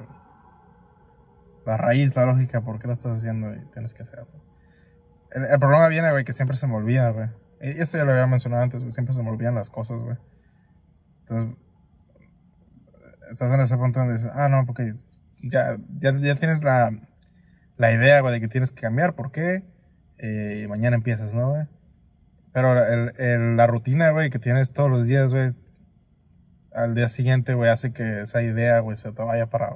La 1.66 1.78
raíz, 1.78 2.16
la 2.16 2.26
lógica, 2.26 2.62
por 2.62 2.80
qué 2.80 2.88
lo 2.88 2.94
estás 2.94 3.18
haciendo 3.18 3.54
y 3.54 3.60
tienes 3.74 3.94
que 3.94 4.04
hacerlo. 4.04 4.28
El, 5.32 5.46
el 5.46 5.60
problema 5.60 5.88
viene, 5.88 6.12
güey, 6.12 6.24
que 6.24 6.34
siempre 6.34 6.58
se 6.58 6.68
me 6.68 6.76
olvida, 6.76 7.10
güey. 7.10 7.30
Y 7.62 7.82
esto 7.82 7.98
ya 7.98 8.06
lo 8.06 8.12
había 8.12 8.28
mencionado 8.28 8.62
antes, 8.62 8.82
güey. 8.82 8.92
Siempre 8.92 9.16
se 9.16 9.24
me 9.24 9.30
olvidan 9.30 9.56
las 9.56 9.70
cosas, 9.70 10.00
güey. 10.00 10.18
Entonces, 11.22 11.58
estás 13.32 13.52
en 13.52 13.62
ese 13.62 13.78
punto 13.78 14.00
donde 14.00 14.16
dices, 14.16 14.32
ah, 14.34 14.48
no, 14.50 14.66
porque 14.66 14.94
ya, 15.42 15.78
ya, 16.00 16.16
ya 16.18 16.36
tienes 16.36 16.64
la, 16.64 16.92
la 17.78 17.92
idea, 17.92 18.22
güey, 18.22 18.34
de 18.36 18.40
que 18.42 18.48
tienes 18.48 18.72
que 18.72 18.82
cambiar. 18.82 19.16
¿Por 19.16 19.32
qué? 19.32 19.64
Eh, 20.18 20.66
mañana 20.70 20.96
empiezas, 20.96 21.34
¿no, 21.34 21.50
güey? 21.52 21.68
Pero 22.54 22.82
el, 22.86 23.12
el- 23.20 23.58
la 23.58 23.68
rutina, 23.68 24.12
güey, 24.12 24.30
que 24.30 24.40
tienes 24.40 24.72
todos 24.72 24.90
los 24.90 25.06
días, 25.06 25.34
güey, 25.34 25.54
al 26.74 26.96
día 26.96 27.10
siguiente, 27.10 27.54
güey, 27.54 27.70
hace 27.70 27.92
que 27.94 28.22
esa 28.22 28.42
idea, 28.42 28.80
güey, 28.80 28.98
se 28.98 29.12
te 29.12 29.22
vaya 29.24 29.48
para... 29.48 29.76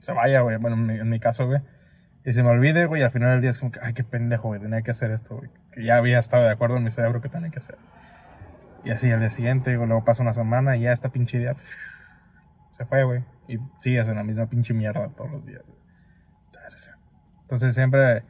Se 0.00 0.12
vaya, 0.12 0.40
güey, 0.40 0.56
bueno, 0.58 0.76
en 0.76 0.86
mi, 0.86 0.94
en 0.98 1.08
mi 1.08 1.18
caso, 1.20 1.46
güey. 1.46 1.60
Y 2.24 2.32
se 2.32 2.42
me 2.42 2.50
olvide, 2.50 2.86
güey, 2.86 3.02
al 3.02 3.10
final 3.10 3.30
del 3.30 3.40
día 3.40 3.50
es 3.50 3.58
como 3.58 3.70
que, 3.72 3.80
ay, 3.82 3.92
qué 3.94 4.02
pendejo, 4.04 4.48
güey, 4.48 4.60
tenía 4.60 4.82
que 4.82 4.90
hacer 4.90 5.10
esto, 5.10 5.36
güey. 5.36 5.50
Que 5.72 5.84
ya 5.84 5.96
había 5.96 6.18
estado 6.18 6.44
de 6.44 6.50
acuerdo 6.50 6.76
en 6.76 6.84
mi 6.84 6.90
cerebro 6.90 7.20
que 7.20 7.28
tenía 7.28 7.50
que 7.50 7.58
hacer. 7.58 7.76
Y 8.84 8.90
así 8.90 9.10
al 9.10 9.20
día 9.20 9.30
siguiente, 9.30 9.74
luego 9.74 10.04
pasa 10.04 10.22
una 10.22 10.34
semana 10.34 10.76
y 10.76 10.82
ya 10.82 10.92
esta 10.92 11.08
pinche 11.10 11.38
idea 11.38 11.54
se 12.72 12.84
fue, 12.86 13.04
güey. 13.04 13.24
Y 13.48 13.58
sigues 13.80 14.06
en 14.08 14.16
la 14.16 14.22
misma 14.24 14.46
pinche 14.48 14.74
mierda 14.74 15.08
todos 15.16 15.30
los 15.30 15.44
días. 15.46 15.62
güey. 15.66 15.78
Entonces 17.46 17.74
siempre, 17.74 18.24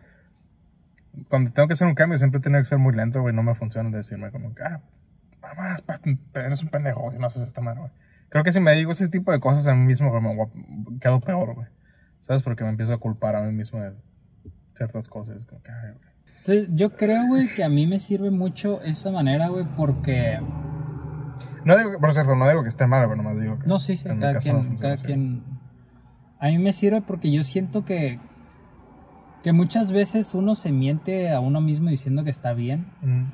cuando 1.29 1.51
tengo 1.51 1.69
que 1.69 1.75
hacer 1.75 1.89
un 1.89 1.95
cambio, 1.95 2.19
siempre 2.19 2.41
tiene 2.41 2.59
que 2.59 2.67
ser 2.67 2.79
muy 2.79 2.95
lento, 2.95 3.23
güey. 3.23 3.35
No 3.35 3.43
me 3.43 3.55
funciona 3.55 3.91
decirme 3.91 4.31
como 4.31 4.53
ah, 4.63 4.81
mamá, 5.41 5.77
eres 6.35 6.63
un 6.63 6.69
pendejo, 6.69 7.01
güey, 7.01 7.19
no 7.19 7.27
haces 7.27 7.43
esta 7.43 7.61
mano, 7.61 7.83
güey. 7.83 7.93
Creo 8.29 8.45
que 8.45 8.53
si 8.53 8.61
me 8.61 8.75
digo 8.75 8.93
ese 8.93 9.09
tipo 9.09 9.33
de 9.33 9.41
cosas 9.41 9.67
a 9.67 9.75
mí 9.75 9.85
mismo, 9.85 10.11
güey, 10.11 10.23
me 10.23 10.99
quedo 11.01 11.21
peor, 11.21 11.55
güey. 11.55 11.69
¿Sabes? 12.21 12.43
Porque 12.43 12.65
me 12.65 12.71
empiezo 12.71 12.93
a 12.93 12.99
culpar 12.99 13.37
a 13.37 13.43
mí 13.43 13.53
mismo 13.53 13.81
de 13.81 13.95
ciertas 14.75 15.09
cosas. 15.09 15.45
Como 15.47 15.63
que, 15.63 15.71
ay, 15.71 15.93
güey. 15.93 16.17
Entonces, 16.39 16.69
yo 16.75 16.97
creo, 16.97 17.27
güey, 17.27 17.49
que 17.49 17.65
a 17.65 17.69
mí 17.69 17.87
me 17.87 17.99
sirve 17.99 18.31
mucho 18.31 18.81
esa 18.83 19.11
manera, 19.11 19.49
güey, 19.49 19.65
porque. 19.77 20.39
No 21.65 21.77
digo, 21.77 21.99
por 21.99 22.13
cierto, 22.13 22.37
no 22.37 22.49
digo 22.49 22.63
que 22.63 22.69
esté 22.69 22.87
mal, 22.87 23.05
pero 23.05 23.17
nomás 23.17 23.41
digo 23.41 23.59
que. 23.59 23.67
No, 23.67 23.79
sí, 23.79 23.97
sí, 23.97 24.09
cada 24.09 24.39
quien, 24.39 24.77
cada 24.77 24.97
quien. 24.97 25.43
A 26.39 26.47
mí 26.47 26.59
me 26.59 26.73
sirve 26.73 27.03
porque 27.03 27.33
yo 27.33 27.43
siento 27.43 27.85
que. 27.85 28.21
Que 29.47 29.53
muchas 29.53 29.93
veces 29.93 30.35
uno 30.35 30.57
se 30.57 30.73
miente 30.73 31.31
a 31.31 31.39
uno 31.39 31.61
mismo 31.61 31.89
diciendo 31.89 32.25
que 32.25 32.31
está 32.31 32.53
bien. 32.53 32.87
Mm. 33.01 33.27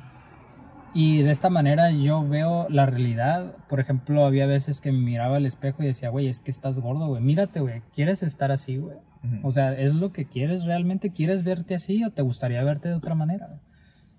Y 0.92 1.22
de 1.22 1.30
esta 1.30 1.48
manera 1.48 1.90
yo 1.90 2.28
veo 2.28 2.68
la 2.68 2.84
realidad. 2.84 3.56
Por 3.66 3.80
ejemplo, 3.80 4.26
había 4.26 4.44
veces 4.44 4.82
que 4.82 4.92
me 4.92 4.98
miraba 4.98 5.38
al 5.38 5.46
espejo 5.46 5.82
y 5.82 5.86
decía, 5.86 6.10
güey, 6.10 6.26
es 6.26 6.42
que 6.42 6.50
estás 6.50 6.78
gordo, 6.78 7.06
güey. 7.06 7.22
Mírate, 7.22 7.60
güey. 7.60 7.80
¿Quieres 7.94 8.22
estar 8.22 8.52
así, 8.52 8.76
güey? 8.76 8.98
O 9.42 9.52
sea, 9.52 9.72
¿es 9.72 9.94
lo 9.94 10.12
que 10.12 10.26
quieres 10.26 10.64
realmente? 10.64 11.12
¿Quieres 11.12 11.44
verte 11.44 11.76
así 11.76 12.04
o 12.04 12.10
te 12.10 12.20
gustaría 12.20 12.62
verte 12.62 12.90
de 12.90 12.94
otra 12.96 13.14
manera? 13.14 13.62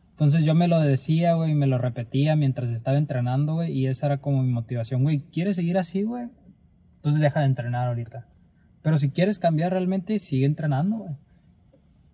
Entonces 0.10 0.45
yo 0.45 0.56
me 0.56 0.67
lo 0.67 0.82
decía, 0.82 1.36
güey, 1.36 1.53
me 1.53 1.67
lo 1.67 1.77
repetía 1.77 2.36
mientras 2.36 2.71
estaba 2.71 2.97
entrenando, 2.97 3.53
güey, 3.53 3.71
y 3.71 3.86
esa 3.86 4.08
era 4.08 4.17
como 4.17 4.41
mi 4.41 4.51
motivación, 4.51 5.03
güey, 5.03 5.19
¿quieres 5.32 5.58
seguir 5.58 5.77
así, 5.77 6.01
güey? 6.01 6.25
Entonces 6.95 7.21
deja 7.21 7.41
de 7.41 7.45
entrenar 7.45 7.88
ahorita. 7.88 8.25
Pero 8.82 8.97
si 8.97 9.12
quieres 9.12 9.38
cambiar 9.38 9.73
realmente, 9.73 10.17
sigue 10.17 10.47
entrenando, 10.47 10.97
güey. 10.97 11.15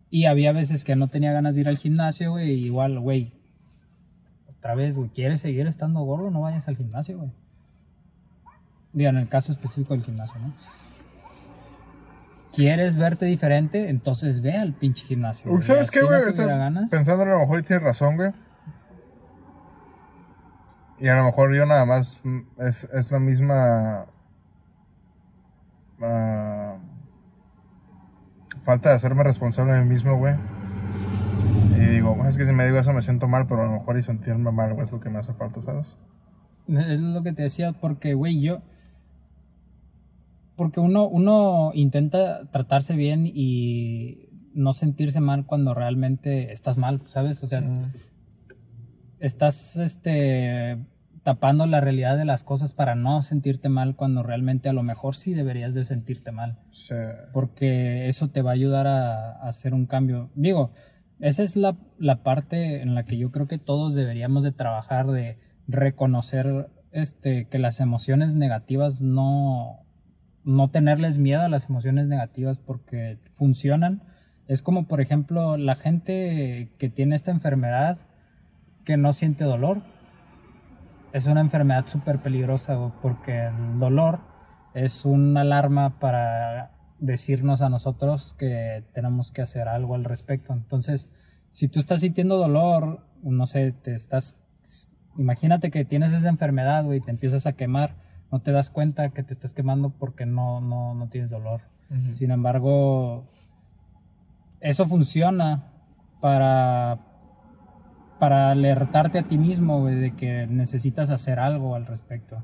Y 0.10 0.26
había 0.26 0.52
veces 0.52 0.84
que 0.84 0.96
no 0.96 1.08
tenía 1.08 1.32
ganas 1.32 1.56
de 1.56 1.62
ir 1.62 1.68
al 1.68 1.78
gimnasio, 1.78 2.32
güey, 2.32 2.50
y 2.52 2.66
igual, 2.66 3.00
güey, 3.00 3.32
otra 4.48 4.76
vez, 4.76 4.98
güey, 4.98 5.10
¿quieres 5.10 5.42
seguir 5.42 5.68
estando 5.68 6.02
gordo? 6.02 6.32
No 6.32 6.42
vayas 6.42 6.68
al 6.68 6.76
gimnasio, 6.76 7.18
güey. 7.18 7.32
Digo, 8.92 9.10
en 9.10 9.18
el 9.18 9.30
caso 9.30 9.52
específico 9.52 9.94
del 9.94 10.04
gimnasio, 10.04 10.40
¿no? 10.40 10.54
¿Quieres 12.52 12.98
verte 12.98 13.26
diferente? 13.26 13.90
Entonces 13.90 14.42
ve 14.42 14.58
al 14.58 14.74
pinche 14.74 15.06
gimnasio. 15.06 15.52
güey. 15.52 15.62
¿Sabes 15.62 15.92
qué, 15.92 16.02
güey? 16.02 16.20
no. 16.72 16.88
Pensando 16.90 17.24
a 17.24 17.26
lo 17.26 17.40
mejor 17.40 17.60
y 17.60 17.64
tienes 17.64 17.84
razón, 17.84 18.16
güey. 18.16 18.32
Y 21.00 21.08
a 21.08 21.16
lo 21.16 21.26
mejor 21.26 21.56
yo 21.56 21.66
nada 21.66 21.86
más 21.86 22.18
mm, 22.24 22.40
es, 22.58 22.84
es 22.84 23.12
la 23.12 23.20
misma 23.20 24.08
ah, 26.02 26.69
falta 28.70 28.90
de 28.90 28.96
hacerme 28.98 29.24
responsable 29.24 29.74
de 29.74 29.82
mí 29.82 29.90
mismo, 29.90 30.16
güey. 30.16 30.36
Y 31.76 31.86
digo, 31.86 32.16
"Pues 32.16 32.30
es 32.30 32.38
que 32.38 32.46
si 32.46 32.54
me 32.54 32.66
digo 32.66 32.78
eso 32.78 32.94
me 32.94 33.02
siento 33.02 33.28
mal, 33.28 33.48
pero 33.48 33.64
a 33.64 33.66
lo 33.66 33.72
mejor 33.72 33.98
y 33.98 34.04
sentirme 34.04 34.52
mal, 34.52 34.76
güey, 34.76 34.86
es 34.86 34.92
lo 34.92 35.00
que 35.00 35.10
me 35.10 35.18
hace 35.18 35.34
falta, 35.34 35.60
¿sabes? 35.64 35.98
Es 36.68 37.00
lo 37.00 37.24
que 37.24 37.34
te 37.34 37.42
decía, 37.42 37.72
porque, 37.72 38.14
güey, 38.14 38.40
yo. 38.40 38.60
Porque 40.56 40.80
uno, 40.80 41.08
uno 41.08 41.72
intenta 41.74 42.48
tratarse 42.52 42.96
bien 42.96 43.26
y 43.26 44.30
no 44.54 44.74
sentirse 44.74 45.20
mal 45.20 45.48
cuando 45.48 45.74
realmente 45.74 46.52
estás 46.52 46.78
mal, 46.78 47.02
¿sabes? 47.08 47.42
O 47.42 47.48
sea, 47.48 47.64
estás 49.20 49.78
este, 49.78 50.78
tapando 51.24 51.66
la 51.66 51.82
realidad 51.82 52.18
de 52.18 52.26
las 52.26 52.44
cosas 52.44 52.72
para 52.72 52.96
no 52.96 53.22
sentirte 53.22 53.70
mal 53.70 53.96
cuando 53.96 54.24
realmente 54.24 54.70
a 54.70 54.74
lo 54.74 54.84
mejor 54.84 55.16
sí 55.16 55.34
deberías 55.34 55.74
de 55.74 55.84
sentirte 55.84 56.32
mal. 56.32 56.60
Sea, 56.72 57.30
porque 57.34 58.08
eso 58.08 58.30
te 58.30 58.42
va 58.42 58.52
a 58.52 58.54
ayudar 58.54 58.88
a, 58.88 59.32
a 59.34 59.48
hacer 59.48 59.74
un 59.74 59.86
cambio. 59.86 60.30
Digo, 60.36 60.72
esa 61.20 61.44
es 61.44 61.56
la, 61.56 61.76
la 61.98 62.24
parte 62.24 62.82
en 62.82 62.96
la 62.96 63.04
que 63.04 63.18
yo 63.18 63.32
creo 63.32 63.48
que 63.48 63.58
todos 63.58 63.94
deberíamos 63.94 64.44
de 64.44 64.52
trabajar, 64.52 65.08
de 65.08 65.38
reconocer 65.68 66.70
este, 66.92 67.46
que 67.46 67.60
las 67.60 67.80
emociones 67.80 68.36
negativas 68.36 69.02
no, 69.02 69.80
no 70.44 70.70
tenerles 70.70 71.18
miedo 71.18 71.42
a 71.42 71.50
las 71.50 71.70
emociones 71.70 72.08
negativas 72.08 72.60
porque 72.60 73.20
funcionan. 73.32 74.02
Es 74.48 74.62
como, 74.62 74.88
por 74.88 75.02
ejemplo, 75.02 75.58
la 75.58 75.76
gente 75.76 76.72
que 76.78 76.90
tiene 76.90 77.16
esta 77.16 77.32
enfermedad 77.32 78.00
que 78.86 78.98
no 78.98 79.14
siente 79.14 79.44
dolor. 79.44 79.84
Es 81.12 81.26
una 81.26 81.42
enfermedad 81.42 81.88
súper 81.88 82.20
peligrosa 82.20 82.92
porque 83.02 83.48
el 83.48 83.80
dolor 83.80 84.20
es 84.74 85.06
una 85.06 85.42
alarma 85.42 86.00
para 86.00 86.72
decirnos 87.00 87.62
a 87.62 87.70
nosotros 87.70 88.36
que 88.38 88.84
tenemos 88.94 89.32
que 89.32 89.42
hacer 89.42 89.68
algo 89.68 89.96
al 89.96 90.04
respecto. 90.04 90.54
Entonces, 90.54 91.10
si 91.52 91.68
tú 91.68 91.80
estás 91.80 92.02
sintiendo 92.02 92.38
dolor, 92.38 93.06
no 93.24 93.46
sé, 93.48 93.72
te 93.72 93.94
estás... 93.94 94.38
Imagínate 95.18 95.72
que 95.72 95.84
tienes 95.84 96.14
esa 96.14 96.30
enfermedad, 96.30 96.86
güey, 96.86 97.00
y 97.00 97.02
te 97.02 97.12
empiezas 97.12 97.48
a 97.48 97.54
quemar, 97.54 97.96
no 98.32 98.42
te 98.42 98.52
das 98.52 98.70
cuenta 98.70 99.10
que 99.10 99.24
te 99.24 99.34
estás 99.34 99.54
quemando 99.54 99.90
porque 99.90 100.26
no, 100.26 100.62
no, 100.62 100.94
no 100.94 101.10
tienes 101.10 101.32
dolor. 101.32 101.62
Sin 102.12 102.30
embargo, 102.30 103.26
eso 104.62 104.86
funciona 104.86 105.64
para, 106.22 107.00
para 108.20 108.52
alertarte 108.52 109.20
a 109.20 109.24
ti 109.24 109.38
mismo 109.38 109.86
de 109.86 110.14
que 110.16 110.46
necesitas 110.48 111.10
hacer 111.10 111.40
algo 111.40 111.76
al 111.76 111.86
respecto. 111.86 112.44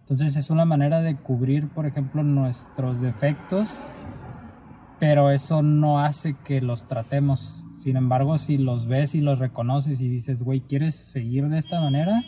Entonces 0.00 0.36
es 0.36 0.50
una 0.50 0.64
manera 0.64 1.00
de 1.00 1.16
cubrir, 1.16 1.68
por 1.68 1.86
ejemplo, 1.86 2.22
nuestros 2.22 3.00
defectos, 3.00 3.86
pero 4.98 5.30
eso 5.30 5.62
no 5.62 6.00
hace 6.00 6.34
que 6.44 6.60
los 6.60 6.86
tratemos. 6.86 7.64
Sin 7.74 7.96
embargo, 7.96 8.38
si 8.38 8.56
los 8.56 8.86
ves 8.86 9.14
y 9.14 9.20
los 9.20 9.38
reconoces 9.38 10.00
y 10.00 10.08
dices, 10.08 10.42
güey, 10.42 10.60
¿quieres 10.60 10.94
seguir 10.94 11.48
de 11.48 11.58
esta 11.58 11.80
manera? 11.80 12.22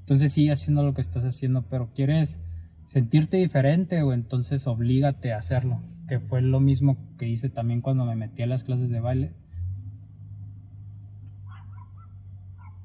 Entonces 0.00 0.32
sigue 0.32 0.52
haciendo 0.52 0.82
lo 0.82 0.94
que 0.94 1.02
estás 1.02 1.24
haciendo, 1.24 1.62
pero 1.62 1.90
quieres 1.94 2.40
sentirte 2.86 3.36
diferente 3.36 4.02
o 4.02 4.12
entonces 4.12 4.66
oblígate 4.66 5.32
a 5.32 5.38
hacerlo, 5.38 5.80
que 6.08 6.18
fue 6.18 6.42
lo 6.42 6.58
mismo 6.58 6.96
que 7.16 7.28
hice 7.28 7.48
también 7.48 7.80
cuando 7.80 8.04
me 8.04 8.16
metí 8.16 8.42
a 8.42 8.46
las 8.46 8.64
clases 8.64 8.90
de 8.90 8.98
baile. 8.98 9.32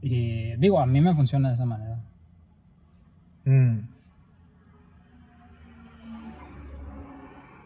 Y 0.08 0.56
digo, 0.58 0.80
a 0.80 0.86
mí 0.86 1.02
me 1.02 1.16
funciona 1.16 1.48
de 1.48 1.56
esa 1.56 1.66
manera. 1.66 1.98
Mm. 3.44 3.80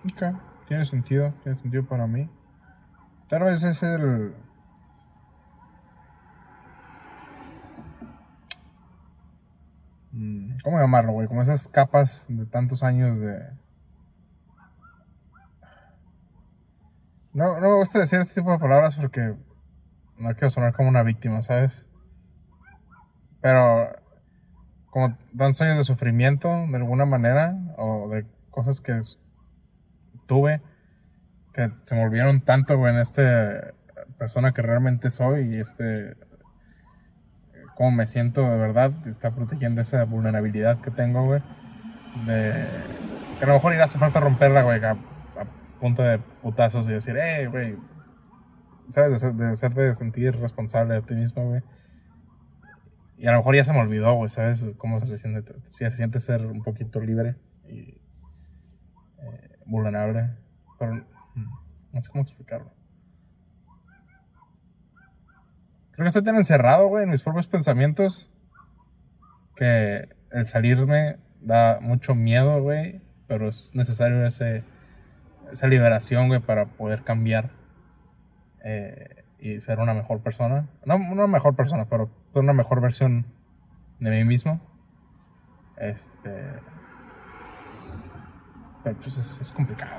Ok, 0.06 0.40
tiene 0.66 0.86
sentido, 0.86 1.34
tiene 1.44 1.58
sentido 1.58 1.84
para 1.84 2.08
mí. 2.08 2.30
Tal 3.28 3.44
vez 3.44 3.62
es 3.64 3.84
el... 3.84 4.34
Mm, 10.14 10.60
¿Cómo 10.64 10.80
llamarlo, 10.80 11.12
güey? 11.12 11.28
Como 11.28 11.42
esas 11.42 11.68
capas 11.68 12.26
de 12.30 12.46
tantos 12.46 12.84
años 12.84 13.20
de... 13.20 13.50
No, 17.34 17.60
no 17.60 17.68
me 17.68 17.76
gusta 17.76 18.00
decir 18.00 18.22
este 18.22 18.40
tipo 18.40 18.54
de 18.54 18.60
palabras 18.60 18.96
porque 18.96 19.36
no 20.18 20.34
quiero 20.36 20.50
sonar 20.50 20.74
como 20.74 20.88
una 20.88 21.04
víctima, 21.04 21.42
¿sabes? 21.42 21.89
Pero 23.42 23.90
como 24.90 25.18
tantos 25.38 25.62
años 25.62 25.78
de 25.78 25.84
sufrimiento 25.84 26.50
de 26.50 26.78
alguna 26.78 27.06
manera 27.06 27.56
o 27.78 28.10
de 28.10 28.26
cosas 28.50 28.82
que 28.82 29.00
tuve 30.28 30.62
que 31.54 31.72
se 31.84 31.96
me 31.96 32.04
volvieron 32.04 32.42
tanto 32.42 32.78
güey, 32.78 32.94
en 32.94 33.00
este 33.00 33.74
persona 34.18 34.52
que 34.52 34.62
realmente 34.62 35.10
soy 35.12 35.56
y 35.56 35.60
este 35.60 36.16
cómo 37.76 37.92
me 37.92 38.06
siento 38.08 38.42
de 38.42 38.58
verdad 38.58 38.92
está 39.08 39.32
protegiendo 39.32 39.82
esa 39.82 40.04
vulnerabilidad 40.06 40.82
que 40.82 40.92
tengo 40.92 41.26
güey 41.26 41.42
de 42.26 42.54
que 43.38 43.46
a 43.46 43.48
lo 43.48 43.54
mejor 43.54 43.74
irá 43.74 43.86
hace 43.86 44.00
falta 44.00 44.20
romperla 44.20 44.64
güey 44.64 44.84
a, 44.84 44.92
a 44.92 45.78
punta 45.80 46.04
de 46.04 46.20
putazos 46.20 46.88
y 46.88 46.92
decir 46.92 47.16
eh 47.18 47.48
güey 47.48 47.78
sabes 48.90 49.22
de, 49.22 49.34
de 49.34 49.48
hacerte 49.54 49.94
sentir 49.94 50.36
responsable 50.36 50.96
de 50.96 51.02
ti 51.04 51.14
mismo 51.14 51.48
güey 51.48 51.62
y 53.20 53.28
a 53.28 53.34
lo 53.34 53.40
mejor 53.40 53.56
ya 53.58 53.66
se 53.66 53.74
me 53.74 53.82
olvidó, 53.82 54.14
güey, 54.14 54.30
¿sabes? 54.30 54.66
Cómo 54.78 55.06
se 55.06 55.18
siente, 55.18 55.54
si 55.66 55.80
se 55.84 55.92
siente 55.92 56.22
ser 56.22 56.46
un 56.46 56.64
poquito 56.64 57.02
libre 57.02 57.36
y 57.68 58.02
eh, 59.22 59.60
vulnerable. 59.66 60.38
Pero 60.80 60.94
mm, 61.36 61.50
no 61.92 62.02
sé 62.02 62.10
cómo 62.12 62.24
explicarlo. 62.24 62.72
Creo 65.92 66.06
que 66.06 66.08
estoy 66.08 66.24
tan 66.24 66.38
encerrado, 66.38 66.88
güey, 66.88 67.04
en 67.04 67.10
mis 67.10 67.22
propios 67.22 67.48
pensamientos 67.48 68.32
que 69.58 70.08
el 70.32 70.48
salirme 70.48 71.18
da 71.42 71.82
mucho 71.82 72.16
miedo, 72.16 72.62
güey, 72.62 73.02
pero 73.28 73.50
es 73.50 73.76
necesario 73.76 74.26
ese, 74.26 74.64
esa 75.52 75.68
liberación, 75.68 76.30
güey, 76.30 76.40
para 76.40 76.68
poder 76.68 77.04
cambiar 77.04 77.50
eh, 78.64 79.19
y 79.40 79.60
ser 79.60 79.80
una 79.80 79.94
mejor 79.94 80.22
persona. 80.22 80.68
No 80.86 80.96
una 80.96 81.28
mejor 81.28 81.56
persona, 81.56 81.86
pero 81.90 82.10
ser 82.34 82.42
una 82.42 82.54
mejor 82.54 82.82
versión 82.82 83.26
de 84.00 84.10
mí 84.12 84.24
mismo. 84.26 84.60
Este. 85.78 86.46
Pero 88.84 88.98
pues 88.98 89.18
es, 89.18 89.42
es 89.42 89.52
complicado. 89.52 89.92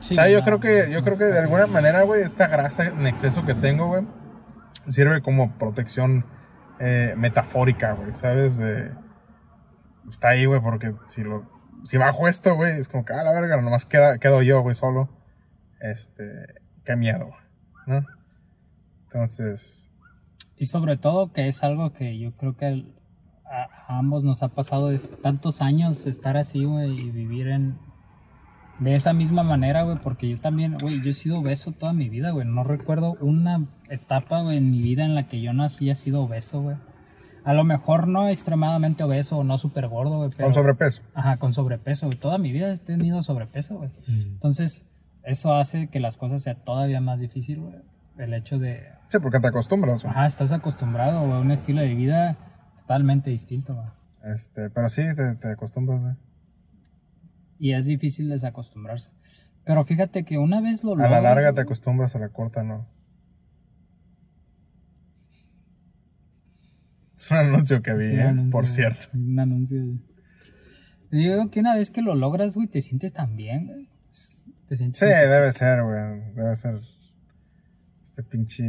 Sí, 0.00 0.14
O 0.14 0.16
sea, 0.16 0.28
yo 0.28 0.42
creo 0.42 0.60
que, 0.60 0.90
yo 0.90 1.02
creo 1.02 1.18
que 1.18 1.24
de 1.24 1.38
alguna 1.38 1.66
manera, 1.66 2.02
güey, 2.02 2.22
esta 2.22 2.46
grasa 2.46 2.86
en 2.86 3.06
exceso 3.06 3.44
que 3.44 3.54
tengo, 3.54 3.88
güey, 3.88 4.06
sirve 4.88 5.20
como 5.20 5.52
protección 5.58 6.24
eh, 6.78 7.14
metafórica, 7.16 7.92
güey, 7.92 8.14
¿sabes? 8.14 8.56
De, 8.56 8.92
está 10.08 10.28
ahí, 10.28 10.46
güey, 10.46 10.60
porque 10.60 10.94
si 11.06 11.22
lo, 11.22 11.44
si 11.84 11.98
bajo 11.98 12.28
esto, 12.28 12.54
güey, 12.54 12.78
es 12.78 12.88
como 12.88 13.04
que, 13.04 13.12
a 13.12 13.22
la 13.22 13.32
verga, 13.32 13.60
nomás 13.60 13.84
queda, 13.84 14.18
quedo 14.18 14.42
yo, 14.42 14.62
güey, 14.62 14.74
solo. 14.74 15.10
Este, 15.80 16.54
qué 16.84 16.96
miedo, 16.96 17.30
¿no? 17.86 18.04
Entonces, 19.12 19.90
Y 20.56 20.66
sobre 20.66 20.96
todo 20.96 21.32
que 21.32 21.48
es 21.48 21.64
algo 21.64 21.92
que 21.92 22.16
yo 22.18 22.32
creo 22.36 22.56
que 22.56 22.84
a, 23.44 23.98
ambos 23.98 24.22
nos 24.22 24.42
ha 24.44 24.48
pasado 24.48 24.92
es 24.92 25.20
tantos 25.20 25.62
años 25.62 26.06
estar 26.06 26.36
así, 26.36 26.64
güey, 26.64 26.94
y 27.00 27.10
vivir 27.10 27.48
en 27.48 27.78
de 28.78 28.94
esa 28.94 29.12
misma 29.12 29.42
manera, 29.42 29.82
güey, 29.82 29.98
porque 29.98 30.28
yo 30.28 30.40
también, 30.40 30.76
güey, 30.80 31.02
yo 31.02 31.10
he 31.10 31.12
sido 31.12 31.40
obeso 31.40 31.72
toda 31.72 31.92
mi 31.92 32.08
vida, 32.08 32.30
güey. 32.30 32.46
No 32.46 32.64
recuerdo 32.64 33.14
una 33.20 33.66
etapa, 33.90 34.40
güey, 34.40 34.56
en 34.56 34.70
mi 34.70 34.80
vida 34.80 35.04
en 35.04 35.14
la 35.14 35.26
que 35.26 35.42
yo 35.42 35.52
no 35.52 35.64
haya 35.64 35.94
sido 35.94 36.22
obeso, 36.22 36.62
güey. 36.62 36.76
A 37.44 37.52
lo 37.52 37.64
mejor 37.64 38.08
no 38.08 38.28
extremadamente 38.28 39.02
obeso 39.04 39.38
o 39.38 39.44
no 39.44 39.58
súper 39.58 39.88
gordo, 39.88 40.18
güey, 40.18 40.30
pero... 40.30 40.44
con 40.46 40.54
sobrepeso. 40.54 41.02
Ajá, 41.14 41.36
con 41.36 41.52
sobrepeso, 41.52 42.06
güey. 42.06 42.18
Toda 42.18 42.38
mi 42.38 42.52
vida 42.52 42.72
he 42.72 42.76
tenido 42.78 43.22
sobrepeso, 43.22 43.76
güey. 43.78 43.90
Entonces, 44.08 44.86
Eso 45.24 45.52
hace 45.54 45.88
que 45.88 46.00
las 46.00 46.16
cosas 46.16 46.42
sea 46.42 46.54
todavía 46.54 47.00
más 47.00 47.20
difícil, 47.20 47.60
güey. 47.60 47.74
El 48.16 48.32
hecho 48.32 48.58
de... 48.58 48.88
Sí, 49.10 49.18
porque 49.20 49.40
te 49.40 49.48
acostumbras, 49.48 50.02
güey. 50.02 50.12
Ajá, 50.12 50.24
estás 50.26 50.52
acostumbrado 50.52 51.18
a 51.18 51.40
un 51.40 51.50
estilo 51.50 51.80
de 51.80 51.94
vida 51.94 52.36
totalmente 52.76 53.30
distinto, 53.30 53.74
güey. 53.74 53.86
Este, 54.34 54.70
pero 54.70 54.88
sí, 54.88 55.02
te, 55.16 55.34
te 55.36 55.48
acostumbras, 55.52 56.00
güey. 56.00 56.14
Y 57.58 57.72
es 57.72 57.86
difícil 57.86 58.28
desacostumbrarse. 58.30 59.10
Pero 59.64 59.84
fíjate 59.84 60.24
que 60.24 60.38
una 60.38 60.60
vez 60.60 60.82
lo 60.84 60.92
A 60.94 60.96
la 60.96 61.02
logras, 61.04 61.22
larga 61.22 61.52
te 61.52 61.60
acostumbras, 61.60 62.14
a 62.16 62.18
la 62.18 62.28
corta 62.30 62.62
no. 62.62 62.86
Es 67.18 67.30
un 67.30 67.36
anuncio 67.36 67.82
que 67.82 67.92
vi, 67.94 68.06
Sí, 68.06 68.12
¿eh? 68.14 68.22
anuncio, 68.22 68.50
por 68.50 68.68
cierto. 68.68 69.06
Un 69.14 69.38
anuncio. 69.38 69.82
digo 71.10 71.50
que 71.50 71.60
una 71.60 71.74
vez 71.74 71.90
que 71.90 72.02
lo 72.02 72.14
logras, 72.14 72.54
güey, 72.54 72.68
te 72.68 72.80
sientes 72.80 73.12
tan 73.12 73.36
bien, 73.36 73.66
güey. 73.66 73.90
Te 74.68 74.76
sientes 74.76 75.00
Sí, 75.00 75.06
debe 75.06 75.52
ser, 75.52 75.82
güey. 75.82 76.32
Debe 76.34 76.54
ser 76.56 76.80
este 78.20 78.22
pinche 78.22 78.64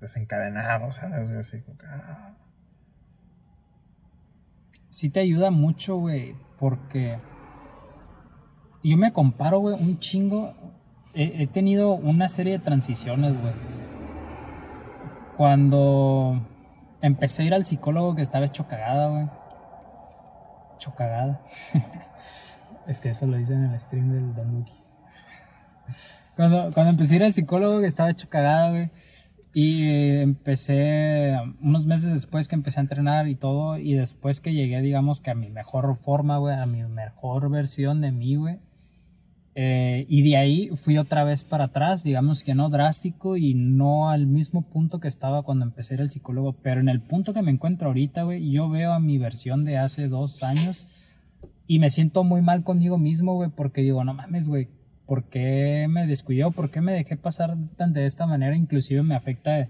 desencadenado, 0.00 0.92
¿sabes? 0.92 1.30
Así 1.30 1.62
como 1.62 1.78
que, 1.78 1.86
ah. 1.86 2.36
sí 4.90 5.10
te 5.10 5.20
ayuda 5.20 5.50
mucho, 5.50 5.96
güey, 5.96 6.36
porque 6.58 7.18
yo 8.82 8.96
me 8.96 9.12
comparo, 9.12 9.60
güey, 9.60 9.74
un 9.74 9.98
chingo. 9.98 10.54
He, 11.18 11.46
tenido 11.46 11.92
una 11.92 12.28
serie 12.28 12.52
de 12.52 12.58
transiciones, 12.58 13.40
güey. 13.40 13.54
Cuando 15.38 16.46
empecé 17.00 17.42
a 17.42 17.46
ir 17.46 17.54
al 17.54 17.64
psicólogo 17.64 18.14
que 18.14 18.20
estaba 18.20 18.44
hecho 18.44 18.68
cagada, 18.68 19.08
güey. 19.08 19.26
Hecho 20.74 20.92
es 22.86 23.00
que 23.00 23.08
eso 23.08 23.26
lo 23.26 23.38
hice 23.38 23.54
en 23.54 23.64
el 23.64 23.80
stream 23.80 24.12
del 24.12 24.34
Don 24.34 24.52
Lucky. 24.52 24.86
Cuando, 26.36 26.70
cuando 26.72 26.90
empecé 26.90 27.14
a 27.14 27.16
ir 27.16 27.24
al 27.24 27.32
psicólogo 27.32 27.80
estaba 27.80 28.10
hecho 28.10 28.28
cagada, 28.28 28.70
güey. 28.70 28.90
Y 29.54 29.88
empecé 30.18 31.34
unos 31.62 31.86
meses 31.86 32.12
después 32.12 32.46
que 32.46 32.54
empecé 32.54 32.78
a 32.78 32.82
entrenar 32.82 33.26
y 33.26 33.36
todo, 33.36 33.78
y 33.78 33.94
después 33.94 34.42
que 34.42 34.52
llegué, 34.52 34.82
digamos 34.82 35.22
que 35.22 35.30
a 35.30 35.34
mi 35.34 35.48
mejor 35.48 35.96
forma, 35.96 36.36
güey, 36.36 36.54
a 36.54 36.66
mi 36.66 36.82
mejor 36.84 37.50
versión 37.50 38.02
de 38.02 38.12
mí, 38.12 38.36
güey. 38.36 38.58
Eh, 39.54 40.04
y 40.10 40.20
de 40.20 40.36
ahí 40.36 40.68
fui 40.76 40.98
otra 40.98 41.24
vez 41.24 41.42
para 41.42 41.64
atrás, 41.64 42.04
digamos 42.04 42.44
que 42.44 42.54
no 42.54 42.68
drástico 42.68 43.38
y 43.38 43.54
no 43.54 44.10
al 44.10 44.26
mismo 44.26 44.60
punto 44.60 45.00
que 45.00 45.08
estaba 45.08 45.42
cuando 45.42 45.64
empecé 45.64 45.94
al 45.94 46.10
psicólogo, 46.10 46.52
pero 46.62 46.82
en 46.82 46.90
el 46.90 47.00
punto 47.00 47.32
que 47.32 47.40
me 47.40 47.50
encuentro 47.50 47.88
ahorita, 47.88 48.24
güey, 48.24 48.50
yo 48.50 48.68
veo 48.68 48.92
a 48.92 49.00
mi 49.00 49.16
versión 49.16 49.64
de 49.64 49.78
hace 49.78 50.08
dos 50.08 50.42
años 50.42 50.86
y 51.66 51.78
me 51.78 51.88
siento 51.88 52.22
muy 52.22 52.42
mal 52.42 52.62
conmigo 52.62 52.98
mismo, 52.98 53.32
güey, 53.36 53.48
porque 53.48 53.80
digo, 53.80 54.04
no 54.04 54.12
mames, 54.12 54.46
güey, 54.46 54.68
¿por 55.06 55.24
qué 55.24 55.86
me 55.88 56.06
descuidé? 56.06 56.50
¿Por 56.50 56.70
qué 56.70 56.80
me 56.80 56.92
dejé 56.92 57.16
pasar 57.16 57.56
tan 57.76 57.92
de 57.92 58.04
esta 58.04 58.26
manera? 58.26 58.56
Inclusive 58.56 59.02
me 59.02 59.14
afecta 59.14 59.68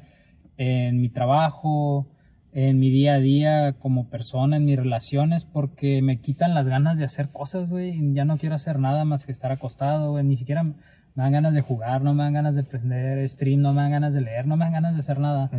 en 0.56 1.00
mi 1.00 1.08
trabajo, 1.08 2.06
en 2.52 2.78
mi 2.78 2.90
día 2.90 3.14
a 3.14 3.18
día 3.18 3.74
como 3.74 4.08
persona, 4.08 4.56
en 4.56 4.64
mis 4.64 4.78
relaciones, 4.78 5.44
porque 5.44 6.00
me 6.00 6.20
quitan 6.20 6.54
las 6.54 6.66
ganas 6.66 6.96
de 6.96 7.04
hacer 7.04 7.28
cosas, 7.28 7.70
güey. 7.70 8.14
Ya 8.14 8.24
no 8.24 8.38
quiero 8.38 8.54
hacer 8.54 8.78
nada 8.78 9.04
más 9.04 9.26
que 9.26 9.32
estar 9.32 9.52
acostado, 9.52 10.12
güey. 10.12 10.24
Ni 10.24 10.36
siquiera 10.36 10.62
me 10.62 10.74
dan 11.14 11.32
ganas 11.32 11.54
de 11.54 11.60
jugar, 11.60 12.02
no 12.02 12.14
me 12.14 12.24
dan 12.24 12.32
ganas 12.32 12.54
de 12.54 12.62
prender 12.62 13.26
stream, 13.28 13.60
no 13.60 13.72
me 13.72 13.82
dan 13.82 13.90
ganas 13.90 14.14
de 14.14 14.22
leer, 14.22 14.46
no 14.46 14.56
me 14.56 14.64
dan 14.64 14.72
ganas 14.72 14.94
de 14.94 15.00
hacer 15.00 15.18
nada. 15.18 15.50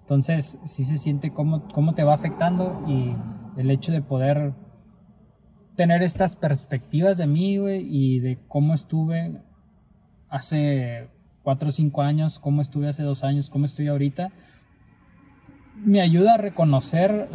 Entonces, 0.00 0.58
sí 0.64 0.84
se 0.84 0.96
siente 0.96 1.30
cómo, 1.30 1.68
cómo 1.68 1.94
te 1.94 2.04
va 2.04 2.14
afectando 2.14 2.82
y 2.86 3.14
el 3.60 3.70
hecho 3.70 3.92
de 3.92 4.02
poder 4.02 4.54
tener 5.76 6.02
estas 6.02 6.36
perspectivas 6.36 7.18
de 7.18 7.26
mí, 7.26 7.54
y 7.54 8.20
de 8.20 8.38
cómo 8.48 8.74
estuve 8.74 9.40
hace 10.28 11.08
cuatro 11.42 11.68
o 11.68 11.72
cinco 11.72 12.02
años, 12.02 12.38
cómo 12.38 12.62
estuve 12.62 12.88
hace 12.88 13.02
dos 13.02 13.22
años, 13.22 13.50
cómo 13.50 13.66
estoy 13.66 13.88
ahorita, 13.88 14.32
me 15.84 16.00
ayuda 16.00 16.34
a 16.34 16.38
reconocer, 16.38 17.28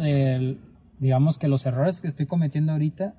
digamos 0.98 1.38
que 1.38 1.48
los 1.48 1.64
errores 1.64 2.02
que 2.02 2.08
estoy 2.08 2.26
cometiendo 2.26 2.72
ahorita 2.72 3.14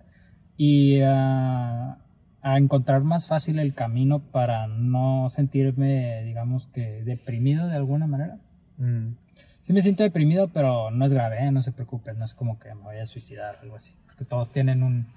y 0.57 0.99
a, 1.01 1.97
a 2.41 2.57
encontrar 2.57 3.03
más 3.03 3.25
fácil 3.25 3.57
el 3.57 3.73
camino 3.73 4.19
para 4.19 4.67
no 4.67 5.29
sentirme, 5.29 6.23
digamos 6.23 6.67
que 6.67 7.03
deprimido 7.03 7.67
de 7.67 7.75
alguna 7.75 8.05
manera. 8.05 8.37
Mm. 8.77 9.15
Sí 9.63 9.71
me 9.71 9.81
siento 9.81 10.03
deprimido, 10.03 10.49
pero 10.49 10.91
no 10.91 11.05
es 11.05 11.13
grave, 11.13 11.45
¿eh? 11.45 11.49
no 11.51 11.61
se 11.61 11.71
preocupen, 11.71 12.19
no 12.19 12.25
es 12.25 12.33
como 12.33 12.59
que 12.59 12.75
me 12.75 12.81
voy 12.81 12.97
a 12.97 13.05
suicidar 13.05 13.55
o 13.55 13.61
algo 13.63 13.75
así. 13.77 13.95
Porque 14.05 14.25
todos 14.25 14.51
tienen 14.51 14.83
un- 14.83 15.07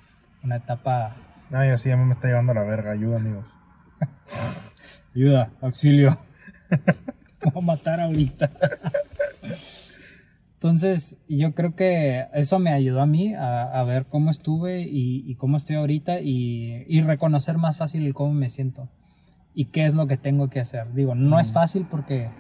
una 0.45 0.57
etapa... 0.57 1.15
Ay, 1.51 1.71
así 1.71 1.91
a 1.91 1.97
mí 1.97 2.05
me 2.05 2.13
está 2.13 2.29
llevando 2.29 2.55
la 2.55 2.63
verga. 2.63 2.93
Ayuda, 2.93 3.17
amigos. 3.17 3.45
Ayuda, 5.17 5.51
auxilio. 5.61 6.17
Voy 7.43 7.53
a 7.57 7.61
matar 7.61 8.01
ahorita. 8.01 8.51
Entonces, 10.55 11.19
yo 11.29 11.53
creo 11.55 11.75
que 11.75 12.27
eso 12.33 12.59
me 12.59 12.73
ayudó 12.73 13.01
a 13.03 13.07
mí 13.07 13.35
a, 13.35 13.65
a 13.65 13.85
ver 13.85 14.07
cómo 14.07 14.31
estuve 14.31 14.81
y, 14.83 15.23
y 15.31 15.35
cómo 15.35 15.57
estoy 15.57 15.77
ahorita 15.77 16.21
y, 16.21 16.85
y 16.89 17.03
reconocer 17.03 17.59
más 17.59 17.77
fácil 17.77 18.13
cómo 18.15 18.33
me 18.33 18.49
siento 18.49 18.89
y 19.55 19.67
qué 19.67 19.85
es 19.85 19.95
lo 19.95 20.07
que 20.07 20.17
tengo 20.17 20.49
que 20.51 20.61
hacer. 20.61 20.93
Digo, 20.95 21.15
no 21.15 21.39
es 21.41 21.53
fácil 21.53 21.87
porque 21.91 22.31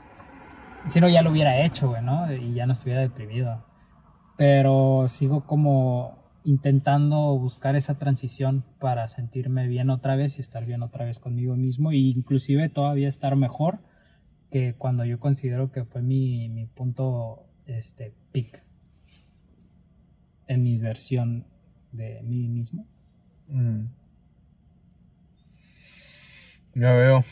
si 0.86 1.00
no 1.00 1.08
ya 1.08 1.22
lo 1.22 1.30
hubiera 1.30 1.64
hecho, 1.64 1.88
güey, 1.88 2.02
¿no? 2.02 2.32
Y 2.32 2.54
ya 2.54 2.66
no 2.66 2.72
estuviera 2.72 3.00
deprimido. 3.00 3.64
Pero 4.36 5.06
sigo 5.08 5.46
como 5.46 6.26
intentando 6.44 7.36
buscar 7.38 7.74
esa 7.74 7.98
transición 7.98 8.64
para 8.78 9.08
sentirme 9.08 9.66
bien 9.66 9.90
otra 9.90 10.14
vez 10.14 10.38
y 10.38 10.42
estar 10.42 10.64
bien 10.64 10.82
otra 10.82 11.04
vez 11.04 11.18
conmigo 11.18 11.56
mismo 11.56 11.90
e 11.90 11.96
inclusive 11.96 12.68
todavía 12.68 13.08
estar 13.08 13.34
mejor 13.34 13.80
que 14.50 14.74
cuando 14.74 15.04
yo 15.04 15.18
considero 15.18 15.72
que 15.72 15.84
fue 15.84 16.02
mi, 16.02 16.48
mi 16.48 16.66
punto 16.66 17.48
este 17.66 18.14
peak 18.32 18.62
en 20.46 20.62
mi 20.62 20.78
versión 20.78 21.46
de 21.90 22.22
mí 22.22 22.46
mismo. 22.46 22.86
Mm. 23.48 23.86
Ya 26.74 26.92
veo. 26.92 27.24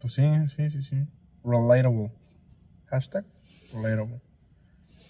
Pues 0.00 0.14
sí, 0.14 0.22
sí, 0.56 0.70
sí, 0.70 0.82
sí. 0.82 1.06
Relatable. 1.44 2.10
Hashtag 2.90 3.24
relatable. 3.74 4.20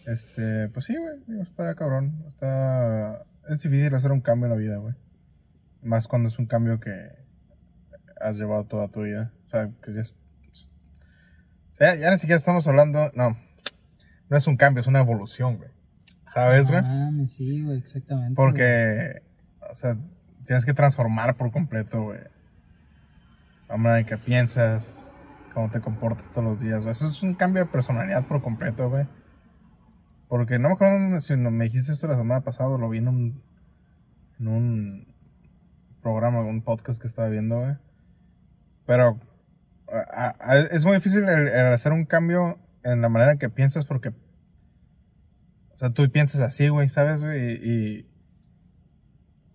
Este, 0.07 0.69
pues 0.69 0.87
sí, 0.87 0.97
güey. 0.97 1.19
digo, 1.27 1.43
Está 1.43 1.75
cabrón. 1.75 2.25
Está. 2.27 3.25
Es 3.49 3.63
difícil 3.63 3.95
hacer 3.95 4.13
un 4.13 4.21
cambio 4.21 4.47
en 4.47 4.53
la 4.53 4.57
vida, 4.57 4.77
güey. 4.77 4.95
Más 5.83 6.09
cuando 6.09 6.29
es 6.29 6.39
un 6.39 6.47
cambio 6.47 6.81
que 6.81 7.11
has 8.21 8.37
llevado 8.37 8.65
toda 8.65 8.89
tu 8.89 9.03
vida. 9.03 9.33
O 9.47 9.49
sea, 9.49 9.71
que 9.83 9.95
ya 9.95 10.01
es. 10.01 10.17
sea, 11.75 11.95
ya 11.95 12.11
ni 12.11 12.19
siquiera 12.19 12.37
estamos 12.37 12.67
hablando. 12.67 13.11
No. 13.15 13.37
No 14.29 14.37
es 14.37 14.47
un 14.47 14.57
cambio, 14.57 14.81
es 14.81 14.87
una 14.87 15.01
evolución, 15.01 15.57
güey. 15.57 15.71
¿Sabes, 16.33 16.71
güey? 16.71 16.83
Ah, 16.85 17.11
sí, 17.27 17.63
güey, 17.63 17.79
exactamente. 17.79 18.35
Porque, 18.35 19.23
o 19.71 19.75
sea, 19.75 19.97
tienes 20.45 20.67
que 20.67 20.75
transformar 20.75 21.37
por 21.37 21.51
completo, 21.51 22.03
güey. 22.03 22.21
La 23.69 23.77
manera 23.77 24.01
en 24.01 24.07
que 24.07 24.19
piensas, 24.19 25.08
cómo 25.55 25.71
te 25.71 25.81
comportas 25.81 26.31
todos 26.31 26.45
los 26.45 26.61
días, 26.61 26.81
güey. 26.83 26.93
Eso 26.93 27.07
es 27.09 27.23
un 27.23 27.35
cambio 27.35 27.65
de 27.65 27.71
personalidad 27.71 28.27
por 28.27 28.43
completo, 28.43 28.89
güey. 28.89 29.07
Porque 30.29 30.59
no 30.59 30.69
me 30.69 30.75
acuerdo 30.75 31.21
si 31.21 31.37
me 31.37 31.65
dijiste 31.65 31.93
esto 31.93 32.07
la 32.07 32.17
semana 32.17 32.43
pasada, 32.43 32.77
lo 32.77 32.89
vi 32.89 32.99
en 32.99 33.09
un, 33.09 33.43
en 34.39 34.49
un 34.49 35.15
programa, 36.03 36.41
un 36.41 36.63
podcast 36.63 37.01
que 37.01 37.07
estaba 37.07 37.29
viendo, 37.29 37.61
güey. 37.61 37.77
Pero 38.87 39.19
a- 39.91 40.35
a- 40.39 40.59
es 40.59 40.85
muy 40.85 40.95
difícil 40.97 41.25
el- 41.29 41.49
hacer 41.73 41.93
un 41.93 42.05
cambio 42.05 42.59
en 42.85 43.01
la 43.01 43.09
manera 43.09 43.33
en 43.33 43.39
que 43.39 43.49
piensas 43.49 43.85
porque 43.87 44.11
o 44.11 45.79
sea, 45.79 45.91
tú 45.91 46.11
piensas 46.11 46.41
así, 46.41 46.69
güey, 46.69 46.89
¿sabes, 46.89 47.23
güey? 47.23 47.55
Y- 47.63 48.07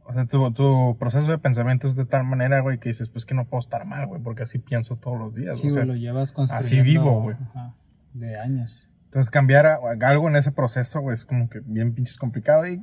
O 0.05 0.11
sea, 0.13 0.25
tu, 0.25 0.51
tu 0.51 0.97
proceso 0.99 1.31
de 1.31 1.37
pensamiento 1.37 1.87
es 1.87 1.95
de 1.95 2.05
tal 2.05 2.23
manera, 2.25 2.59
güey, 2.59 2.77
que 2.77 2.89
dices, 2.89 3.07
pues 3.09 3.25
que 3.25 3.33
no 3.33 3.45
puedo 3.45 3.59
estar 3.61 3.85
mal, 3.85 4.05
güey, 4.07 4.21
porque 4.21 4.43
así 4.43 4.59
pienso 4.59 4.97
todos 4.97 5.17
los 5.17 5.33
días. 5.33 5.57
Sí, 5.59 5.67
o 5.67 5.69
sea, 5.69 5.85
lo 5.85 5.95
llevas 5.95 6.33
construyendo. 6.33 6.83
vivo, 6.83 7.21
güey. 7.21 7.37
ajá, 7.51 7.73
De 8.13 8.37
años. 8.37 8.89
entonces 9.05 9.29
cambiar 9.31 9.65
a- 9.65 9.79
algo 10.01 10.27
en 10.27 10.35
ese 10.35 10.51
proceso, 10.51 10.99
güey, 10.99 11.13
es 11.13 11.25
como 11.25 11.47
que 11.49 11.61
bien 11.61 11.93
pinches 11.95 12.17
complicado. 12.17 12.67
Y 12.67 12.73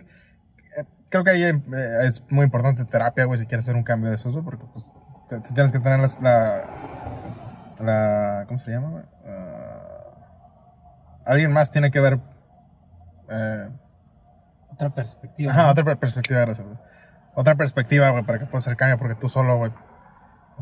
eh, 0.76 0.84
creo 1.10 1.22
que 1.24 1.30
ahí 1.30 1.42
eh, 1.42 1.60
es 2.04 2.24
muy 2.30 2.44
importante 2.44 2.84
terapia, 2.86 3.24
güey, 3.26 3.38
si 3.38 3.46
quieres 3.46 3.66
hacer 3.66 3.76
un 3.76 3.82
cambio 3.84 4.08
de 4.10 4.16
eso, 4.16 4.42
porque 4.42 4.64
pues 4.72 4.90
te- 5.28 5.40
te 5.40 5.52
tienes 5.52 5.72
que 5.72 5.80
tener 5.80 6.00
las- 6.00 6.20
la, 6.22 6.62
la, 7.80 8.44
¿cómo 8.46 8.58
se 8.58 8.70
llama, 8.70 8.88
güey? 8.90 9.04
Ah, 9.26 9.76
alguien 11.26 11.52
más 11.52 11.70
tiene 11.70 11.90
que 11.90 12.00
ver... 12.00 12.18
eh, 13.28 13.68
Otra 14.72 14.88
perspectiva. 14.94 15.52
Ajá, 15.52 15.64
¿no? 15.64 15.70
otra 15.72 15.84
per- 15.84 15.98
perspectiva, 15.98 16.40
gracias. 16.40 16.66
güey. 16.66 16.78
Otra 17.40 17.54
perspectiva, 17.54 18.10
güey, 18.10 18.22
para 18.22 18.38
que 18.38 18.44
puedas 18.44 18.66
hacer 18.66 18.76
cambio, 18.76 18.98
porque 18.98 19.14
tú 19.14 19.30
solo, 19.30 19.56
güey. 19.56 19.72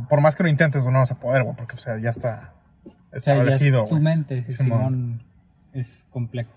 Por 0.08 0.20
más 0.20 0.36
que 0.36 0.44
lo 0.44 0.48
intentes, 0.48 0.82
güey, 0.82 0.92
no 0.92 1.00
vas 1.00 1.10
a 1.10 1.18
poder, 1.18 1.42
güey, 1.42 1.56
porque, 1.56 1.74
o 1.74 1.78
sea, 1.78 1.98
ya 1.98 2.10
está 2.10 2.54
O 2.84 2.88
sea, 2.88 2.94
ya 2.94 3.16
es 3.16 3.26
establecido, 3.26 3.84
tu 3.86 3.98
mente, 3.98 4.44
sí, 4.44 4.52
Simón. 4.52 5.24
Es 5.72 6.06
complejo. 6.10 6.52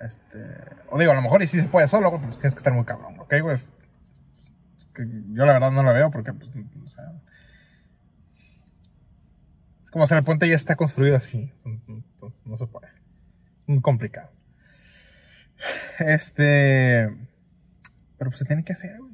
Este, 0.00 0.38
o 0.88 1.00
digo, 1.00 1.10
a 1.10 1.16
lo 1.16 1.20
mejor 1.20 1.42
y 1.42 1.48
sí 1.48 1.58
se 1.58 1.66
puede 1.66 1.88
solo, 1.88 2.10
güey, 2.10 2.20
pero 2.20 2.34
tienes 2.34 2.54
que 2.54 2.58
estar 2.58 2.72
muy 2.72 2.84
cabrón, 2.84 3.18
¿ok, 3.18 3.34
güey? 3.42 3.58
yo 5.32 5.44
la 5.44 5.54
verdad 5.54 5.72
no 5.72 5.82
la 5.82 5.90
veo 5.90 6.12
porque, 6.12 6.32
pues, 6.32 6.48
o 6.84 6.88
sea, 6.88 7.12
es 9.82 9.90
como 9.90 10.06
si 10.06 10.14
el 10.14 10.22
puente 10.22 10.48
ya 10.48 10.54
está 10.54 10.76
construido 10.76 11.16
así, 11.16 11.52
entonces 11.88 12.46
no 12.46 12.56
se 12.56 12.68
puede. 12.68 12.86
Muy 13.66 13.80
complicado. 13.80 14.30
Este, 15.98 17.10
pero 18.18 18.30
pues 18.30 18.38
se 18.38 18.44
tiene 18.44 18.64
que 18.64 18.72
hacer, 18.72 18.98
güey. 18.98 19.12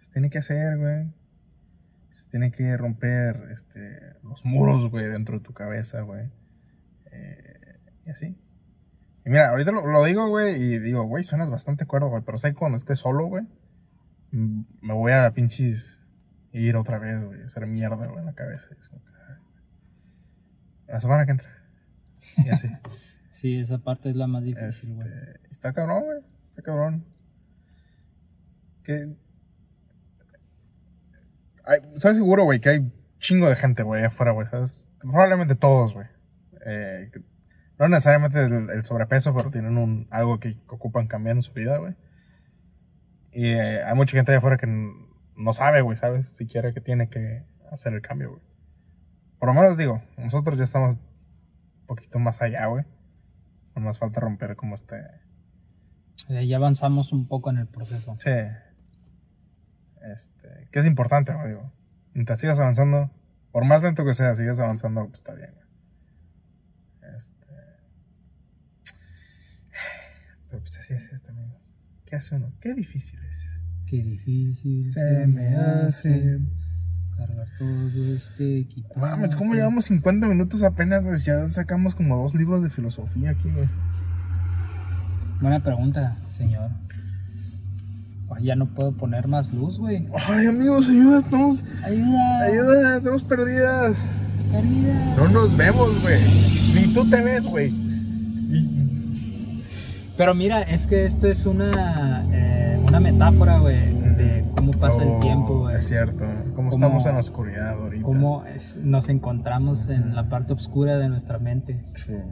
Se 0.00 0.10
tiene 0.10 0.30
que 0.30 0.38
hacer, 0.38 0.78
güey. 0.78 1.12
Se 2.10 2.24
tiene 2.26 2.50
que 2.50 2.76
romper, 2.76 3.48
este, 3.52 4.16
los 4.22 4.44
muros, 4.44 4.90
güey, 4.90 5.06
dentro 5.06 5.38
de 5.38 5.44
tu 5.44 5.52
cabeza, 5.52 6.02
güey. 6.02 6.30
Eh, 7.10 7.78
y 8.06 8.10
así. 8.10 8.38
Y 9.24 9.30
mira, 9.30 9.50
ahorita 9.50 9.72
lo, 9.72 9.86
lo 9.86 10.04
digo, 10.04 10.28
güey, 10.28 10.62
y 10.62 10.78
digo, 10.78 11.04
güey, 11.04 11.24
suenas 11.24 11.50
bastante 11.50 11.86
cuerdo, 11.86 12.08
güey, 12.08 12.22
pero 12.24 12.38
sé 12.38 12.50
que 12.50 12.56
cuando 12.56 12.76
esté 12.76 12.94
solo, 12.94 13.26
güey, 13.26 13.44
mm, 14.32 14.60
me 14.82 14.92
voy 14.92 15.12
a 15.12 15.30
pinches 15.32 16.02
ir 16.52 16.76
otra 16.76 16.98
vez, 16.98 17.22
güey, 17.24 17.42
a 17.42 17.46
hacer 17.46 17.66
mierda, 17.66 18.06
güey, 18.06 18.18
en 18.18 18.26
la 18.26 18.34
cabeza. 18.34 18.68
Es 18.80 18.88
como 18.88 19.02
que, 19.02 19.10
La 20.92 21.00
semana 21.00 21.24
que 21.24 21.32
entra. 21.32 21.48
Y 22.38 22.48
así. 22.50 22.68
Sí, 23.34 23.58
esa 23.58 23.78
parte 23.78 24.10
es 24.10 24.14
la 24.14 24.28
más 24.28 24.44
difícil, 24.44 24.94
güey. 24.94 25.08
Este, 25.08 25.40
está 25.50 25.72
cabrón, 25.72 26.04
güey. 26.04 26.20
Está 26.50 26.62
cabrón. 26.62 27.04
Que. 28.84 29.16
Ay, 31.64 31.78
¿Sabes 31.96 32.18
seguro, 32.18 32.44
güey, 32.44 32.60
que 32.60 32.68
hay 32.68 32.92
chingo 33.18 33.48
de 33.48 33.56
gente, 33.56 33.82
güey, 33.82 34.04
afuera, 34.04 34.32
güey? 34.32 34.46
¿Sabes? 34.46 34.88
Probablemente 35.00 35.54
todos, 35.54 35.94
güey. 35.94 36.06
Eh, 36.66 37.10
no 37.78 37.88
necesariamente 37.88 38.44
el, 38.44 38.70
el 38.70 38.84
sobrepeso, 38.84 39.34
pero 39.34 39.50
tienen 39.50 39.78
un, 39.78 40.06
algo 40.10 40.38
que 40.38 40.56
ocupan 40.68 41.08
cambiar 41.08 41.36
en 41.36 41.42
su 41.42 41.52
vida, 41.52 41.78
güey. 41.78 41.94
Y 43.32 43.46
eh, 43.48 43.82
hay 43.82 43.94
mucha 43.96 44.16
gente 44.16 44.30
allá 44.30 44.38
afuera 44.38 44.58
que 44.58 44.66
no 44.66 45.54
sabe, 45.54 45.80
güey, 45.80 45.96
¿sabes? 45.96 46.28
Siquiera 46.28 46.72
que 46.72 46.80
tiene 46.80 47.08
que 47.08 47.44
hacer 47.70 47.92
el 47.94 48.02
cambio, 48.02 48.30
güey. 48.30 48.42
Por 49.38 49.48
lo 49.48 49.54
menos 49.60 49.76
digo, 49.76 50.02
nosotros 50.16 50.56
ya 50.56 50.64
estamos 50.64 50.94
un 50.94 51.86
poquito 51.86 52.18
más 52.18 52.40
allá, 52.40 52.66
güey. 52.66 52.84
No 53.74 53.82
nos 53.82 53.98
falta 53.98 54.20
romper 54.20 54.54
como 54.54 54.76
este. 54.76 55.02
Ya 56.28 56.56
avanzamos 56.56 57.12
un 57.12 57.26
poco 57.26 57.50
en 57.50 57.58
el 57.58 57.66
proceso. 57.66 58.14
Sí. 58.20 58.30
Este. 60.12 60.68
Que 60.70 60.80
es 60.80 60.86
importante, 60.86 61.32
güey, 61.32 61.48
digo. 61.48 61.72
Mientras 62.12 62.40
sigas 62.40 62.60
avanzando, 62.60 63.10
por 63.52 63.64
más 63.64 63.82
lento 63.82 64.04
que 64.04 64.14
sea, 64.14 64.34
sigas 64.34 64.60
avanzando, 64.60 65.02
pues 65.06 65.14
está 65.20 65.34
bien, 65.34 65.50
güey. 65.54 67.16
Este. 67.16 67.34
Pero 70.48 70.60
pues 70.60 70.78
así 70.78 70.94
es 70.94 71.12
esto, 71.12 71.30
amigos. 71.32 71.70
¿Qué 72.06 72.16
hace 72.16 72.36
uno? 72.36 72.52
Qué 72.60 72.74
difícil 72.74 73.18
es. 73.24 73.44
Qué 73.86 74.02
difícil 74.02 74.88
Se 74.88 75.26
me 75.26 75.56
hace. 75.56 76.38
cargar 77.16 77.46
todo 77.58 78.14
este 78.14 78.60
equipo. 78.60 78.94
Mames, 78.98 79.34
¿cómo 79.34 79.54
llevamos 79.54 79.86
50 79.86 80.26
minutos 80.28 80.62
apenas? 80.62 81.02
Pues 81.02 81.24
ya 81.24 81.48
sacamos 81.48 81.94
como 81.94 82.16
dos 82.16 82.34
libros 82.34 82.62
de 82.62 82.70
filosofía 82.70 83.30
aquí, 83.30 83.50
güey. 83.50 83.68
Buena 85.40 85.62
pregunta, 85.62 86.16
señor. 86.26 86.70
Ay, 88.30 88.44
ya 88.44 88.56
no 88.56 88.66
puedo 88.66 88.92
poner 88.92 89.28
más 89.28 89.52
luz, 89.52 89.78
güey. 89.78 90.06
Ay, 90.28 90.46
amigos, 90.46 90.88
ayuda, 90.88 91.18
estamos. 91.18 91.64
Ayuda. 91.84 92.38
Ayuda, 92.42 92.96
estamos 92.96 93.24
perdidas. 93.24 93.96
Caridad. 94.50 95.16
No 95.16 95.28
nos 95.28 95.56
vemos, 95.56 96.02
güey. 96.02 96.20
Ni 96.74 96.92
tú 96.94 97.08
te 97.08 97.20
ves, 97.22 97.44
güey. 97.44 97.72
Pero 100.16 100.34
mira, 100.34 100.62
es 100.62 100.86
que 100.86 101.04
esto 101.04 101.26
es 101.26 101.44
una, 101.44 102.24
eh, 102.32 102.80
una 102.86 103.00
metáfora, 103.00 103.58
güey, 103.58 103.92
de 104.16 104.44
cómo 104.56 104.70
pasa 104.72 104.98
Oh, 105.02 105.14
el 105.14 105.20
tiempo, 105.20 105.58
güey. 105.60 105.76
Es 105.76 105.88
cierto. 105.88 106.24
Cómo 106.54 106.70
Cómo- 106.70 106.86
estamos 106.86 107.06
en 107.06 107.14
la 107.14 107.20
oscuridad 107.20 107.70
ahorita. 107.72 108.04
Cómo 108.04 108.44
es- 108.46 108.76
nos 108.80 109.08
encontramos 109.08 109.88
en 109.88 110.14
la 110.14 110.28
parte 110.28 110.52
oscura 110.52 110.98
de 110.98 111.08
nuestra 111.08 111.38
mente. 111.40 111.74
True. 112.04 112.22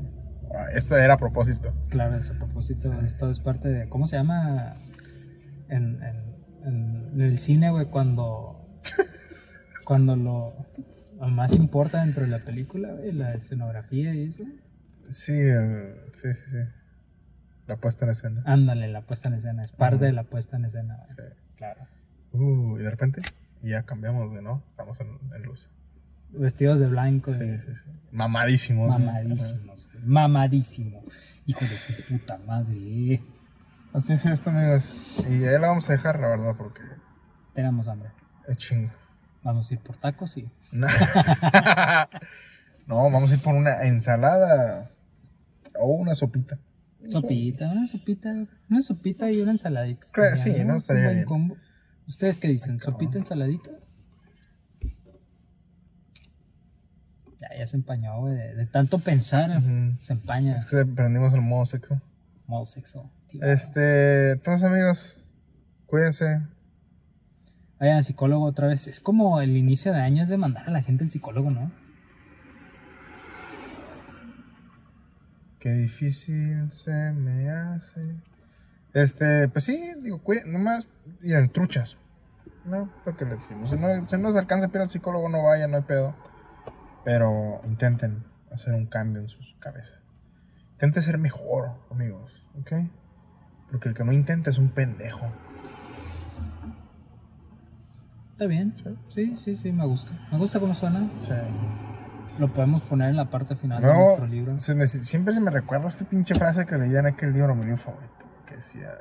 Ah, 0.55 0.67
Esto 0.77 0.97
era 0.97 1.15
a 1.15 1.17
propósito. 1.17 1.73
Claro, 1.89 2.17
es 2.17 2.31
a 2.31 2.35
propósito, 2.35 2.93
esto 3.03 3.31
es 3.31 3.41
parte 3.41 3.69
de. 3.69 3.89
¿Cómo 3.89 4.07
se 4.07 4.17
llama? 4.17 4.75
En, 5.73 6.03
en- 6.03 6.35
en- 6.67 7.21
el 7.21 7.39
cine, 7.39 7.71
güey, 7.71 7.87
cuando. 7.87 8.59
cuando 9.85 10.17
lo, 10.17 10.55
lo 11.21 11.29
más 11.29 11.53
importa 11.53 12.01
dentro 12.05 12.23
de 12.25 12.29
la 12.31 12.39
película, 12.45 12.93
güey, 12.93 13.13
la 13.13 13.35
escenografía 13.35 14.15
y 14.15 14.25
eso. 14.25 14.45
Sí, 15.11 15.33
el- 15.33 15.95
sí, 16.15 16.33
sí, 16.35 16.51
sí. 16.51 16.59
La 17.67 17.77
puesta 17.77 18.05
en 18.05 18.11
escena. 18.13 18.43
Ándale, 18.45 18.89
la 18.89 19.03
puesta 19.03 19.29
en 19.29 19.35
escena, 19.35 19.65
es 19.65 19.73
parte 19.73 20.05
de 20.07 20.13
la 20.13 20.25
puesta 20.25 20.57
en 20.57 20.65
escena, 20.65 20.97
güey. 20.97 21.11
Sí. 21.11 21.35
Claro. 21.57 21.87
Uh, 22.33 22.79
y 22.79 22.83
de 22.83 22.91
repente, 22.91 23.23
ya 23.63 23.83
cambiamos, 23.85 24.29
güey, 24.31 24.43
¿no? 24.43 24.63
Estamos 24.69 24.99
en, 25.01 25.19
en 25.35 25.43
luz. 25.43 25.69
Vestidos 26.31 26.81
de 26.81 26.89
blanco, 26.89 27.31
Sí, 27.33 27.59
sí, 27.59 27.75
sí. 27.75 27.91
Mamadísimos. 28.11 28.89
mamadísimos, 28.89 29.87
mamadísimo. 30.03 31.05
Hijo 31.47 31.61
de 31.61 31.77
su 31.77 31.93
puta 32.09 32.39
madre. 32.39 33.21
Así 33.93 34.13
es 34.15 34.25
esto, 34.27 34.51
amigos. 34.51 34.97
Y 35.29 35.45
ahí 35.45 35.59
la 35.59 35.69
vamos 35.69 35.89
a 35.91 35.93
dejar, 35.93 36.19
la 36.19 36.29
verdad, 36.29 36.55
porque 36.57 36.81
Tenemos 37.55 37.87
hambre. 37.89 38.11
es 38.49 38.57
chingo. 38.57 38.91
Vamos 39.43 39.71
a 39.71 39.75
ir 39.75 39.81
por 39.81 39.97
tacos 39.97 40.37
y. 40.37 40.49
No. 42.87 42.97
vamos 43.11 43.31
a 43.31 43.35
ir 43.35 43.41
por 43.41 43.55
una 43.55 43.83
ensalada 43.85 44.91
o 45.79 45.87
una 45.87 46.15
sopita. 46.15 46.59
Sopita, 47.09 47.71
una 47.71 47.87
sopita, 47.87 48.35
una 48.71 48.83
sopita 48.83 49.31
y 49.31 49.41
una 49.41 49.53
ensaladita. 49.53 50.07
Claro, 50.13 50.37
sí, 50.37 50.53
¿no? 50.65 50.75
Es 50.77 50.83
Estaría 50.83 51.11
bien. 51.11 51.25
combo. 51.25 51.57
¿Ustedes 52.09 52.39
qué 52.41 52.49
dicen? 52.49 52.79
¿Sopita, 52.81 53.19
ensaladita? 53.19 53.71
Ya, 57.39 57.49
ya 57.59 57.67
se 57.67 57.77
empañó, 57.77 58.21
güey. 58.21 58.35
De, 58.35 58.55
de 58.55 58.67
tanto 58.67 58.99
pensar, 58.99 59.61
se 60.01 60.13
empaña. 60.13 60.55
Es 60.55 60.65
que 60.65 60.85
prendimos 60.87 61.33
el 61.35 61.41
modo 61.41 61.67
sexo. 61.67 62.01
Modo 62.47 62.67
sexo. 62.67 63.11
Este, 63.41 64.33
entonces, 64.33 64.69
amigos, 64.69 65.21
cuídense. 65.87 66.43
Vayan 67.81 67.97
al 67.97 68.05
psicólogo 68.05 68.45
otra 68.45 68.69
vez. 68.69 68.87
Es 68.87 69.01
como 69.01 69.41
el 69.41 69.57
inicio 69.57 69.93
de 69.93 70.01
año 70.01 70.23
es 70.23 70.29
de 70.29 70.37
mandar 70.37 70.69
a 70.69 70.71
la 70.71 70.83
gente 70.83 71.05
al 71.05 71.11
psicólogo, 71.11 71.51
¿no? 71.51 71.73
Qué 75.59 75.71
difícil 75.73 76.71
se 76.73 77.13
me 77.13 77.51
hace. 77.51 78.17
Este, 78.95 79.49
pues 79.49 79.65
sí, 79.65 79.93
digo, 80.03 80.23
cuiden, 80.23 80.53
nomás 80.53 80.87
ir 81.23 81.37
en 81.37 81.51
truchas. 81.51 81.97
No, 82.65 82.93
lo 83.05 83.17
que 83.17 83.25
le 83.25 83.35
decimos. 83.35 83.71
Si 83.71 83.77
no, 83.77 84.07
si 84.07 84.17
no 84.17 84.31
se 84.31 84.39
alcanza 84.39 84.67
a 84.67 84.71
ir 84.71 84.79
al 84.79 84.89
psicólogo, 84.89 85.29
no 85.29 85.43
vayan, 85.43 85.71
no 85.71 85.79
hay 85.79 85.83
pedo. 85.83 86.15
Pero 87.05 87.61
intenten 87.65 88.25
hacer 88.53 88.75
un 88.75 88.87
cambio 88.87 89.23
en 89.23 89.29
su 89.29 89.41
cabeza. 89.59 90.01
Intenten 90.75 91.03
ser 91.03 91.19
mejor, 91.19 91.71
amigos, 91.91 92.33
¿ok? 92.61 92.73
Porque 93.73 93.89
el 93.89 93.95
que 93.97 94.05
no 94.05 94.13
intenta 94.13 94.51
es 94.51 94.59
un 94.59 94.69
pendejo. 94.69 95.27
Está 98.33 98.47
bien. 98.47 98.75
Sí, 99.09 99.37
sí, 99.37 99.57
sí, 99.57 99.73
me 99.73 99.87
gusta. 99.87 100.13
Me 100.31 100.39
gusta 100.39 100.61
cómo 100.61 100.75
suena. 100.75 101.09
Sí. 101.21 101.33
Lo 102.39 102.49
podemos 102.53 102.83
poner 102.83 103.11
en 103.11 103.17
la 103.17 103.29
parte 103.31 103.57
final 103.57 103.83
de 103.83 103.89
nuestro 103.93 104.27
libro. 104.27 104.59
se 104.59 104.75
me- 104.75 104.87
siempre 104.87 105.35
se 105.35 105.41
me 105.41 105.51
recuerda 105.51 105.89
esta 105.89 106.05
pinche 106.07 106.35
frase 106.35 106.65
que 106.65 106.77
leía 106.79 107.01
en 107.01 107.07
aquel 107.07 107.33
libro, 107.33 107.55
mi 107.55 107.63
libro 107.65 107.79
favorito, 107.79 108.27
que 108.47 108.57
decía... 108.57 109.01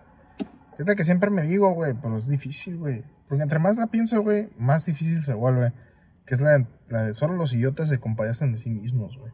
Es 0.77 0.85
la 0.87 0.95
que 0.95 1.03
siempre 1.03 1.29
me 1.29 1.43
digo, 1.43 1.71
güey, 1.73 1.93
pero 1.93 2.17
es 2.17 2.27
difícil, 2.27 2.77
güey. 2.77 3.03
Porque 3.29 3.43
entre 3.43 3.59
más 3.59 3.77
la 3.77 3.87
pienso, 3.87 4.21
güey, 4.21 4.49
más 4.57 4.85
difícil 4.85 5.21
se 5.23 5.33
vuelve. 5.33 5.73
Que 6.25 6.33
es 6.33 6.41
la, 6.41 6.65
la 6.89 7.03
de 7.03 7.13
solo 7.13 7.35
los 7.35 7.53
idiotas 7.53 7.87
se 7.89 7.99
compadecen 7.99 8.51
de 8.51 8.57
sí 8.57 8.69
mismos, 8.69 9.17
güey. 9.17 9.31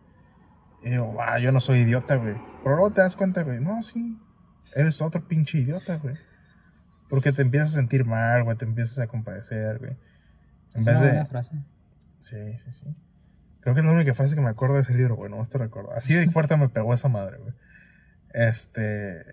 Y 0.84 0.90
digo, 0.92 1.16
ah, 1.22 1.40
yo 1.40 1.52
no 1.52 1.60
soy 1.60 1.80
idiota, 1.80 2.16
güey. 2.16 2.36
Pero 2.64 2.76
luego 2.76 2.92
te 2.92 3.02
das 3.02 3.16
cuenta, 3.16 3.44
güey, 3.44 3.60
no, 3.62 3.82
sí, 3.82 4.18
eres 4.76 5.02
otro 5.02 5.28
pinche 5.28 5.60
idiota, 5.60 5.98
güey. 5.98 6.16
Porque 7.10 7.32
te 7.32 7.42
empiezas 7.42 7.70
a 7.74 7.78
sentir 7.78 8.06
mal, 8.06 8.44
güey, 8.44 8.58
te 8.58 8.66
empiezas 8.66 9.00
a 9.00 9.08
compadecer, 9.08 9.80
güey. 9.80 9.92
En 10.74 10.82
Es 10.82 10.86
vez 10.86 10.96
una 10.98 11.06
de... 11.06 11.12
buena 11.12 11.26
frase. 11.26 11.56
Sí, 12.20 12.58
sí, 12.66 12.72
sí. 12.74 12.96
Creo 13.62 13.74
que 13.74 13.82
es 13.82 13.86
la 13.86 13.92
única 13.92 14.14
frase 14.14 14.36
que 14.36 14.42
me 14.42 14.50
acuerdo 14.50 14.76
de 14.76 14.82
ese 14.82 14.94
libro, 14.94 15.16
güey. 15.16 15.32
No 15.32 15.44
te 15.44 15.58
recuerdo. 15.58 15.92
Así 15.94 16.14
de 16.14 16.30
fuerte 16.30 16.56
me 16.58 16.70
pegó 16.70 16.94
esa 16.94 17.10
madre, 17.10 17.38
güey. 17.38 17.54
Este. 18.34 19.26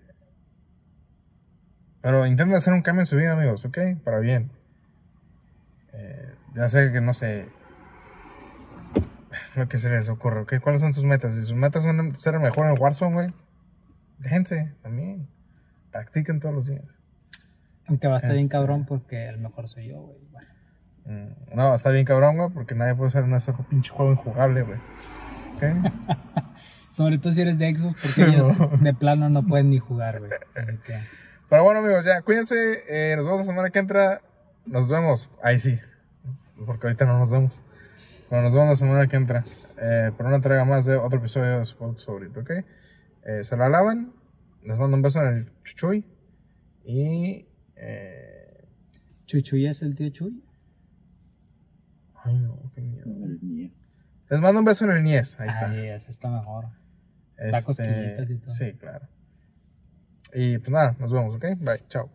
Pero 2.01 2.25
intenten 2.25 2.55
hacer 2.55 2.73
un 2.73 2.81
cambio 2.81 3.01
en 3.01 3.07
su 3.07 3.15
vida, 3.15 3.33
amigos, 3.33 3.65
¿ok? 3.65 3.77
Para 4.03 4.19
bien. 4.19 4.51
Eh, 5.93 6.35
ya 6.53 6.69
sé 6.69 6.91
que 6.91 7.01
no 7.01 7.13
sé. 7.13 7.47
Lo 9.55 9.67
que 9.67 9.77
se 9.77 9.89
les 9.89 10.09
ocurre, 10.09 10.41
¿ok? 10.41 10.55
¿Cuáles 10.61 10.81
son 10.81 10.93
sus 10.93 11.03
metas? 11.03 11.33
Si 11.33 11.41
sus 11.41 11.55
metas 11.55 11.83
son 11.83 12.15
ser 12.15 12.35
el 12.35 12.41
mejor 12.41 12.67
en 12.67 12.79
Warzone, 12.79 13.13
güey, 13.13 13.33
déjense 14.19 14.73
también. 14.81 15.27
Practiquen 15.91 16.39
todos 16.39 16.55
los 16.55 16.65
días. 16.67 16.83
Aunque 17.87 18.07
va 18.07 18.15
a 18.15 18.17
estar 18.17 18.31
bien 18.31 18.45
Este- 18.45 18.51
cabrón 18.51 18.85
porque 18.85 19.27
el 19.27 19.37
mejor 19.37 19.67
soy 19.67 19.87
yo, 19.89 20.01
güey. 20.01 20.17
Bueno. 20.31 20.47
Mm, 21.05 21.55
No, 21.55 21.73
está 21.75 21.91
bien 21.91 22.05
cabrón, 22.05 22.37
güey, 22.37 22.49
porque 22.49 22.73
nadie 22.75 22.95
puede 22.95 23.07
hacer 23.09 23.23
un 23.23 23.65
pinche 23.65 23.91
juego 23.91 24.11
injugable, 24.11 24.63
güey. 24.63 24.79
¿Ok? 25.55 25.63
Sobre 26.91 27.17
todo 27.17 27.33
si 27.33 27.41
eres 27.41 27.59
de 27.59 27.75
Xbox, 27.75 28.15
porque 28.15 28.31
ellos 28.31 28.47
de 28.81 28.93
plano 28.93 29.29
no 29.29 29.43
pueden 29.43 29.69
ni 29.69 29.79
jugar, 29.79 30.19
güey. 30.19 30.31
Que, 30.85 30.97
Pero 31.49 31.63
bueno, 31.63 31.81
amigos, 31.81 32.05
ya, 32.05 32.21
cuídense. 32.21 32.55
eh, 32.87 33.15
nos 33.17 33.25
vemos 33.25 33.41
la 33.41 33.45
semana 33.45 33.69
que 33.69 33.79
entra. 33.79 34.21
nos 34.65 34.89
vemos. 34.89 35.29
Ahí 35.43 35.59
sí. 35.59 35.77
Porque 36.65 36.87
ahorita 36.87 37.05
no 37.05 37.19
nos 37.19 37.31
vemos. 37.31 37.61
Pero 38.29 38.41
nos 38.41 38.53
vemos 38.53 38.69
la 38.69 38.75
semana 38.77 39.07
que 39.07 39.17
entra. 39.17 39.43
Eh, 39.77 40.11
por 40.15 40.25
una 40.25 40.37
entrega 40.37 40.63
más 40.63 40.85
de 40.85 40.95
otro 40.95 41.19
episodio 41.19 41.59
de 41.59 41.65
su 41.65 41.75
favorito, 41.77 42.39
¿ok? 42.39 42.51
Eh, 43.25 43.43
se 43.43 43.57
la 43.57 43.69
lavan. 43.69 44.13
Les 44.63 44.77
mando 44.77 44.95
un 44.95 45.01
beso 45.01 45.21
en 45.21 45.27
el 45.37 45.51
chuchuy. 45.63 46.05
Y. 46.83 47.47
Eh, 47.75 48.45
Chuchuy 49.25 49.65
es 49.65 49.81
el 49.81 49.95
tío 49.95 50.09
Chuy. 50.09 50.43
ay, 52.23 52.37
no, 52.39 52.71
qué 52.73 52.81
miedo. 52.81 53.05
El 53.05 53.39
Nies. 53.41 53.91
Les 54.29 54.39
mando 54.39 54.59
un 54.59 54.65
beso 54.65 54.85
en 54.85 54.91
el 54.91 55.03
Nies. 55.03 55.39
Ahí 55.39 55.49
está. 55.49 55.69
Ay, 55.69 55.87
ese 55.89 56.11
está 56.11 56.29
mejor. 56.29 56.65
Este, 57.37 57.51
da 57.51 57.61
cosquillitas 57.61 58.29
y 58.29 58.37
todo. 58.37 58.53
Sí, 58.53 58.73
claro. 58.73 59.07
Y 60.33 60.57
pues 60.57 60.69
nada, 60.69 60.95
nos 60.99 61.11
vemos, 61.11 61.35
¿ok? 61.35 61.45
Bye, 61.59 61.87
chao. 61.87 62.09